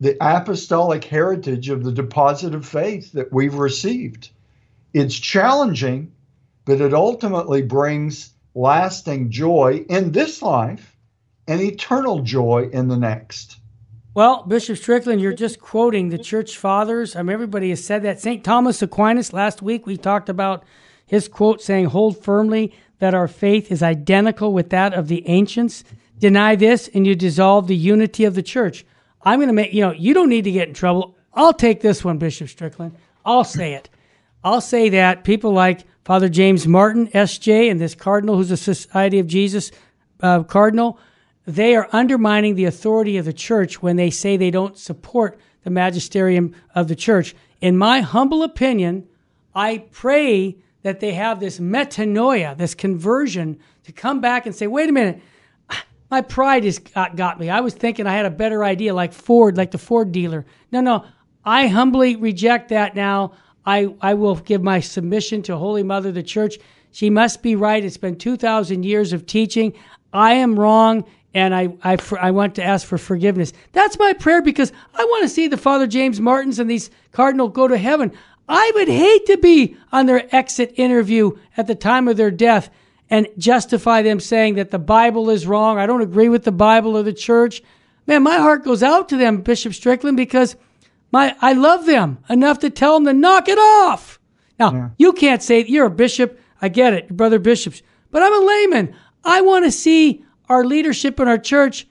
the 0.00 0.16
apostolic 0.20 1.04
heritage 1.04 1.68
of 1.68 1.84
the 1.84 1.92
deposit 1.92 2.54
of 2.54 2.66
faith 2.66 3.12
that 3.12 3.32
we've 3.32 3.54
received. 3.54 4.30
It's 4.92 5.14
challenging, 5.14 6.12
but 6.64 6.80
it 6.80 6.92
ultimately 6.92 7.62
brings 7.62 8.32
lasting 8.54 9.30
joy 9.30 9.84
in 9.88 10.12
this 10.12 10.42
life 10.42 10.96
and 11.46 11.60
eternal 11.60 12.20
joy 12.20 12.68
in 12.72 12.88
the 12.88 12.96
next. 12.96 13.56
Well, 14.12 14.42
Bishop 14.42 14.76
Strickland, 14.76 15.20
you're 15.20 15.32
just 15.32 15.60
quoting 15.60 16.08
the 16.08 16.18
church 16.18 16.56
fathers. 16.56 17.14
I 17.14 17.22
mean, 17.22 17.32
everybody 17.32 17.70
has 17.70 17.84
said 17.84 18.02
that. 18.02 18.20
St. 18.20 18.42
Thomas 18.42 18.82
Aquinas, 18.82 19.32
last 19.32 19.62
week 19.62 19.86
we 19.86 19.96
talked 19.96 20.28
about 20.28 20.64
his 21.06 21.28
quote 21.28 21.62
saying, 21.62 21.86
Hold 21.86 22.22
firmly 22.22 22.74
that 22.98 23.14
our 23.14 23.28
faith 23.28 23.70
is 23.70 23.82
identical 23.82 24.52
with 24.52 24.70
that 24.70 24.94
of 24.94 25.08
the 25.08 25.26
ancients. 25.28 25.84
Deny 26.18 26.56
this 26.56 26.88
and 26.92 27.06
you 27.06 27.14
dissolve 27.14 27.66
the 27.66 27.76
unity 27.76 28.24
of 28.24 28.34
the 28.34 28.42
church. 28.42 28.84
I'm 29.22 29.38
going 29.38 29.48
to 29.48 29.54
make, 29.54 29.72
you 29.72 29.82
know, 29.82 29.92
you 29.92 30.12
don't 30.12 30.28
need 30.28 30.44
to 30.44 30.50
get 30.50 30.68
in 30.68 30.74
trouble. 30.74 31.16
I'll 31.32 31.52
take 31.52 31.80
this 31.80 32.04
one, 32.04 32.18
Bishop 32.18 32.48
Strickland. 32.48 32.96
I'll 33.24 33.44
say 33.44 33.74
it. 33.74 33.88
I'll 34.42 34.60
say 34.60 34.88
that 34.90 35.24
people 35.24 35.52
like 35.52 35.84
Father 36.10 36.28
James 36.28 36.66
Martin, 36.66 37.06
SJ, 37.06 37.70
and 37.70 37.80
this 37.80 37.94
cardinal 37.94 38.34
who's 38.36 38.50
a 38.50 38.56
Society 38.56 39.20
of 39.20 39.28
Jesus 39.28 39.70
uh, 40.20 40.42
cardinal, 40.42 40.98
they 41.46 41.76
are 41.76 41.88
undermining 41.92 42.56
the 42.56 42.64
authority 42.64 43.16
of 43.16 43.24
the 43.24 43.32
church 43.32 43.80
when 43.80 43.94
they 43.94 44.10
say 44.10 44.36
they 44.36 44.50
don't 44.50 44.76
support 44.76 45.38
the 45.62 45.70
magisterium 45.70 46.52
of 46.74 46.88
the 46.88 46.96
church. 46.96 47.36
In 47.60 47.78
my 47.78 48.00
humble 48.00 48.42
opinion, 48.42 49.06
I 49.54 49.84
pray 49.92 50.56
that 50.82 50.98
they 50.98 51.12
have 51.12 51.38
this 51.38 51.60
metanoia, 51.60 52.58
this 52.58 52.74
conversion 52.74 53.60
to 53.84 53.92
come 53.92 54.20
back 54.20 54.46
and 54.46 54.52
say, 54.52 54.66
wait 54.66 54.88
a 54.88 54.92
minute, 54.92 55.22
my 56.10 56.22
pride 56.22 56.64
has 56.64 56.80
got, 56.80 57.14
got 57.14 57.38
me. 57.38 57.50
I 57.50 57.60
was 57.60 57.74
thinking 57.74 58.08
I 58.08 58.16
had 58.16 58.26
a 58.26 58.30
better 58.30 58.64
idea, 58.64 58.92
like 58.94 59.12
Ford, 59.12 59.56
like 59.56 59.70
the 59.70 59.78
Ford 59.78 60.10
dealer. 60.10 60.44
No, 60.72 60.80
no, 60.80 61.04
I 61.44 61.68
humbly 61.68 62.16
reject 62.16 62.70
that 62.70 62.96
now. 62.96 63.34
I, 63.64 63.94
I 64.00 64.14
will 64.14 64.36
give 64.36 64.62
my 64.62 64.80
submission 64.80 65.42
to 65.42 65.56
Holy 65.56 65.82
Mother, 65.82 66.12
the 66.12 66.22
Church. 66.22 66.58
She 66.92 67.10
must 67.10 67.42
be 67.42 67.56
right. 67.56 67.84
It's 67.84 67.96
been 67.96 68.16
2,000 68.16 68.84
years 68.84 69.12
of 69.12 69.26
teaching. 69.26 69.74
I 70.12 70.34
am 70.34 70.58
wrong, 70.58 71.04
and 71.34 71.54
I, 71.54 71.74
I, 71.84 71.96
I 72.20 72.30
want 72.32 72.56
to 72.56 72.64
ask 72.64 72.86
for 72.86 72.98
forgiveness. 72.98 73.52
That's 73.72 73.98
my 73.98 74.12
prayer 74.12 74.42
because 74.42 74.72
I 74.94 75.04
want 75.04 75.22
to 75.22 75.28
see 75.28 75.46
the 75.46 75.56
Father 75.56 75.86
James 75.86 76.20
Martins 76.20 76.58
and 76.58 76.70
these 76.70 76.90
cardinals 77.12 77.52
go 77.52 77.68
to 77.68 77.78
heaven. 77.78 78.12
I 78.48 78.72
would 78.74 78.88
hate 78.88 79.26
to 79.26 79.36
be 79.36 79.76
on 79.92 80.06
their 80.06 80.34
exit 80.34 80.74
interview 80.76 81.38
at 81.56 81.68
the 81.68 81.76
time 81.76 82.08
of 82.08 82.16
their 82.16 82.32
death 82.32 82.70
and 83.08 83.28
justify 83.38 84.02
them 84.02 84.18
saying 84.18 84.54
that 84.54 84.70
the 84.70 84.78
Bible 84.78 85.30
is 85.30 85.46
wrong. 85.46 85.78
I 85.78 85.86
don't 85.86 86.00
agree 86.00 86.28
with 86.28 86.44
the 86.44 86.52
Bible 86.52 86.96
or 86.96 87.02
the 87.02 87.12
church. 87.12 87.62
Man, 88.06 88.22
my 88.22 88.38
heart 88.38 88.64
goes 88.64 88.82
out 88.82 89.08
to 89.10 89.16
them, 89.16 89.42
Bishop 89.42 89.74
Strickland, 89.74 90.16
because 90.16 90.56
my 91.12 91.36
I 91.40 91.52
love 91.52 91.86
them 91.86 92.18
enough 92.28 92.60
to 92.60 92.70
tell 92.70 92.94
them 92.94 93.04
to 93.06 93.12
knock 93.12 93.48
it 93.48 93.58
off. 93.58 94.18
Now, 94.58 94.72
yeah. 94.72 94.88
you 94.98 95.12
can't 95.12 95.42
say 95.42 95.64
you're 95.64 95.86
a 95.86 95.90
bishop. 95.90 96.38
I 96.62 96.68
get 96.68 96.92
it, 96.92 97.16
brother 97.16 97.38
bishops, 97.38 97.82
but 98.10 98.22
I'm 98.22 98.42
a 98.42 98.46
layman. 98.46 98.94
I 99.24 99.40
want 99.40 99.64
to 99.64 99.72
see 99.72 100.24
our 100.48 100.64
leadership 100.64 101.18
in 101.18 101.28
our 101.28 101.38
church 101.38 101.86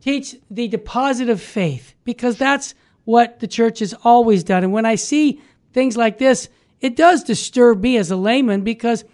teach 0.00 0.36
the 0.50 0.68
deposit 0.68 1.28
of 1.28 1.40
faith 1.40 1.94
because 2.04 2.36
that's 2.36 2.74
what 3.04 3.40
the 3.40 3.48
church 3.48 3.80
has 3.80 3.94
always 4.04 4.44
done. 4.44 4.62
And 4.62 4.72
when 4.72 4.86
I 4.86 4.94
see 4.94 5.40
things 5.72 5.96
like 5.96 6.18
this, 6.18 6.48
it 6.80 6.96
does 6.96 7.24
disturb 7.24 7.80
me 7.82 7.96
as 7.96 8.10
a 8.10 8.16
layman 8.16 8.62
because 8.62 9.04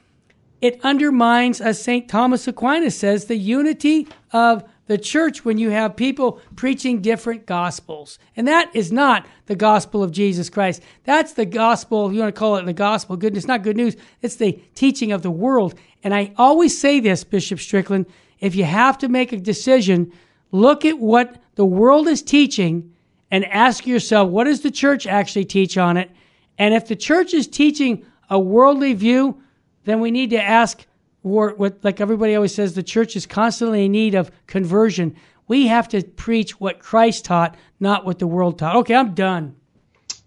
it 0.61 0.81
undermines, 0.83 1.61
as 1.61 1.83
St. 1.83 2.09
Thomas 2.09 2.47
Aquinas 2.47 2.99
says, 2.99 3.27
the 3.27 3.37
unity 3.37 4.09
of 4.33 4.65
the 4.91 4.99
church 4.99 5.45
when 5.45 5.57
you 5.57 5.71
have 5.71 5.95
people 5.95 6.41
preaching 6.57 7.01
different 7.01 7.47
gospels. 7.47 8.19
And 8.35 8.49
that 8.49 8.75
is 8.75 8.91
not 8.91 9.25
the 9.47 9.55
gospel 9.55 10.03
of 10.03 10.11
Jesus 10.11 10.51
Christ. 10.51 10.83
That's 11.05 11.33
the 11.33 11.47
gospel, 11.47 12.13
you 12.13 12.19
want 12.19 12.35
to 12.35 12.37
call 12.37 12.57
it 12.57 12.67
the 12.67 12.73
gospel, 12.73 13.17
good, 13.17 13.37
it's 13.37 13.47
not 13.47 13.63
good 13.63 13.77
news. 13.77 13.95
It's 14.21 14.35
the 14.35 14.61
teaching 14.75 15.13
of 15.13 15.23
the 15.23 15.31
world. 15.31 15.77
And 16.03 16.13
I 16.13 16.33
always 16.37 16.77
say 16.77 16.99
this, 16.99 17.23
Bishop 17.23 17.61
Strickland, 17.61 18.07
if 18.41 18.57
you 18.57 18.65
have 18.65 18.99
to 18.99 19.09
make 19.09 19.31
a 19.31 19.37
decision, 19.37 20.13
look 20.51 20.85
at 20.85 20.99
what 20.99 21.41
the 21.55 21.65
world 21.65 22.09
is 22.09 22.21
teaching 22.21 22.93
and 23.31 23.45
ask 23.45 23.87
yourself, 23.87 24.29
what 24.29 24.49
does 24.49 24.63
the 24.63 24.73
church 24.73 25.07
actually 25.07 25.45
teach 25.45 25.79
on 25.79 25.99
it? 25.99 26.11
And 26.59 26.75
if 26.75 26.89
the 26.89 26.97
church 26.97 27.33
is 27.33 27.47
teaching 27.47 28.05
a 28.29 28.41
worldly 28.41 28.95
view, 28.95 29.41
then 29.85 30.01
we 30.01 30.11
need 30.11 30.31
to 30.31 30.43
ask, 30.43 30.85
what, 31.23 31.85
like 31.85 32.01
everybody 32.01 32.35
always 32.35 32.55
says, 32.55 32.75
the 32.75 32.83
church 32.83 33.17
is 33.17 33.27
constantly 33.27 33.87
in 33.87 33.93
need 33.93 34.15
of 34.15 34.31
conversion. 34.47 35.17
We 35.49 35.67
have 35.67 35.89
to 35.89 36.03
preach 36.03 36.61
what 36.61 36.79
Christ 36.79 37.25
taught, 37.25 37.57
not 37.79 38.05
what 38.05 38.19
the 38.19 38.27
world 38.27 38.59
taught. 38.59 38.77
Okay, 38.77 38.95
I'm 38.95 39.15
done. 39.15 39.57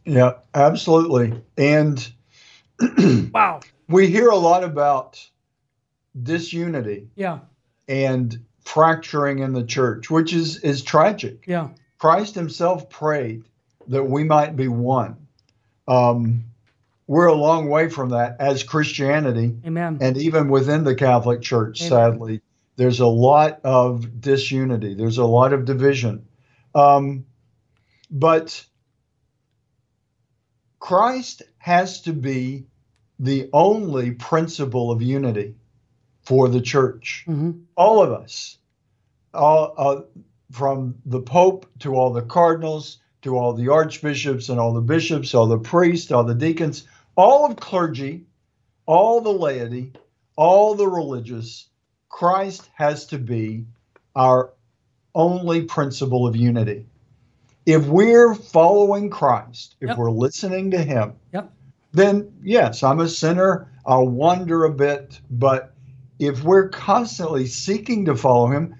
Yeah, 0.05 0.33
absolutely. 0.53 1.41
And 1.57 2.11
wow, 3.33 3.61
we 3.87 4.07
hear 4.07 4.29
a 4.29 4.35
lot 4.35 4.63
about 4.63 5.25
disunity. 6.21 7.09
Yeah. 7.15 7.39
And 7.87 8.45
fracturing 8.65 9.39
in 9.39 9.53
the 9.53 9.63
church, 9.63 10.09
which 10.09 10.33
is 10.33 10.57
is 10.57 10.83
tragic. 10.83 11.45
Yeah. 11.47 11.69
Christ 11.97 12.35
himself 12.35 12.89
prayed 12.89 13.43
that 13.87 14.03
we 14.03 14.23
might 14.23 14.55
be 14.55 14.67
one. 14.67 15.27
Um, 15.87 16.45
we're 17.07 17.27
a 17.27 17.33
long 17.33 17.69
way 17.69 17.89
from 17.89 18.09
that 18.09 18.37
as 18.39 18.63
Christianity. 18.63 19.55
Amen. 19.65 19.97
And 20.01 20.17
even 20.17 20.49
within 20.49 20.83
the 20.83 20.95
Catholic 20.95 21.41
Church, 21.41 21.81
Amen. 21.81 21.89
sadly, 21.89 22.41
there's 22.75 22.99
a 22.99 23.07
lot 23.07 23.59
of 23.63 24.21
disunity, 24.21 24.93
there's 24.93 25.17
a 25.17 25.25
lot 25.25 25.53
of 25.53 25.65
division. 25.65 26.25
Um, 26.73 27.25
but 28.09 28.65
Christ 30.79 31.43
has 31.57 32.01
to 32.01 32.13
be 32.13 32.65
the 33.19 33.49
only 33.53 34.11
principle 34.11 34.91
of 34.91 35.01
unity 35.01 35.55
for 36.23 36.49
the 36.49 36.61
church. 36.61 37.25
Mm-hmm. 37.27 37.51
All 37.75 38.01
of 38.01 38.11
us, 38.11 38.57
all, 39.33 39.73
uh, 39.77 40.01
from 40.51 40.95
the 41.05 41.21
Pope 41.21 41.67
to 41.79 41.95
all 41.95 42.11
the 42.11 42.21
cardinals, 42.21 42.99
to 43.21 43.37
all 43.37 43.53
the 43.53 43.69
archbishops 43.69 44.49
and 44.49 44.59
all 44.59 44.73
the 44.73 44.81
bishops, 44.81 45.33
all 45.33 45.47
the 45.47 45.57
priests, 45.57 46.11
all 46.11 46.23
the 46.23 46.35
deacons, 46.35 46.85
all 47.15 47.45
of 47.45 47.57
clergy, 47.57 48.25
all 48.85 49.21
the 49.21 49.33
laity, 49.33 49.93
all 50.35 50.75
the 50.75 50.87
religious, 50.87 51.67
Christ 52.09 52.69
has 52.75 53.07
to 53.07 53.17
be 53.17 53.65
our 54.15 54.51
only 55.15 55.63
principle 55.63 56.27
of 56.27 56.35
unity. 56.35 56.85
If 57.65 57.85
we're 57.85 58.35
following 58.35 59.09
Christ, 59.09 59.75
if 59.79 59.89
yep. 59.89 59.97
we're 59.97 60.11
listening 60.11 60.71
to 60.71 60.83
Him, 60.83 61.13
yep. 61.31 61.51
then 61.93 62.33
yes, 62.43 62.83
I'm 62.83 62.99
a 62.99 63.07
sinner. 63.07 63.71
I'll 63.85 64.07
wander 64.07 64.65
a 64.65 64.71
bit. 64.71 65.19
But 65.29 65.73
if 66.19 66.43
we're 66.43 66.69
constantly 66.69 67.47
seeking 67.47 68.05
to 68.05 68.15
follow 68.15 68.47
Him, 68.47 68.75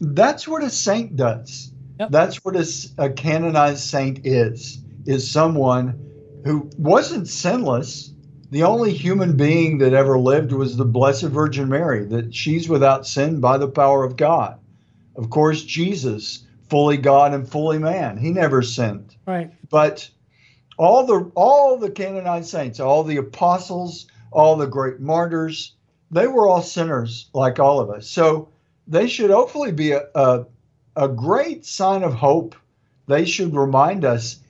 that's 0.00 0.46
what 0.46 0.62
a 0.62 0.70
saint 0.70 1.16
does. 1.16 1.72
Yep. 1.98 2.10
That's 2.10 2.44
what 2.44 2.54
a, 2.54 2.66
a 2.98 3.10
canonized 3.10 3.80
saint 3.80 4.26
is, 4.26 4.78
is 5.06 5.30
someone 5.30 6.07
who 6.44 6.70
wasn't 6.78 7.28
sinless. 7.28 8.12
The 8.50 8.62
only 8.62 8.92
human 8.92 9.36
being 9.36 9.78
that 9.78 9.92
ever 9.92 10.18
lived 10.18 10.52
was 10.52 10.76
the 10.76 10.84
Blessed 10.84 11.24
Virgin 11.24 11.68
Mary, 11.68 12.04
that 12.06 12.34
she's 12.34 12.68
without 12.68 13.06
sin 13.06 13.40
by 13.40 13.58
the 13.58 13.68
power 13.68 14.04
of 14.04 14.16
God. 14.16 14.58
Of 15.16 15.28
course, 15.28 15.62
Jesus, 15.62 16.46
fully 16.70 16.96
God 16.96 17.34
and 17.34 17.48
fully 17.48 17.78
man, 17.78 18.16
he 18.16 18.30
never 18.30 18.62
sinned. 18.62 19.14
Right. 19.26 19.52
But 19.68 20.08
all 20.78 21.04
the 21.04 21.30
all 21.34 21.76
the 21.76 21.90
canonized 21.90 22.48
saints, 22.48 22.80
all 22.80 23.04
the 23.04 23.16
apostles, 23.16 24.06
all 24.30 24.56
the 24.56 24.66
great 24.66 25.00
martyrs, 25.00 25.74
they 26.10 26.26
were 26.26 26.48
all 26.48 26.62
sinners 26.62 27.28
like 27.34 27.58
all 27.58 27.80
of 27.80 27.90
us. 27.90 28.08
So 28.08 28.48
they 28.86 29.08
should 29.08 29.30
hopefully 29.30 29.72
be 29.72 29.92
a, 29.92 30.06
a, 30.14 30.46
a 30.96 31.08
great 31.08 31.66
sign 31.66 32.02
of 32.02 32.14
hope. 32.14 32.54
They 33.06 33.24
should 33.24 33.54
remind 33.54 34.04
us 34.04 34.40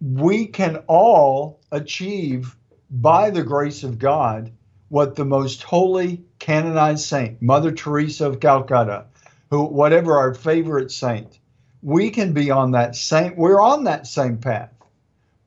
we 0.00 0.46
can 0.46 0.76
all 0.86 1.60
achieve 1.72 2.56
by 2.90 3.30
the 3.30 3.42
grace 3.42 3.84
of 3.84 3.98
God 3.98 4.50
what 4.88 5.14
the 5.14 5.24
most 5.24 5.62
holy 5.62 6.24
canonized 6.38 7.04
saint, 7.04 7.40
Mother 7.40 7.70
Teresa 7.70 8.26
of 8.26 8.40
Calcutta, 8.40 9.04
who 9.50 9.64
whatever 9.64 10.16
our 10.18 10.34
favorite 10.34 10.90
saint, 10.90 11.38
we 11.82 12.10
can 12.10 12.32
be 12.32 12.50
on 12.50 12.72
that 12.72 12.96
same 12.96 13.36
we're 13.36 13.60
on 13.60 13.84
that 13.84 14.06
same 14.06 14.38
path. 14.38 14.72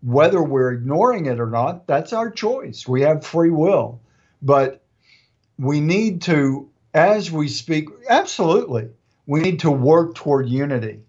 Whether 0.01 0.41
we're 0.41 0.74
ignoring 0.74 1.26
it 1.28 1.39
or 1.39 1.49
not, 1.49 1.88
that's 1.88 2.14
our 2.14 2.30
choice. 2.30 2.88
We 2.88 3.01
have 3.01 3.26
free 3.26 3.49
will. 3.51 4.01
But 4.41 4.84
we 5.58 5.80
need 5.80 6.24
to 6.24 6.70
as 6.93 7.32
we 7.32 7.47
speak 7.47 7.89
absolutely, 8.08 8.89
we 9.26 9.41
need 9.41 9.60
to 9.62 9.72
work 9.72 10.16
toward 10.16 10.47
unity. 10.47 10.99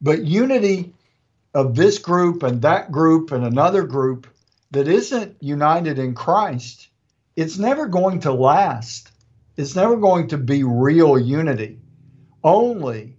But 0.00 0.24
unity 0.24 0.92
of 1.56 1.74
this 1.74 1.98
group 1.98 2.42
and 2.42 2.60
that 2.60 2.92
group 2.92 3.32
and 3.32 3.42
another 3.42 3.82
group 3.82 4.26
that 4.72 4.86
isn't 4.86 5.36
united 5.40 5.98
in 5.98 6.14
Christ, 6.14 6.88
it's 7.34 7.56
never 7.56 7.86
going 7.86 8.20
to 8.20 8.32
last. 8.32 9.10
It's 9.56 9.74
never 9.74 9.96
going 9.96 10.28
to 10.28 10.38
be 10.38 10.64
real 10.64 11.18
unity. 11.18 11.78
Only 12.44 13.16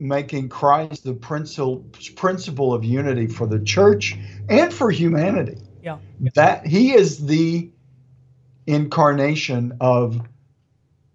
making 0.00 0.48
Christ 0.48 1.04
the 1.04 1.14
principle 1.14 1.86
principle 2.16 2.74
of 2.74 2.84
unity 2.84 3.28
for 3.28 3.46
the 3.46 3.60
church 3.60 4.16
and 4.48 4.72
for 4.74 4.90
humanity. 4.90 5.58
Yeah. 5.84 5.98
That 6.34 6.66
he 6.66 6.92
is 6.92 7.24
the 7.24 7.70
incarnation 8.66 9.76
of 9.80 10.20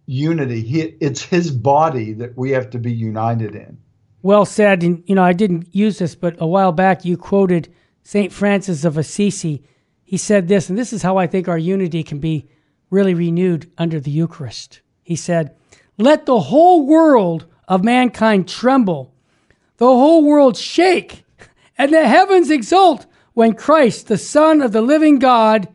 unity. 0.06 0.62
He, 0.62 0.80
it's 1.02 1.22
his 1.22 1.52
body 1.52 2.14
that 2.14 2.38
we 2.38 2.52
have 2.52 2.70
to 2.70 2.80
be 2.80 2.94
united 2.94 3.56
in. 3.56 3.80
Well 4.26 4.44
said. 4.44 4.82
And, 4.82 5.04
you 5.06 5.14
know, 5.14 5.24
I 5.24 5.34
didn't 5.34 5.74
use 5.74 6.00
this, 6.00 6.16
but 6.16 6.36
a 6.40 6.48
while 6.48 6.72
back 6.72 7.06
you 7.06 7.16
quoted 7.16 7.72
St. 8.02 8.34
Francis 8.34 8.84
of 8.84 8.98
Assisi. 8.98 9.64
He 10.04 10.18
said 10.18 10.48
this, 10.48 10.68
and 10.68 10.76
this 10.78 10.92
is 10.92 11.04
how 11.04 11.18
I 11.18 11.28
think 11.28 11.48
our 11.48 11.60
unity 11.60 12.02
can 12.04 12.18
be 12.18 12.48
really 12.90 13.14
renewed 13.14 13.72
under 13.78 14.00
the 14.00 14.10
Eucharist. 14.10 14.82
He 15.04 15.16
said, 15.16 15.56
Let 16.00 16.26
the 16.26 16.40
whole 16.40 16.88
world 16.88 17.46
of 17.68 17.84
mankind 17.84 18.48
tremble, 18.48 19.14
the 19.78 19.86
whole 19.86 20.26
world 20.26 20.58
shake, 20.58 21.24
and 21.78 21.94
the 21.94 22.08
heavens 22.08 22.50
exult 22.50 23.06
when 23.34 23.54
Christ, 23.54 24.08
the 24.08 24.18
Son 24.18 24.64
of 24.64 24.72
the 24.72 24.82
living 24.82 25.20
God, 25.20 25.68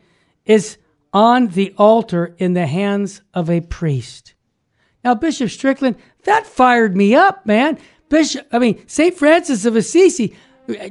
is 0.44 0.76
on 1.12 1.48
the 1.48 1.72
altar 1.78 2.34
in 2.38 2.54
the 2.54 2.66
hands 2.66 3.22
of 3.32 3.48
a 3.48 3.60
priest. 3.60 4.34
Now, 5.04 5.14
Bishop 5.14 5.50
Strickland, 5.50 5.96
that 6.24 6.46
fired 6.46 6.96
me 6.96 7.14
up, 7.14 7.46
man. 7.46 7.78
Bishop, 8.10 8.46
I 8.52 8.58
mean, 8.58 8.86
St. 8.86 9.16
Francis 9.16 9.64
of 9.64 9.76
Assisi, 9.76 10.36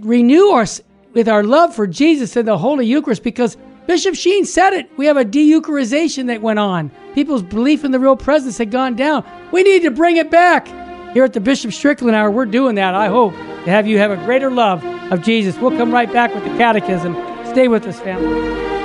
renew 0.01 0.53
us 0.53 0.81
with 1.13 1.27
our 1.27 1.43
love 1.43 1.75
for 1.75 1.85
Jesus 1.85 2.35
and 2.35 2.47
the 2.47 2.57
Holy 2.57 2.85
Eucharist 2.85 3.23
because 3.23 3.57
Bishop 3.87 4.15
Sheen 4.15 4.45
said 4.45 4.73
it. 4.73 4.89
We 4.97 5.05
have 5.05 5.17
a 5.17 5.25
de 5.25 5.51
Eucharization 5.51 6.27
that 6.27 6.41
went 6.41 6.59
on. 6.59 6.91
People's 7.13 7.43
belief 7.43 7.83
in 7.83 7.91
the 7.91 7.99
real 7.99 8.15
presence 8.15 8.57
had 8.57 8.71
gone 8.71 8.95
down. 8.95 9.25
We 9.51 9.63
need 9.63 9.83
to 9.83 9.91
bring 9.91 10.17
it 10.17 10.31
back. 10.31 10.67
Here 11.13 11.23
at 11.23 11.33
the 11.33 11.39
Bishop 11.39 11.73
Strickland 11.73 12.15
Hour, 12.15 12.31
we're 12.31 12.45
doing 12.45 12.75
that. 12.75 12.93
I 12.93 13.07
hope 13.07 13.33
to 13.33 13.69
have 13.69 13.87
you 13.87 13.97
have 13.97 14.11
a 14.11 14.17
greater 14.17 14.51
love 14.51 14.85
of 15.11 15.21
Jesus. 15.21 15.57
We'll 15.57 15.75
come 15.75 15.91
right 15.91 16.11
back 16.11 16.33
with 16.33 16.43
the 16.43 16.51
catechism. 16.51 17.15
Stay 17.47 17.67
with 17.67 17.85
us, 17.85 17.99
family. 17.99 18.78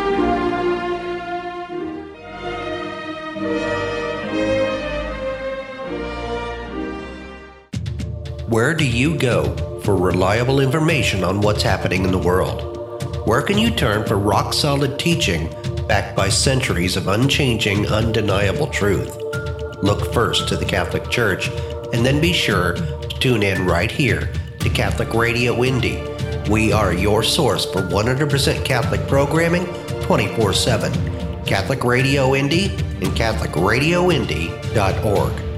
Where 8.49 8.75
do 8.75 8.85
you 8.87 9.17
go 9.17 9.57
for 9.81 9.97
reliable 9.97 10.61
information 10.61 11.25
on 11.25 11.41
what's 11.41 11.63
happening 11.63 12.05
in 12.05 12.13
the 12.13 12.19
world? 12.19 13.27
Where 13.27 13.41
can 13.41 13.57
you 13.57 13.71
turn 13.71 14.07
for 14.07 14.19
rock 14.19 14.53
solid 14.53 14.99
teaching 14.99 15.49
backed 15.89 16.15
by 16.15 16.29
centuries 16.29 16.99
of 16.99 17.09
unchanging, 17.09 17.87
undeniable 17.87 18.67
truth? 18.67 19.17
Look 19.83 20.13
first 20.13 20.47
to 20.49 20.59
the 20.59 20.67
Catholic 20.67 21.09
Church 21.09 21.49
and 21.95 22.05
then 22.05 22.21
be 22.21 22.35
sure 22.35 22.75
to 22.75 23.09
tune 23.19 23.43
in 23.43 23.65
right 23.65 23.91
here 23.91 24.31
to 24.59 24.69
Catholic 24.69 25.15
Radio 25.15 25.65
Indy. 25.65 26.03
We 26.51 26.71
are 26.71 26.93
your 26.93 27.23
source 27.23 27.65
for 27.65 27.81
100% 27.81 28.63
Catholic 28.63 29.09
programming 29.09 29.65
24 30.03 30.53
7. 30.53 30.93
Catholic 31.47 31.83
Radio 31.83 32.35
Indy 32.35 32.67
and 32.67 33.09
CatholicRadioIndy.org. 33.17 35.54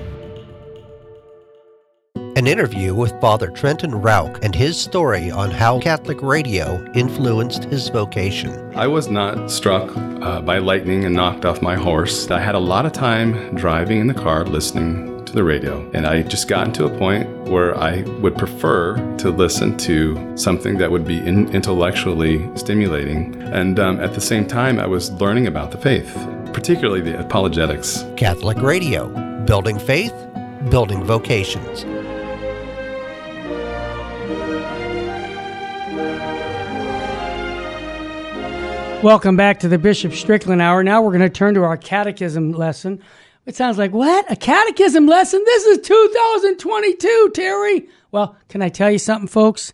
An 2.46 2.52
interview 2.52 2.94
with 2.94 3.20
Father 3.20 3.50
Trenton 3.50 3.90
Rauch 3.90 4.38
and 4.40 4.54
his 4.54 4.80
story 4.80 5.32
on 5.32 5.50
how 5.50 5.80
Catholic 5.80 6.22
radio 6.22 6.80
influenced 6.94 7.64
his 7.64 7.88
vocation. 7.88 8.72
I 8.76 8.86
was 8.86 9.08
not 9.08 9.50
struck 9.50 9.90
uh, 9.96 10.42
by 10.42 10.58
lightning 10.58 11.06
and 11.06 11.16
knocked 11.16 11.44
off 11.44 11.60
my 11.60 11.74
horse. 11.74 12.30
I 12.30 12.38
had 12.38 12.54
a 12.54 12.60
lot 12.60 12.86
of 12.86 12.92
time 12.92 13.56
driving 13.56 13.98
in 13.98 14.06
the 14.06 14.14
car 14.14 14.44
listening 14.44 15.24
to 15.24 15.32
the 15.32 15.42
radio, 15.42 15.90
and 15.92 16.06
I 16.06 16.22
just 16.22 16.46
gotten 16.46 16.72
to 16.74 16.84
a 16.84 16.98
point 16.98 17.28
where 17.48 17.76
I 17.76 18.02
would 18.20 18.38
prefer 18.38 18.94
to 19.16 19.30
listen 19.30 19.76
to 19.78 20.36
something 20.36 20.78
that 20.78 20.88
would 20.88 21.04
be 21.04 21.18
in- 21.18 21.52
intellectually 21.52 22.48
stimulating. 22.56 23.42
And 23.42 23.80
um, 23.80 23.98
at 23.98 24.14
the 24.14 24.20
same 24.20 24.46
time, 24.46 24.78
I 24.78 24.86
was 24.86 25.10
learning 25.10 25.48
about 25.48 25.72
the 25.72 25.78
faith, 25.78 26.14
particularly 26.52 27.00
the 27.00 27.18
apologetics. 27.18 28.04
Catholic 28.16 28.58
radio, 28.58 29.08
building 29.46 29.80
faith, 29.80 30.14
building 30.70 31.02
vocations. 31.02 31.84
Welcome 39.06 39.36
back 39.36 39.60
to 39.60 39.68
the 39.68 39.78
Bishop 39.78 40.14
Strickland 40.14 40.60
Hour. 40.60 40.82
Now 40.82 41.00
we're 41.00 41.12
going 41.12 41.20
to 41.20 41.30
turn 41.30 41.54
to 41.54 41.62
our 41.62 41.76
catechism 41.76 42.50
lesson. 42.50 43.00
It 43.46 43.54
sounds 43.54 43.78
like, 43.78 43.92
what? 43.92 44.28
A 44.28 44.34
catechism 44.34 45.06
lesson? 45.06 45.44
This 45.46 45.64
is 45.64 45.86
2022, 45.86 47.30
Terry. 47.32 47.88
Well, 48.10 48.34
can 48.48 48.62
I 48.62 48.68
tell 48.68 48.90
you 48.90 48.98
something, 48.98 49.28
folks? 49.28 49.72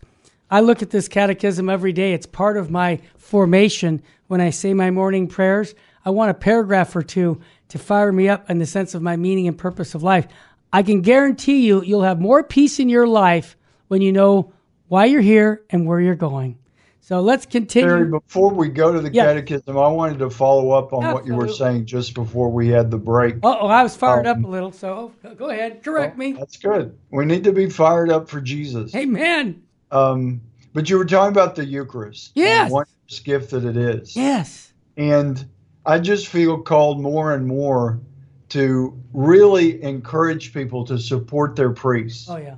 I 0.51 0.61
look 0.61 0.83
at 0.83 0.91
this 0.91 1.07
catechism 1.07 1.67
every 1.67 1.93
day. 1.93 2.13
It's 2.13 2.27
part 2.27 2.57
of 2.57 2.69
my 2.69 3.01
formation 3.17 4.03
when 4.27 4.39
I 4.39 4.51
say 4.51 4.75
my 4.75 4.91
morning 4.91 5.27
prayers. 5.27 5.73
I 6.05 6.11
want 6.11 6.29
a 6.29 6.35
paragraph 6.35 6.95
or 6.95 7.01
two 7.01 7.41
to 7.69 7.79
fire 7.79 8.11
me 8.11 8.29
up 8.29 8.51
in 8.51 8.59
the 8.59 8.67
sense 8.67 8.93
of 8.93 9.01
my 9.01 9.15
meaning 9.15 9.47
and 9.47 9.57
purpose 9.57 9.95
of 9.95 10.03
life. 10.03 10.27
I 10.71 10.83
can 10.83 11.01
guarantee 11.01 11.65
you, 11.65 11.81
you'll 11.81 12.03
have 12.03 12.21
more 12.21 12.43
peace 12.43 12.79
in 12.79 12.87
your 12.87 13.07
life 13.07 13.57
when 13.87 14.03
you 14.03 14.11
know 14.11 14.53
why 14.89 15.05
you're 15.05 15.21
here 15.21 15.63
and 15.71 15.87
where 15.87 15.99
you're 15.99 16.13
going. 16.13 16.59
So 17.05 17.19
let's 17.19 17.45
continue. 17.45 17.89
Terry, 17.89 18.07
before 18.07 18.53
we 18.53 18.69
go 18.69 18.93
to 18.93 19.01
the 19.01 19.11
yeah. 19.11 19.25
catechism, 19.25 19.77
I 19.77 19.89
wanted 19.89 20.19
to 20.19 20.29
follow 20.29 20.71
up 20.71 20.93
on 20.93 21.03
Absolutely. 21.03 21.31
what 21.31 21.41
you 21.41 21.47
were 21.47 21.53
saying 21.53 21.85
just 21.85 22.13
before 22.13 22.49
we 22.49 22.69
had 22.69 22.89
the 22.89 22.97
break. 22.97 23.35
Oh, 23.43 23.67
I 23.67 23.83
was 23.83 23.93
fired 23.93 24.25
um, 24.25 24.37
up 24.37 24.45
a 24.45 24.47
little, 24.49 24.71
so 24.71 25.11
go 25.35 25.49
ahead, 25.49 25.83
correct 25.83 26.17
well, 26.17 26.29
me. 26.29 26.33
That's 26.39 26.55
good. 26.55 26.97
We 27.11 27.25
need 27.25 27.43
to 27.43 27.51
be 27.51 27.69
fired 27.69 28.09
up 28.09 28.29
for 28.29 28.39
Jesus. 28.39 28.95
Amen. 28.95 29.63
Um, 29.91 30.39
but 30.71 30.89
you 30.89 30.97
were 30.97 31.03
talking 31.03 31.33
about 31.33 31.55
the 31.55 31.65
Eucharist. 31.65 32.31
Yes. 32.35 32.69
The 32.69 32.73
wondrous 32.73 33.19
gift 33.19 33.49
that 33.49 33.65
it 33.65 33.75
is. 33.75 34.15
Yes. 34.15 34.71
And 34.95 35.45
I 35.85 35.99
just 35.99 36.27
feel 36.27 36.61
called 36.61 37.01
more 37.01 37.33
and 37.33 37.45
more 37.45 37.99
to 38.47 38.97
really 39.11 39.83
encourage 39.83 40.53
people 40.53 40.85
to 40.85 40.97
support 40.97 41.57
their 41.57 41.71
priests. 41.71 42.29
Oh, 42.29 42.37
yeah. 42.37 42.55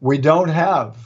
We 0.00 0.16
don't 0.16 0.48
have 0.48 0.96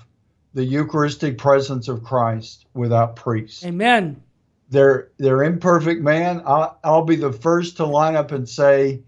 the 0.55 0.65
Eucharistic 0.65 1.39
presence 1.39 1.89
of 1.89 2.03
Christ 2.03 2.67
without 2.75 3.17
priests. 3.17 3.65
Amen. 3.65 4.23
They're 4.71 5.09
they're 5.19 5.43
imperfect 5.43 6.01
man. 6.01 6.43
I'll, 6.47 6.79
I'll 6.85 7.05
be 7.05 7.17
the 7.17 7.33
first 7.33 7.77
to 7.79 7.87
line 7.87 8.15
up 8.15 8.33
and 8.33 8.49
say, 8.49 9.01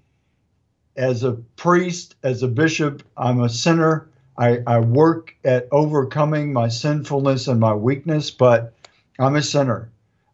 as 0.96 1.24
a 1.24 1.32
priest, 1.32 2.16
as 2.22 2.42
a 2.42 2.48
bishop, 2.48 3.02
I'm 3.16 3.40
a 3.40 3.48
sinner. 3.48 4.08
I, 4.36 4.60
I 4.66 4.80
work 4.80 5.34
at 5.44 5.68
overcoming 5.70 6.52
my 6.52 6.68
sinfulness 6.68 7.48
and 7.48 7.60
my 7.60 7.74
weakness, 7.74 8.30
but 8.30 8.74
I'm 9.18 9.36
a 9.36 9.42
sinner. 9.42 9.90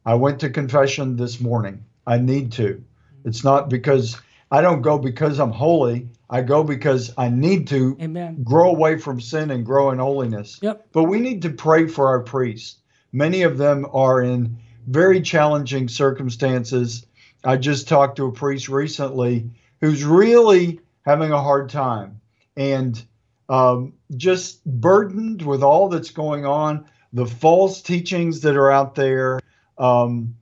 I 0.07 0.15
went 0.15 0.41
to 0.41 0.51
confession 0.51 1.17
this 1.17 1.41
morning. 1.41 1.85
I 2.07 2.19
need 2.19 2.53
to. 2.53 2.83
It's 3.25 3.45
not 3.45 3.69
because 3.69 4.19
I 4.51 4.61
don't 4.61 4.83
go 4.83 4.99
because 4.99 5.39
I'm 5.39 5.53
holy. 5.53 6.09
I 6.31 6.43
go 6.43 6.63
because 6.65 7.13
I 7.17 7.29
need 7.29 7.69
to 7.69 7.97
Amen. 8.01 8.43
grow 8.43 8.71
away 8.71 8.99
from 8.99 9.21
sin 9.21 9.51
and 9.51 9.65
grow 9.65 9.91
in 9.91 9.99
holiness. 9.99 10.59
Yep. 10.63 10.89
But 10.93 11.05
we 11.05 11.21
need 11.21 11.43
to 11.43 11.51
pray 11.51 11.87
for 11.87 12.09
our 12.09 12.21
priests. 12.21 12.77
Many 13.13 13.43
of 13.43 13.59
them 13.59 13.87
are 13.93 14.21
in 14.23 14.59
very 14.87 15.21
challenging 15.21 15.89
circumstances. 15.89 17.07
I 17.45 17.57
just 17.57 17.89
talked 17.89 18.17
to 18.17 18.27
a 18.27 18.33
priest 18.33 18.69
recently 18.69 19.51
who's 19.81 20.05
really 20.05 20.81
having 21.05 21.31
a 21.31 21.43
hard 21.43 21.69
time 21.71 22.21
and 22.57 23.03
um, 23.49 23.95
just 24.17 24.65
burdened 24.65 25.43
with 25.43 25.63
all 25.63 25.89
that's 25.89 26.11
going 26.11 26.45
on, 26.45 26.87
the 27.13 27.27
false 27.27 27.81
teachings 27.81 28.41
that 28.43 28.57
are 28.57 28.71
out 28.71 28.95
there. 28.95 29.41
Um, 29.79 30.37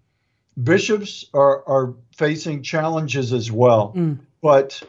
bishops 0.63 1.25
are, 1.35 1.67
are 1.69 1.95
facing 2.17 2.63
challenges 2.63 3.33
as 3.33 3.51
well. 3.51 3.93
Mm. 3.97 4.19
But 4.41 4.83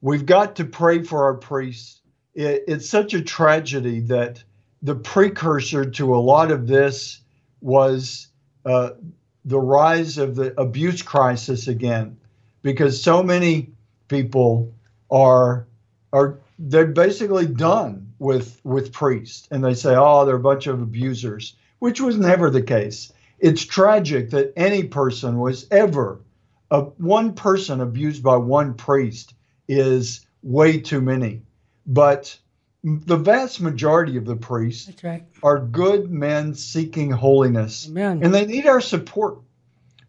we've 0.00 0.26
got 0.26 0.56
to 0.56 0.64
pray 0.64 1.02
for 1.02 1.24
our 1.24 1.34
priests. 1.34 2.00
It, 2.34 2.64
it's 2.68 2.88
such 2.88 3.14
a 3.14 3.22
tragedy 3.22 4.00
that 4.00 4.42
the 4.82 4.94
precursor 4.94 5.90
to 5.90 6.14
a 6.14 6.18
lot 6.18 6.50
of 6.50 6.66
this 6.66 7.20
was 7.60 8.28
uh, 8.64 8.90
the 9.44 9.58
rise 9.58 10.18
of 10.18 10.36
the 10.36 10.58
abuse 10.60 11.02
crisis 11.02 11.68
again, 11.68 12.18
because 12.62 13.02
so 13.02 13.22
many 13.22 13.70
people 14.08 14.72
are 15.10 15.66
are 16.12 16.38
they're 16.58 16.86
basically 16.86 17.46
done 17.46 18.12
with 18.18 18.60
with 18.64 18.92
priests, 18.92 19.48
and 19.50 19.64
they 19.64 19.74
say, 19.74 19.94
"Oh, 19.96 20.24
they're 20.24 20.36
a 20.36 20.40
bunch 20.40 20.66
of 20.66 20.82
abusers," 20.82 21.54
which 21.78 22.00
was 22.00 22.16
never 22.16 22.50
the 22.50 22.62
case. 22.62 23.12
It's 23.38 23.64
tragic 23.64 24.30
that 24.30 24.52
any 24.56 24.84
person 24.84 25.38
was 25.38 25.66
ever 25.70 26.20
a 26.70 26.80
one 26.80 27.34
person 27.34 27.80
abused 27.80 28.22
by 28.22 28.36
one 28.36 28.74
priest 28.74 29.34
is 29.68 30.26
way 30.42 30.80
too 30.80 31.00
many. 31.00 31.42
But 31.86 32.38
the 32.82 33.16
vast 33.16 33.60
majority 33.60 34.16
of 34.16 34.24
the 34.24 34.36
priests 34.36 35.02
right. 35.02 35.24
are 35.42 35.58
good 35.58 36.10
men 36.10 36.54
seeking 36.54 37.10
holiness. 37.10 37.88
Amen. 37.88 38.22
And 38.22 38.34
they 38.34 38.46
need 38.46 38.66
our 38.66 38.80
support. 38.80 39.38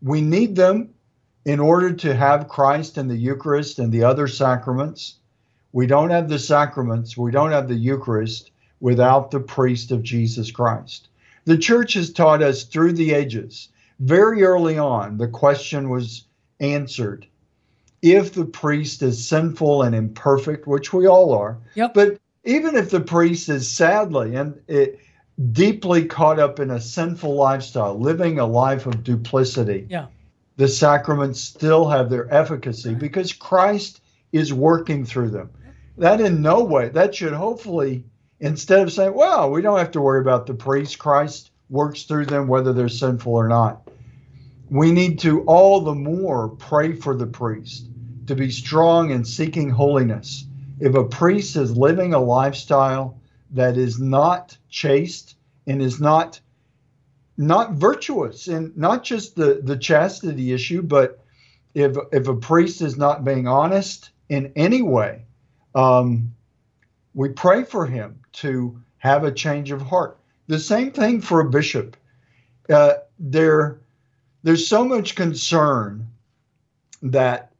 We 0.01 0.21
need 0.21 0.55
them 0.55 0.93
in 1.45 1.59
order 1.59 1.93
to 1.93 2.15
have 2.15 2.47
Christ 2.49 2.97
in 2.97 3.07
the 3.07 3.15
Eucharist 3.15 3.79
and 3.79 3.91
the 3.91 4.03
other 4.03 4.27
sacraments. 4.27 5.15
We 5.71 5.87
don't 5.87 6.09
have 6.09 6.29
the 6.29 6.39
sacraments, 6.39 7.17
we 7.17 7.31
don't 7.31 7.51
have 7.51 7.67
the 7.67 7.75
Eucharist 7.75 8.51
without 8.79 9.31
the 9.31 9.39
priest 9.39 9.91
of 9.91 10.03
Jesus 10.03 10.51
Christ. 10.51 11.09
The 11.47 11.57
church 11.57 11.93
has 11.93 12.11
taught 12.11 12.43
us 12.43 12.63
through 12.63 12.91
the 12.93 13.13
ages, 13.13 13.69
very 13.99 14.43
early 14.43 14.77
on, 14.77 15.17
the 15.17 15.29
question 15.29 15.89
was 15.89 16.25
answered 16.59 17.25
if 18.01 18.33
the 18.33 18.45
priest 18.45 19.01
is 19.01 19.27
sinful 19.27 19.81
and 19.83 19.95
imperfect, 19.95 20.67
which 20.67 20.93
we 20.93 21.07
all 21.07 21.33
are. 21.33 21.57
Yep. 21.75 21.93
But 21.93 22.17
even 22.43 22.75
if 22.75 22.89
the 22.91 22.99
priest 22.99 23.49
is 23.49 23.67
sadly 23.67 24.35
and 24.35 24.59
it, 24.67 24.99
deeply 25.53 26.05
caught 26.05 26.37
up 26.37 26.59
in 26.59 26.69
a 26.69 26.81
sinful 26.81 27.33
lifestyle, 27.33 27.97
living 27.97 28.39
a 28.39 28.45
life 28.45 28.85
of 28.85 29.03
duplicity, 29.03 29.87
Yeah. 29.89 30.07
the 30.57 30.67
sacraments 30.67 31.39
still 31.39 31.87
have 31.87 32.09
their 32.09 32.31
efficacy 32.33 32.93
because 32.93 33.31
Christ 33.33 34.01
is 34.31 34.53
working 34.53 35.05
through 35.05 35.29
them. 35.29 35.49
That 35.97 36.19
in 36.21 36.41
no 36.41 36.63
way, 36.63 36.89
that 36.89 37.15
should 37.15 37.33
hopefully, 37.33 38.03
instead 38.39 38.81
of 38.81 38.91
saying, 38.91 39.13
well, 39.13 39.49
we 39.49 39.61
don't 39.61 39.79
have 39.79 39.91
to 39.91 40.01
worry 40.01 40.21
about 40.21 40.45
the 40.45 40.53
priest, 40.53 40.99
Christ 40.99 41.51
works 41.69 42.03
through 42.03 42.25
them 42.25 42.47
whether 42.47 42.73
they're 42.73 42.89
sinful 42.89 43.33
or 43.33 43.47
not. 43.47 43.89
We 44.69 44.91
need 44.91 45.19
to 45.19 45.41
all 45.43 45.81
the 45.81 45.95
more 45.95 46.49
pray 46.49 46.93
for 46.93 47.15
the 47.15 47.27
priest 47.27 47.87
to 48.27 48.35
be 48.35 48.51
strong 48.51 49.11
in 49.11 49.23
seeking 49.23 49.69
holiness. 49.69 50.45
If 50.79 50.95
a 50.95 51.03
priest 51.03 51.55
is 51.55 51.75
living 51.75 52.13
a 52.13 52.19
lifestyle 52.19 53.19
that 53.51 53.77
is 53.77 53.99
not 53.99 54.57
chaste 54.69 55.35
and 55.65 55.81
is 55.81 55.99
not 55.99 56.39
not 57.37 57.73
virtuous 57.73 58.47
and 58.47 58.75
not 58.75 59.03
just 59.03 59.35
the 59.35 59.61
the 59.63 59.77
chastity 59.77 60.51
issue 60.51 60.81
but 60.81 61.23
if 61.73 61.95
if 62.11 62.27
a 62.27 62.35
priest 62.35 62.81
is 62.81 62.97
not 62.97 63.23
being 63.23 63.47
honest 63.47 64.09
in 64.27 64.51
any 64.55 64.81
way 64.81 65.23
um, 65.75 66.33
we 67.17 67.29
pray 67.29 67.63
for 67.63 67.85
him 67.85 68.19
to 68.31 68.79
have 68.99 69.23
a 69.23 69.31
change 69.31 69.71
of 69.71 69.81
heart 69.81 70.17
the 70.47 70.59
same 70.59 70.91
thing 70.91 71.19
for 71.19 71.41
a 71.41 71.49
bishop 71.49 71.97
uh, 72.69 72.93
there 73.19 73.79
there's 74.43 74.67
so 74.67 74.85
much 74.85 75.15
concern 75.15 76.07
that 77.01 77.51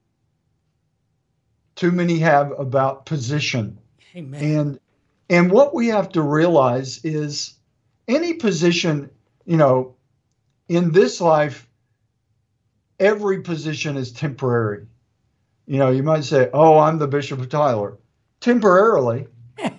too 1.75 1.91
many 1.91 2.19
have 2.19 2.57
about 2.59 3.05
position 3.05 3.77
Amen. 4.15 4.43
and 4.43 4.79
and 5.29 5.51
what 5.51 5.73
we 5.73 5.87
have 5.87 6.09
to 6.13 6.21
realize 6.21 7.03
is 7.03 7.55
any 8.07 8.33
position, 8.33 9.09
you 9.45 9.57
know, 9.57 9.95
in 10.69 10.91
this 10.91 11.19
life, 11.19 11.67
every 12.99 13.41
position 13.41 13.97
is 13.97 14.11
temporary. 14.11 14.87
You 15.65 15.79
know, 15.79 15.91
you 15.91 16.03
might 16.03 16.23
say, 16.23 16.49
"Oh, 16.53 16.77
I'm 16.77 16.97
the 16.97 17.07
Bishop 17.07 17.39
of 17.39 17.49
Tyler." 17.49 17.97
Temporarily, 18.39 19.27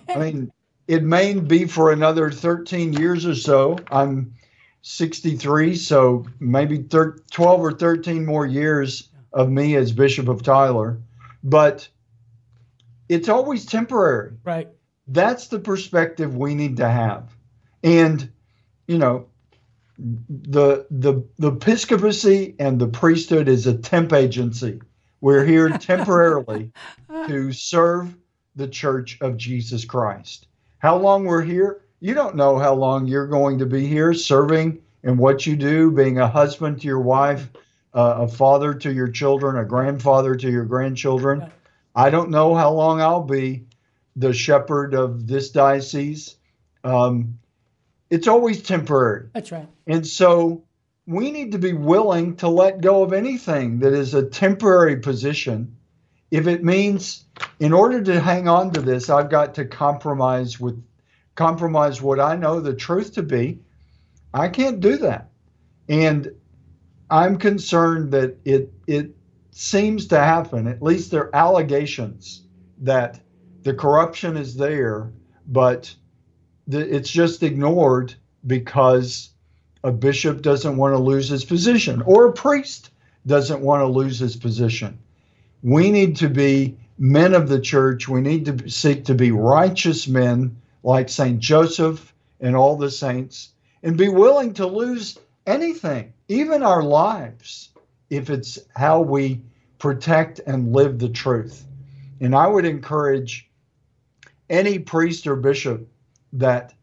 I 0.09 0.19
mean, 0.19 0.51
it 0.87 1.03
may 1.03 1.33
be 1.39 1.65
for 1.65 1.91
another 1.91 2.31
13 2.31 2.93
years 2.93 3.25
or 3.25 3.35
so. 3.35 3.77
I'm 3.91 4.33
63, 4.81 5.75
so 5.75 6.25
maybe 6.39 6.79
thir- 6.79 7.17
12 7.31 7.61
or 7.61 7.71
13 7.71 8.25
more 8.25 8.45
years 8.45 9.09
of 9.33 9.49
me 9.49 9.75
as 9.75 9.91
Bishop 9.91 10.27
of 10.27 10.41
Tyler, 10.41 10.99
but 11.43 11.87
it's 13.07 13.29
always 13.29 13.65
temporary 13.65 14.33
Right. 14.43 14.69
that's 15.07 15.47
the 15.47 15.59
perspective 15.59 16.35
we 16.35 16.53
need 16.53 16.77
to 16.77 16.87
have 16.87 17.35
and 17.83 18.29
you 18.87 18.97
know 18.99 19.27
the 19.97 20.85
the 20.91 21.23
the 21.39 21.51
episcopacy 21.51 22.55
and 22.59 22.79
the 22.79 22.87
priesthood 22.87 23.47
is 23.47 23.65
a 23.67 23.77
temp 23.77 24.13
agency 24.13 24.79
we're 25.21 25.43
here 25.45 25.69
temporarily 25.79 26.71
to 27.27 27.51
serve 27.51 28.15
the 28.55 28.67
church 28.67 29.17
of 29.21 29.37
jesus 29.37 29.85
christ 29.85 30.47
how 30.79 30.97
long 30.97 31.25
we're 31.25 31.41
here 31.41 31.81
you 31.99 32.13
don't 32.13 32.35
know 32.35 32.57
how 32.57 32.73
long 32.73 33.07
you're 33.07 33.27
going 33.27 33.59
to 33.59 33.65
be 33.65 33.85
here 33.85 34.13
serving 34.13 34.79
in 35.03 35.17
what 35.17 35.45
you 35.45 35.55
do 35.55 35.91
being 35.91 36.19
a 36.19 36.27
husband 36.27 36.81
to 36.81 36.87
your 36.87 36.99
wife 36.99 37.49
uh, 37.93 38.15
a 38.19 38.27
father 38.27 38.73
to 38.73 38.93
your 38.93 39.07
children 39.07 39.57
a 39.57 39.65
grandfather 39.65 40.35
to 40.35 40.49
your 40.49 40.65
grandchildren 40.65 41.51
i 41.95 42.09
don't 42.09 42.29
know 42.29 42.55
how 42.55 42.71
long 42.71 43.01
i'll 43.01 43.23
be 43.23 43.65
the 44.19 44.33
shepherd 44.33 44.93
of 44.93 45.27
this 45.27 45.49
diocese. 45.49 46.35
Um, 46.83 47.39
it's 48.09 48.27
always 48.27 48.61
temporary. 48.61 49.29
That's 49.33 49.51
right. 49.51 49.67
And 49.87 50.05
so 50.05 50.63
we 51.07 51.31
need 51.31 51.53
to 51.53 51.57
be 51.57 51.73
willing 51.73 52.35
to 52.37 52.49
let 52.49 52.81
go 52.81 53.03
of 53.03 53.13
anything 53.13 53.79
that 53.79 53.93
is 53.93 54.13
a 54.13 54.27
temporary 54.27 54.97
position. 54.97 55.77
If 56.31 56.47
it 56.47 56.63
means, 56.63 57.25
in 57.59 57.73
order 57.73 58.01
to 58.03 58.19
hang 58.19 58.47
on 58.47 58.71
to 58.71 58.81
this, 58.81 59.09
I've 59.09 59.29
got 59.29 59.55
to 59.55 59.65
compromise 59.65 60.59
with 60.59 60.83
compromise 61.35 62.01
what 62.01 62.19
I 62.19 62.35
know 62.35 62.59
the 62.59 62.73
truth 62.73 63.13
to 63.13 63.23
be. 63.23 63.59
I 64.33 64.49
can't 64.49 64.79
do 64.79 64.97
that. 64.97 65.29
And 65.87 66.31
I'm 67.09 67.37
concerned 67.37 68.11
that 68.11 68.37
it 68.45 68.71
it 68.85 69.15
seems 69.51 70.07
to 70.07 70.17
happen, 70.19 70.67
at 70.67 70.81
least 70.81 71.11
there 71.11 71.25
are 71.25 71.35
allegations 71.35 72.43
that 72.81 73.19
the 73.63 73.73
corruption 73.73 74.37
is 74.37 74.55
there, 74.55 75.11
but 75.47 75.93
the, 76.67 76.79
it's 76.95 77.09
just 77.09 77.43
ignored 77.43 78.13
because 78.45 79.31
a 79.83 79.91
bishop 79.91 80.41
doesn't 80.41 80.77
want 80.77 80.93
to 80.93 80.99
lose 80.99 81.27
his 81.29 81.43
position 81.43 82.01
or 82.03 82.27
a 82.27 82.33
priest 82.33 82.91
doesn't 83.25 83.61
want 83.61 83.81
to 83.81 83.87
lose 83.87 84.19
his 84.19 84.35
position. 84.35 84.97
We 85.61 85.91
need 85.91 86.17
to 86.17 86.29
be 86.29 86.77
men 86.97 87.33
of 87.33 87.49
the 87.49 87.59
church. 87.59 88.07
We 88.07 88.21
need 88.21 88.45
to 88.45 88.69
seek 88.69 89.05
to 89.05 89.15
be 89.15 89.31
righteous 89.31 90.07
men 90.07 90.57
like 90.83 91.09
St. 91.09 91.39
Joseph 91.39 92.13
and 92.39 92.55
all 92.55 92.77
the 92.77 92.91
saints 92.91 93.49
and 93.83 93.97
be 93.97 94.09
willing 94.09 94.53
to 94.55 94.65
lose 94.65 95.17
anything, 95.45 96.13
even 96.27 96.63
our 96.63 96.83
lives, 96.83 97.69
if 98.09 98.29
it's 98.29 98.59
how 98.75 99.01
we 99.01 99.41
protect 99.77 100.39
and 100.45 100.73
live 100.73 100.99
the 100.99 101.09
truth. 101.09 101.65
And 102.19 102.35
I 102.35 102.47
would 102.47 102.65
encourage 102.65 103.49
any 104.49 104.79
priest 104.79 105.27
or 105.27 105.35
bishop 105.35 105.87
that 106.33 106.73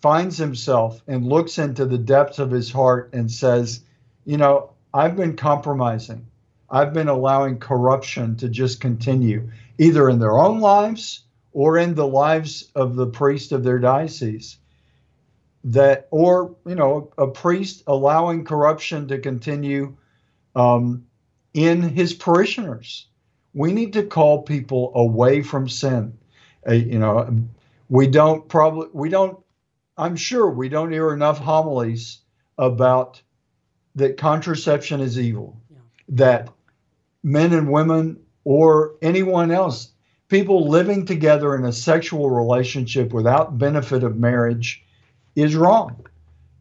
finds 0.00 0.36
himself 0.36 1.02
and 1.06 1.26
looks 1.26 1.58
into 1.58 1.86
the 1.86 1.98
depths 1.98 2.38
of 2.38 2.50
his 2.50 2.70
heart 2.70 3.10
and 3.12 3.30
says, 3.30 3.80
you 4.24 4.36
know, 4.36 4.70
I've 4.92 5.16
been 5.16 5.36
compromising. 5.36 6.26
I've 6.74 6.92
been 6.92 7.06
allowing 7.06 7.60
corruption 7.60 8.34
to 8.38 8.48
just 8.48 8.80
continue, 8.80 9.48
either 9.78 10.08
in 10.08 10.18
their 10.18 10.36
own 10.36 10.58
lives 10.58 11.22
or 11.52 11.78
in 11.78 11.94
the 11.94 12.06
lives 12.06 12.68
of 12.74 12.96
the 12.96 13.06
priest 13.06 13.52
of 13.52 13.62
their 13.62 13.78
diocese. 13.78 14.56
That, 15.62 16.08
or, 16.10 16.56
you 16.66 16.74
know, 16.74 17.12
a 17.16 17.28
priest 17.28 17.84
allowing 17.86 18.44
corruption 18.44 19.06
to 19.06 19.20
continue 19.20 19.96
um, 20.56 21.06
in 21.54 21.80
his 21.80 22.12
parishioners. 22.12 23.06
We 23.52 23.72
need 23.72 23.92
to 23.92 24.02
call 24.02 24.42
people 24.42 24.90
away 24.96 25.42
from 25.42 25.68
sin. 25.68 26.18
Uh, 26.68 26.72
you 26.72 26.98
know, 26.98 27.46
we 27.88 28.08
don't 28.08 28.48
probably, 28.48 28.88
we 28.92 29.10
don't, 29.10 29.38
I'm 29.96 30.16
sure 30.16 30.50
we 30.50 30.68
don't 30.68 30.90
hear 30.90 31.14
enough 31.14 31.38
homilies 31.38 32.18
about 32.58 33.22
that 33.94 34.16
contraception 34.16 35.00
is 35.00 35.20
evil, 35.20 35.56
that 36.08 36.48
men 37.24 37.52
and 37.52 37.72
women 37.72 38.20
or 38.44 38.94
anyone 39.02 39.50
else, 39.50 39.90
people 40.28 40.68
living 40.68 41.06
together 41.06 41.56
in 41.56 41.64
a 41.64 41.72
sexual 41.72 42.30
relationship 42.30 43.12
without 43.12 43.58
benefit 43.58 44.04
of 44.04 44.16
marriage 44.16 44.84
is 45.34 45.56
wrong. 45.56 46.06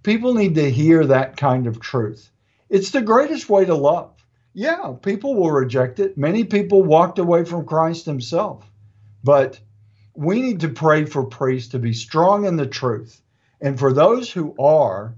People 0.02 0.34
need 0.34 0.56
to 0.56 0.72
hear 0.72 1.06
that 1.06 1.38
kind 1.38 1.68
of 1.68 1.80
truth. 1.80 2.32
It's 2.70 2.92
the 2.92 3.02
greatest 3.02 3.50
way 3.50 3.66
to 3.66 3.76
love. 3.76 4.12
Yeah, 4.54 4.94
people 5.02 5.36
will 5.36 5.52
reject 5.52 6.00
it. 6.00 6.18
Many 6.18 6.44
people 6.44 6.82
walked 6.82 7.20
away 7.20 7.44
from 7.44 7.66
Christ 7.66 8.06
himself. 8.06 8.66
But 9.24 9.60
we 10.16 10.42
need 10.42 10.62
to 10.62 10.70
pray 10.70 11.06
for 11.06 11.24
priests 11.26 11.72
to 11.72 11.80
be 11.80 11.94
strong 11.94 12.46
in 12.46 12.56
the 12.56 12.68
truth 12.68 13.22
and 13.62 13.80
for 13.80 13.94
those 13.94 14.32
who 14.32 14.56
are 14.60 15.16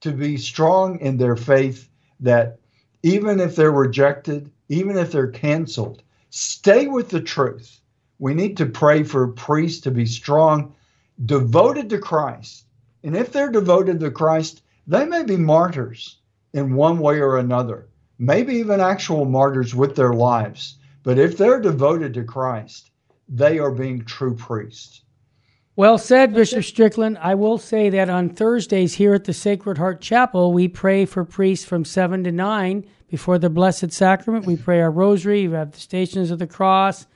to 0.00 0.12
be 0.12 0.36
strong 0.36 0.98
in 1.00 1.16
their 1.16 1.36
faith 1.36 1.88
that 2.20 2.58
even 3.02 3.40
if 3.40 3.56
they're 3.56 3.72
rejected, 3.72 4.50
even 4.68 4.96
if 4.96 5.12
they're 5.12 5.28
canceled, 5.28 6.02
stay 6.30 6.86
with 6.86 7.10
the 7.10 7.20
truth. 7.20 7.80
We 8.18 8.34
need 8.34 8.56
to 8.58 8.66
pray 8.66 9.02
for 9.02 9.28
priests 9.28 9.80
to 9.82 9.90
be 9.90 10.06
strong, 10.06 10.74
devoted 11.24 11.90
to 11.90 11.98
Christ. 11.98 12.64
And 13.02 13.16
if 13.16 13.32
they're 13.32 13.50
devoted 13.50 14.00
to 14.00 14.10
Christ, 14.10 14.62
they 14.86 15.04
may 15.04 15.22
be 15.22 15.36
martyrs 15.36 16.18
in 16.52 16.74
one 16.74 16.98
way 16.98 17.20
or 17.20 17.36
another, 17.36 17.88
maybe 18.18 18.54
even 18.54 18.80
actual 18.80 19.24
martyrs 19.24 19.74
with 19.74 19.96
their 19.96 20.12
lives. 20.12 20.78
But 21.02 21.18
if 21.18 21.36
they're 21.36 21.60
devoted 21.60 22.14
to 22.14 22.24
Christ, 22.24 22.90
they 23.28 23.58
are 23.58 23.70
being 23.70 24.04
true 24.04 24.34
priests. 24.34 25.02
Well 25.76 25.98
said, 25.98 26.32
Bishop 26.32 26.62
Strickland. 26.62 27.18
I 27.20 27.34
will 27.34 27.58
say 27.58 27.90
that 27.90 28.08
on 28.08 28.30
Thursdays 28.30 28.94
here 28.94 29.12
at 29.12 29.24
the 29.24 29.32
Sacred 29.32 29.76
Heart 29.76 30.00
Chapel, 30.00 30.52
we 30.52 30.68
pray 30.68 31.04
for 31.04 31.24
priests 31.24 31.64
from 31.64 31.84
7 31.84 32.22
to 32.24 32.30
9 32.30 32.86
before 33.14 33.38
the 33.38 33.48
Blessed 33.48 33.92
Sacrament. 33.92 34.44
We 34.44 34.56
pray 34.56 34.80
our 34.80 34.90
rosary, 34.90 35.46
we 35.46 35.54
have 35.54 35.70
the 35.70 35.78
Stations 35.78 36.32
of 36.32 36.40
the 36.40 36.48
Cross, 36.48 37.06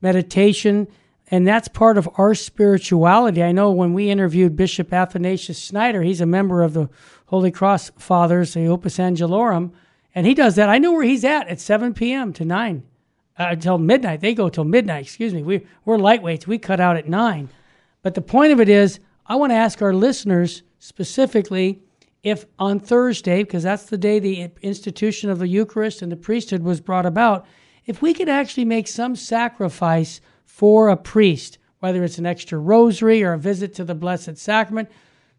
meditation, 0.00 0.88
and 1.30 1.46
that's 1.46 1.68
part 1.68 1.98
of 1.98 2.08
our 2.16 2.34
spirituality. 2.34 3.42
I 3.42 3.52
know 3.52 3.70
when 3.70 3.92
we 3.92 4.08
interviewed 4.08 4.56
Bishop 4.56 4.94
Athanasius 4.94 5.58
Schneider, 5.58 6.00
he's 6.02 6.22
a 6.22 6.26
member 6.26 6.62
of 6.62 6.72
the 6.72 6.88
Holy 7.26 7.50
Cross 7.50 7.90
Fathers, 7.98 8.54
the 8.54 8.66
Opus 8.66 8.96
Angelorum, 8.96 9.72
and 10.14 10.26
he 10.26 10.32
does 10.32 10.56
that. 10.56 10.70
I 10.70 10.78
know 10.78 10.94
where 10.94 11.04
he's 11.04 11.22
at 11.22 11.48
at 11.48 11.60
7 11.60 11.92
p.m. 11.92 12.32
to 12.32 12.46
9 12.46 12.82
uh, 13.38 13.48
until 13.50 13.76
midnight. 13.76 14.22
They 14.22 14.32
go 14.32 14.48
till 14.48 14.64
midnight. 14.64 15.04
Excuse 15.04 15.34
me. 15.34 15.42
We 15.42 15.66
we're 15.84 15.98
lightweights. 15.98 16.46
We 16.46 16.56
cut 16.56 16.80
out 16.80 16.96
at 16.96 17.10
nine. 17.10 17.50
But 18.00 18.14
the 18.14 18.22
point 18.22 18.54
of 18.54 18.60
it 18.60 18.70
is, 18.70 19.00
I 19.26 19.36
want 19.36 19.50
to 19.50 19.56
ask 19.56 19.82
our 19.82 19.92
listeners 19.92 20.62
specifically 20.78 21.82
if 22.26 22.44
on 22.58 22.80
Thursday, 22.80 23.44
because 23.44 23.62
that's 23.62 23.84
the 23.84 23.96
day 23.96 24.18
the 24.18 24.50
institution 24.60 25.30
of 25.30 25.38
the 25.38 25.46
Eucharist 25.46 26.02
and 26.02 26.10
the 26.10 26.16
priesthood 26.16 26.64
was 26.64 26.80
brought 26.80 27.06
about, 27.06 27.46
if 27.84 28.02
we 28.02 28.12
could 28.12 28.28
actually 28.28 28.64
make 28.64 28.88
some 28.88 29.14
sacrifice 29.14 30.20
for 30.44 30.88
a 30.88 30.96
priest, 30.96 31.58
whether 31.78 32.02
it's 32.02 32.18
an 32.18 32.26
extra 32.26 32.58
rosary 32.58 33.22
or 33.22 33.34
a 33.34 33.38
visit 33.38 33.72
to 33.74 33.84
the 33.84 33.94
Blessed 33.94 34.36
Sacrament, 34.36 34.90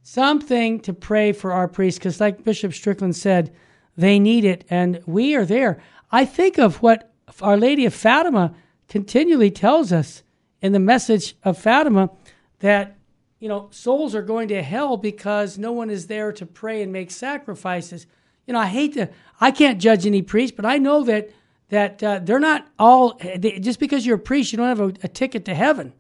something 0.02 0.80
to 0.80 0.94
pray 0.94 1.34
for 1.34 1.52
our 1.52 1.68
priests, 1.68 2.00
because 2.00 2.22
like 2.22 2.46
Bishop 2.46 2.72
Strickland 2.74 3.18
said, 3.18 3.54
they 3.98 4.18
need 4.18 4.46
it, 4.46 4.64
and 4.70 5.02
we 5.06 5.36
are 5.36 5.44
there. 5.44 5.82
I 6.10 6.24
think 6.24 6.58
of 6.58 6.82
what 6.82 7.12
Our 7.42 7.58
Lady 7.58 7.86
of 7.86 7.94
Fatima 7.94 8.56
continually 8.88 9.52
tells 9.52 9.92
us 9.92 10.24
in 10.62 10.72
the 10.72 10.80
message 10.80 11.36
of 11.44 11.58
Fatima 11.58 12.12
that 12.60 12.97
you 13.40 13.48
know 13.48 13.68
souls 13.72 14.16
are 14.16 14.22
going 14.22 14.48
to 14.50 14.62
hell 14.62 14.98
because 14.98 15.58
no 15.58 15.72
one 15.72 15.90
is 15.90 16.08
there 16.08 16.32
to 16.34 16.46
pray 16.46 16.82
and 16.82 16.92
make 16.92 17.12
sacrifices. 17.12 18.08
You 18.46 18.54
know, 18.54 18.60
I 18.60 18.68
hate 18.68 18.94
to, 18.94 19.10
I 19.42 19.52
can't 19.52 19.82
judge 19.82 20.06
any 20.06 20.22
priest, 20.22 20.56
but 20.56 20.66
I 20.66 20.78
know 20.78 21.04
that 21.04 21.30
that 21.70 22.02
uh, 22.02 22.20
they're 22.24 22.40
not 22.40 22.68
all 22.80 23.20
they, 23.22 23.60
just 23.60 23.80
because 23.80 24.06
you're 24.06 24.16
a 24.16 24.20
priest, 24.20 24.52
you 24.52 24.58
don't 24.58 24.68
have 24.68 24.80
a, 24.80 24.94
a 25.04 25.08
ticket 25.08 25.46
to 25.46 25.56
heaven. 25.56 25.94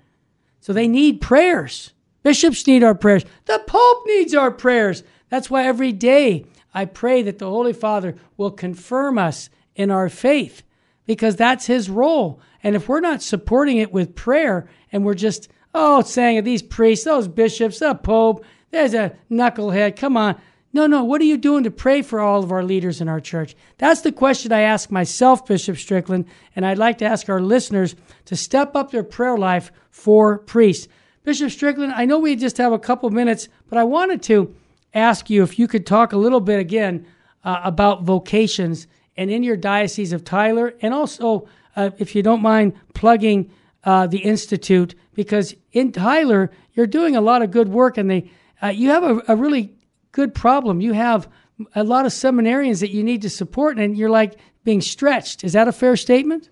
So 0.59 0.73
they 0.73 0.88
need 0.88 1.21
prayers. 1.21 1.93
Bishops 2.23 2.65
need 2.67 2.83
our 2.83 2.95
prayers. 2.95 3.23
The 3.45 3.61
Pope 3.67 4.03
needs 4.05 4.33
our 4.33 4.51
prayers. 4.51 5.03
That's 5.29 5.49
why 5.49 5.65
every 5.65 5.91
day 5.91 6.45
I 6.73 6.85
pray 6.85 7.21
that 7.23 7.39
the 7.39 7.49
Holy 7.49 7.73
Father 7.73 8.15
will 8.38 8.51
confirm 8.51 9.17
us 9.17 9.49
in 9.75 9.91
our 9.91 10.09
faith 10.09 10.63
because 11.05 11.35
that's 11.35 11.67
his 11.67 11.89
role. 11.89 12.41
And 12.63 12.75
if 12.75 12.89
we're 12.89 12.99
not 12.99 13.21
supporting 13.21 13.77
it 13.77 13.93
with 13.93 14.15
prayer 14.15 14.67
and 14.91 15.05
we're 15.05 15.13
just, 15.13 15.47
oh, 15.74 16.01
saying 16.01 16.38
of 16.38 16.45
these 16.45 16.61
priests, 16.61 17.05
those 17.05 17.28
bishops, 17.28 17.80
the 17.80 17.95
Pope, 17.95 18.45
there's 18.72 18.93
a 18.93 19.15
knucklehead, 19.32 19.95
come 19.95 20.18
on. 20.18 20.39
No, 20.74 20.86
no, 20.86 21.03
what 21.03 21.22
are 21.22 21.26
you 21.26 21.38
doing 21.38 21.63
to 21.63 21.72
pray 21.72 22.01
for 22.01 22.20
all 22.20 22.43
of 22.43 22.51
our 22.51 22.63
leaders 22.63 23.01
in 23.01 23.07
our 23.07 23.22
church? 23.22 23.55
That's 23.78 24.01
the 24.01 24.11
question 24.11 24.51
I 24.51 24.61
ask 24.61 24.91
myself, 24.91 25.45
Bishop 25.45 25.78
Strickland, 25.78 26.26
and 26.55 26.65
I'd 26.65 26.78
like 26.78 26.97
to 26.99 27.05
ask 27.05 27.30
our 27.30 27.41
listeners 27.41 27.95
to 28.26 28.36
step 28.36 28.76
up 28.76 28.91
their 28.91 29.03
prayer 29.03 29.38
life 29.38 29.72
for 29.89 30.39
priests. 30.39 30.88
Bishop 31.24 31.51
Strickland, 31.51 31.93
I 31.93 32.05
know 32.05 32.20
we 32.20 32.36
just 32.36 32.57
have 32.57 32.74
a 32.74 32.80
couple 32.80 33.09
minutes, 33.09 33.49
but 33.70 33.78
I 33.78 33.86
wanted 33.86 34.22
to 34.24 34.53
ask 34.93 35.30
you 35.30 35.41
if 35.43 35.57
you 35.57 35.68
could 35.68 35.86
talk 35.86 36.13
a 36.13 36.18
little 36.18 36.41
bit 36.41 36.59
again 36.59 37.07
uh, 37.43 37.61
about 37.63 38.03
vocations 38.03 38.88
and 39.15 39.32
in 39.32 39.43
your 39.43 39.57
diocese 39.57 40.13
of 40.13 40.24
Tyler, 40.24 40.76
and 40.82 40.93
also 40.93 41.47
uh, 41.76 41.89
if 41.97 42.15
you 42.15 42.22
don't 42.22 42.41
mind 42.41 42.74
plugging 42.93 43.49
uh, 43.84 44.05
the 44.05 44.20
institute 44.20 44.95
because 45.18 45.55
in 45.72 45.91
Tyler 45.91 46.51
you're 46.74 46.88
doing 46.88 47.15
a 47.15 47.22
lot 47.22 47.41
of 47.41 47.49
good 47.49 47.68
work, 47.68 47.97
and 47.97 48.09
they 48.09 48.32
uh, 48.61 48.68
you 48.68 48.89
have 48.89 49.03
a, 49.03 49.22
a 49.28 49.36
really 49.36 49.76
good 50.13 50.34
problem. 50.34 50.80
You 50.80 50.93
have 50.93 51.28
a 51.76 51.84
lot 51.84 52.05
of 52.05 52.11
seminarians 52.11 52.80
that 52.82 52.91
you 52.91 53.03
need 53.03 53.24
to 53.24 53.30
support, 53.30 53.80
and 53.80 53.97
you're 53.97 54.11
like 54.11 54.36
being 54.63 54.80
stretched. 54.80 55.43
Is 55.43 55.53
that 55.53 55.68
a 55.68 55.72
fair 55.72 55.97
statement? 55.97 56.49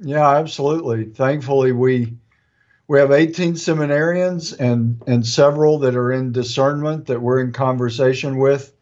Yeah, 0.00 0.28
absolutely. 0.28 1.04
Thankfully, 1.04 1.70
we 1.70 2.14
we 2.88 2.98
have 2.98 3.12
18 3.12 3.54
seminarians 3.54 4.58
and 4.58 5.00
and 5.06 5.24
several 5.24 5.78
that 5.78 5.94
are 5.94 6.12
in 6.12 6.32
discernment 6.32 7.06
that 7.06 7.22
we're 7.22 7.40
in 7.40 7.52
conversation 7.52 8.38
with. 8.38 8.72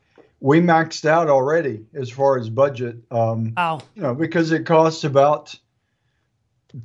We 0.40 0.60
maxed 0.60 1.04
out 1.04 1.28
already 1.28 1.84
as 1.94 2.10
far 2.10 2.38
as 2.38 2.48
budget. 2.48 2.96
Um, 3.10 3.52
wow. 3.56 3.82
You 3.94 4.02
know, 4.02 4.14
because 4.14 4.52
it 4.52 4.64
costs 4.64 5.04
about 5.04 5.54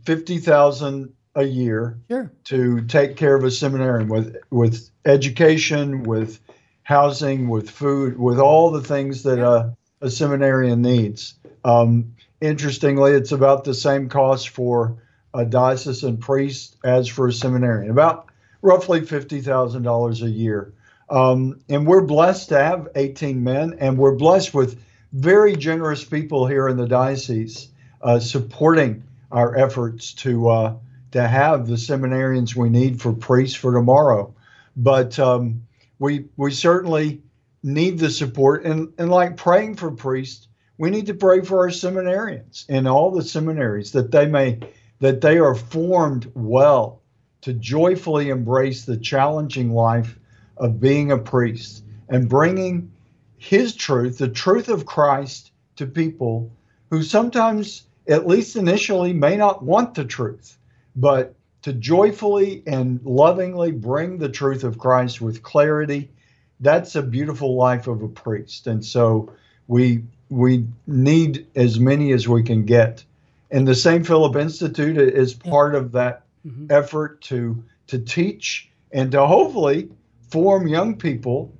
fifty 0.03 0.39
thousand 0.39 1.13
a 1.38 1.43
year 1.43 1.99
sure. 2.09 2.31
to 2.45 2.81
take 2.81 3.15
care 3.15 3.35
of 3.35 3.43
a 3.43 3.51
seminarian 3.51 4.09
with 4.09 4.35
with 4.49 4.89
education, 5.05 6.03
with 6.03 6.39
housing, 6.83 7.47
with 7.47 7.69
food, 7.69 8.17
with 8.17 8.39
all 8.39 8.71
the 8.71 8.81
things 8.81 9.23
that 9.23 9.39
a, 9.39 9.75
a 10.01 10.09
seminarian 10.09 10.81
needs. 10.81 11.35
Um, 11.63 12.15
interestingly, 12.41 13.11
it's 13.11 13.31
about 13.31 13.63
the 13.63 13.73
same 13.73 14.09
cost 14.09 14.49
for 14.49 14.97
a 15.33 15.45
diocesan 15.45 16.17
priest 16.17 16.75
as 16.83 17.07
for 17.07 17.27
a 17.27 17.33
seminarian, 17.33 17.91
about 17.91 18.29
roughly 18.61 19.01
$50,000 19.01 20.21
a 20.21 20.29
year. 20.29 20.73
Um, 21.09 21.59
and 21.69 21.85
we're 21.85 22.01
blessed 22.01 22.49
to 22.49 22.57
have 22.57 22.88
18 22.95 23.43
men, 23.43 23.75
and 23.79 23.97
we're 23.97 24.15
blessed 24.15 24.53
with 24.53 24.81
very 25.13 25.55
generous 25.55 26.03
people 26.03 26.47
here 26.47 26.67
in 26.67 26.77
the 26.77 26.88
diocese 26.88 27.67
uh, 28.01 28.19
supporting 28.19 29.03
our 29.31 29.57
efforts 29.57 30.13
to 30.13 30.49
uh, 30.49 30.75
to 31.11 31.27
have 31.27 31.67
the 31.67 31.75
seminarians 31.75 32.55
we 32.55 32.69
need 32.69 33.01
for 33.01 33.13
priests 33.13 33.55
for 33.55 33.73
tomorrow. 33.73 34.33
But 34.75 35.17
um, 35.19 35.63
we 35.99 36.25
we 36.37 36.51
certainly 36.51 37.21
need 37.63 37.99
the 37.99 38.09
support, 38.09 38.65
and 38.65 38.93
and 38.97 39.09
like 39.09 39.37
praying 39.37 39.75
for 39.75 39.91
priests, 39.91 40.47
we 40.77 40.89
need 40.89 41.07
to 41.07 41.13
pray 41.13 41.41
for 41.41 41.59
our 41.59 41.69
seminarians 41.69 42.69
in 42.69 42.87
all 42.87 43.11
the 43.11 43.23
seminaries 43.23 43.91
that 43.93 44.11
they 44.11 44.27
may 44.27 44.59
that 44.99 45.21
they 45.21 45.37
are 45.37 45.55
formed 45.55 46.31
well 46.35 47.01
to 47.41 47.53
joyfully 47.53 48.29
embrace 48.29 48.85
the 48.85 48.97
challenging 48.97 49.71
life 49.71 50.17
of 50.57 50.79
being 50.79 51.11
a 51.11 51.17
priest 51.17 51.83
and 52.09 52.29
bringing 52.29 52.91
his 53.37 53.75
truth, 53.75 54.17
the 54.17 54.27
truth 54.27 54.69
of 54.69 54.85
Christ, 54.85 55.51
to 55.75 55.85
people 55.85 56.51
who 56.89 57.03
sometimes, 57.03 57.83
at 58.07 58.27
least 58.27 58.55
initially, 58.55 59.13
may 59.13 59.37
not 59.37 59.63
want 59.63 59.93
the 59.93 60.05
truth, 60.05 60.57
but 60.97 61.33
to 61.61 61.71
joyfully 61.71 62.63
and 62.67 62.99
lovingly 63.05 63.71
bring 63.71 64.17
the 64.17 64.29
truth 64.29 64.65
of 64.65 64.77
Christ 64.77 65.21
with 65.21 65.43
clarity. 65.43 66.11
That's 66.59 66.95
a 66.95 67.01
beautiful 67.01 67.55
life 67.55 67.87
of 67.87 68.01
a 68.01 68.09
priest. 68.09 68.67
And 68.67 68.83
so 68.83 69.31
we 69.67 70.03
we 70.29 70.65
need 70.85 71.47
as 71.55 71.79
many 71.79 72.11
as 72.11 72.27
we 72.27 72.43
can 72.43 72.65
get 72.65 73.05
and 73.49 73.67
the 73.67 73.75
St. 73.75 74.05
Philip 74.05 74.35
Institute 74.35 74.97
is 74.97 75.33
part 75.33 75.75
of 75.75 75.93
that 75.93 76.23
mm-hmm. 76.45 76.67
effort 76.69 77.21
to 77.21 77.63
to 77.87 77.99
teach 77.99 78.69
and 78.91 79.11
to 79.11 79.25
hopefully 79.25 79.89
form 80.29 80.67
young 80.67 80.95
people, 80.97 81.53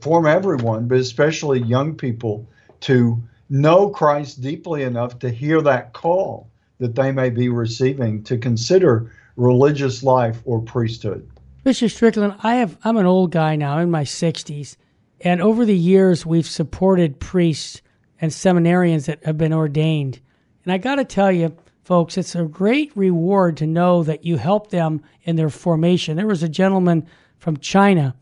form 0.00 0.26
everyone, 0.26 0.88
but 0.88 0.98
especially 0.98 1.60
young 1.60 1.94
people 1.94 2.46
to 2.80 3.22
know 3.48 3.90
Christ 3.90 4.40
deeply 4.40 4.82
enough 4.82 5.20
to 5.20 5.30
hear 5.30 5.62
that 5.62 5.92
call 5.92 6.48
that 6.78 6.94
they 6.94 7.12
may 7.12 7.30
be 7.30 7.48
receiving 7.48 8.22
to 8.24 8.38
consider 8.38 9.12
religious 9.36 10.02
life 10.02 10.40
or 10.44 10.60
priesthood. 10.60 11.28
Mr. 11.64 11.90
Strickland, 11.90 12.34
I 12.42 12.56
have 12.56 12.76
I'm 12.84 12.96
an 12.96 13.06
old 13.06 13.32
guy 13.32 13.56
now 13.56 13.78
in 13.78 13.90
my 13.90 14.04
60s, 14.04 14.76
and 15.20 15.40
over 15.40 15.64
the 15.64 15.76
years 15.76 16.24
we've 16.24 16.46
supported 16.46 17.20
priests 17.20 17.82
and 18.20 18.30
seminarians 18.30 19.06
that 19.06 19.24
have 19.24 19.38
been 19.38 19.52
ordained 19.52 20.20
and 20.68 20.74
I 20.74 20.76
got 20.76 20.96
to 20.96 21.04
tell 21.06 21.32
you, 21.32 21.56
folks, 21.82 22.18
it's 22.18 22.34
a 22.34 22.44
great 22.44 22.92
reward 22.94 23.56
to 23.56 23.66
know 23.66 24.02
that 24.02 24.26
you 24.26 24.36
helped 24.36 24.70
them 24.70 25.00
in 25.22 25.36
their 25.36 25.48
formation. 25.48 26.18
There 26.18 26.26
was 26.26 26.42
a 26.42 26.48
gentleman 26.48 27.06
from 27.38 27.56
China, 27.56 28.14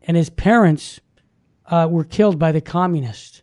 and 0.00 0.16
his 0.16 0.30
parents 0.30 1.00
uh, 1.66 1.88
were 1.90 2.04
killed 2.04 2.38
by 2.38 2.52
the 2.52 2.62
communists. 2.62 3.42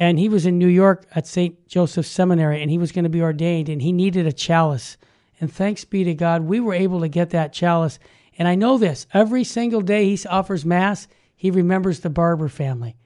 And 0.00 0.18
he 0.18 0.30
was 0.30 0.46
in 0.46 0.58
New 0.58 0.66
York 0.66 1.06
at 1.14 1.26
St. 1.26 1.68
Joseph 1.68 2.06
Seminary, 2.06 2.62
and 2.62 2.70
he 2.70 2.78
was 2.78 2.90
going 2.90 3.04
to 3.04 3.10
be 3.10 3.20
ordained, 3.20 3.68
and 3.68 3.82
he 3.82 3.92
needed 3.92 4.26
a 4.26 4.32
chalice. 4.32 4.96
And 5.38 5.52
thanks 5.52 5.84
be 5.84 6.04
to 6.04 6.14
God, 6.14 6.42
we 6.42 6.58
were 6.58 6.72
able 6.72 7.00
to 7.00 7.08
get 7.08 7.30
that 7.30 7.52
chalice. 7.52 7.98
And 8.38 8.48
I 8.48 8.54
know 8.54 8.78
this 8.78 9.06
every 9.12 9.44
single 9.44 9.82
day 9.82 10.16
he 10.16 10.26
offers 10.26 10.64
Mass, 10.64 11.06
he 11.36 11.50
remembers 11.50 12.00
the 12.00 12.08
Barber 12.08 12.48
family. 12.48 12.96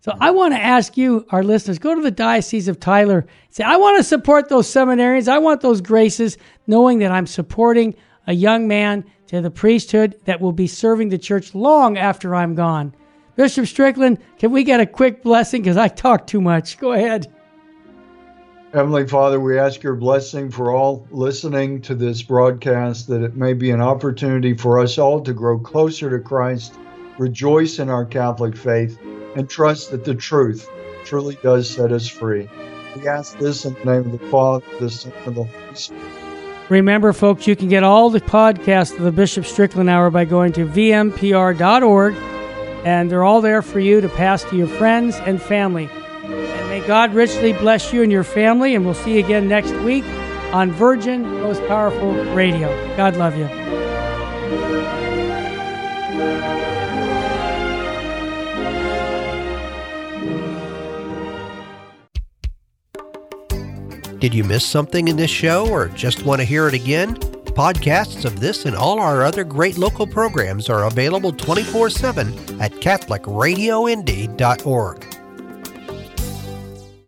So 0.00 0.16
I 0.20 0.30
want 0.30 0.54
to 0.54 0.62
ask 0.62 0.96
you, 0.96 1.26
our 1.30 1.42
listeners, 1.42 1.80
go 1.80 1.92
to 1.92 2.00
the 2.00 2.12
Diocese 2.12 2.68
of 2.68 2.78
Tyler. 2.78 3.26
Say, 3.50 3.64
I 3.64 3.76
want 3.76 3.96
to 3.96 4.04
support 4.04 4.48
those 4.48 4.68
seminarians. 4.68 5.26
I 5.26 5.38
want 5.38 5.62
those 5.62 5.80
graces, 5.80 6.38
knowing 6.68 7.00
that 7.00 7.10
I'm 7.10 7.26
supporting 7.26 7.96
a 8.28 8.32
young 8.32 8.68
man 8.68 9.04
to 9.26 9.40
the 9.40 9.50
priesthood 9.50 10.14
that 10.24 10.40
will 10.40 10.52
be 10.52 10.68
serving 10.68 11.08
the 11.08 11.18
church 11.18 11.56
long 11.56 11.98
after 11.98 12.36
I'm 12.36 12.54
gone. 12.54 12.94
Bishop 13.36 13.66
Strickland, 13.66 14.18
can 14.38 14.50
we 14.50 14.64
get 14.64 14.80
a 14.80 14.86
quick 14.86 15.22
blessing? 15.22 15.62
Because 15.62 15.76
I 15.76 15.88
talk 15.88 16.26
too 16.26 16.40
much. 16.40 16.78
Go 16.78 16.92
ahead. 16.92 17.32
Heavenly 18.72 19.06
Father, 19.06 19.38
we 19.38 19.58
ask 19.58 19.82
your 19.82 19.94
blessing 19.94 20.50
for 20.50 20.72
all 20.72 21.06
listening 21.10 21.80
to 21.82 21.94
this 21.94 22.22
broadcast, 22.22 23.06
that 23.08 23.22
it 23.22 23.36
may 23.36 23.52
be 23.52 23.70
an 23.70 23.80
opportunity 23.80 24.54
for 24.54 24.80
us 24.80 24.98
all 24.98 25.20
to 25.22 25.32
grow 25.32 25.58
closer 25.58 26.10
to 26.10 26.18
Christ, 26.18 26.74
rejoice 27.16 27.78
in 27.78 27.88
our 27.88 28.04
Catholic 28.04 28.56
faith 28.56 28.98
and 29.36 29.48
trust 29.48 29.90
that 29.92 30.04
the 30.04 30.14
truth 30.14 30.68
truly 31.04 31.38
does 31.42 31.70
set 31.70 31.92
us 31.92 32.08
free. 32.08 32.48
We 32.96 33.06
ask 33.06 33.38
this 33.38 33.64
in 33.64 33.74
the 33.74 33.84
name 33.84 34.12
of 34.12 34.18
the 34.18 34.26
Father, 34.28 34.64
the 34.80 34.90
Son, 34.90 35.12
and 35.24 35.36
the 35.36 35.44
Holy 35.44 35.74
Spirit. 35.74 36.02
Remember, 36.68 37.12
folks, 37.12 37.46
you 37.46 37.54
can 37.54 37.68
get 37.68 37.84
all 37.84 38.10
the 38.10 38.20
podcasts 38.20 38.96
of 38.96 39.04
the 39.04 39.12
Bishop 39.12 39.46
Strickland 39.46 39.88
Hour 39.88 40.10
by 40.10 40.24
going 40.24 40.52
to 40.54 40.66
vmpr.org, 40.66 42.14
and 42.86 43.10
they're 43.10 43.24
all 43.24 43.40
there 43.40 43.62
for 43.62 43.80
you 43.80 44.00
to 44.00 44.08
pass 44.08 44.44
to 44.44 44.56
your 44.56 44.68
friends 44.68 45.16
and 45.16 45.42
family. 45.42 45.90
And 46.22 46.68
may 46.68 46.86
God 46.86 47.12
richly 47.14 47.52
bless 47.52 47.92
you 47.92 48.04
and 48.04 48.12
your 48.12 48.22
family, 48.22 48.76
and 48.76 48.84
we'll 48.84 48.94
see 48.94 49.14
you 49.14 49.24
again 49.24 49.48
next 49.48 49.72
week 49.80 50.04
on 50.52 50.70
Virgin 50.70 51.22
Most 51.40 51.66
Powerful 51.66 52.12
Radio. 52.32 52.68
God 52.96 53.16
love 53.16 53.36
you. 53.36 53.48
Did 64.20 64.32
you 64.32 64.44
miss 64.44 64.64
something 64.64 65.08
in 65.08 65.16
this 65.16 65.30
show 65.30 65.68
or 65.68 65.88
just 65.88 66.22
want 66.22 66.40
to 66.40 66.44
hear 66.44 66.68
it 66.68 66.74
again? 66.74 67.35
Podcasts 67.56 68.24
of 68.26 68.38
this 68.38 68.66
and 68.66 68.76
all 68.76 69.00
our 69.00 69.24
other 69.24 69.42
great 69.42 69.78
local 69.78 70.06
programs 70.06 70.68
are 70.68 70.84
available 70.84 71.32
24 71.32 71.88
7 71.88 72.60
at 72.60 72.70
CatholicRadioIndy.org. 72.72 75.25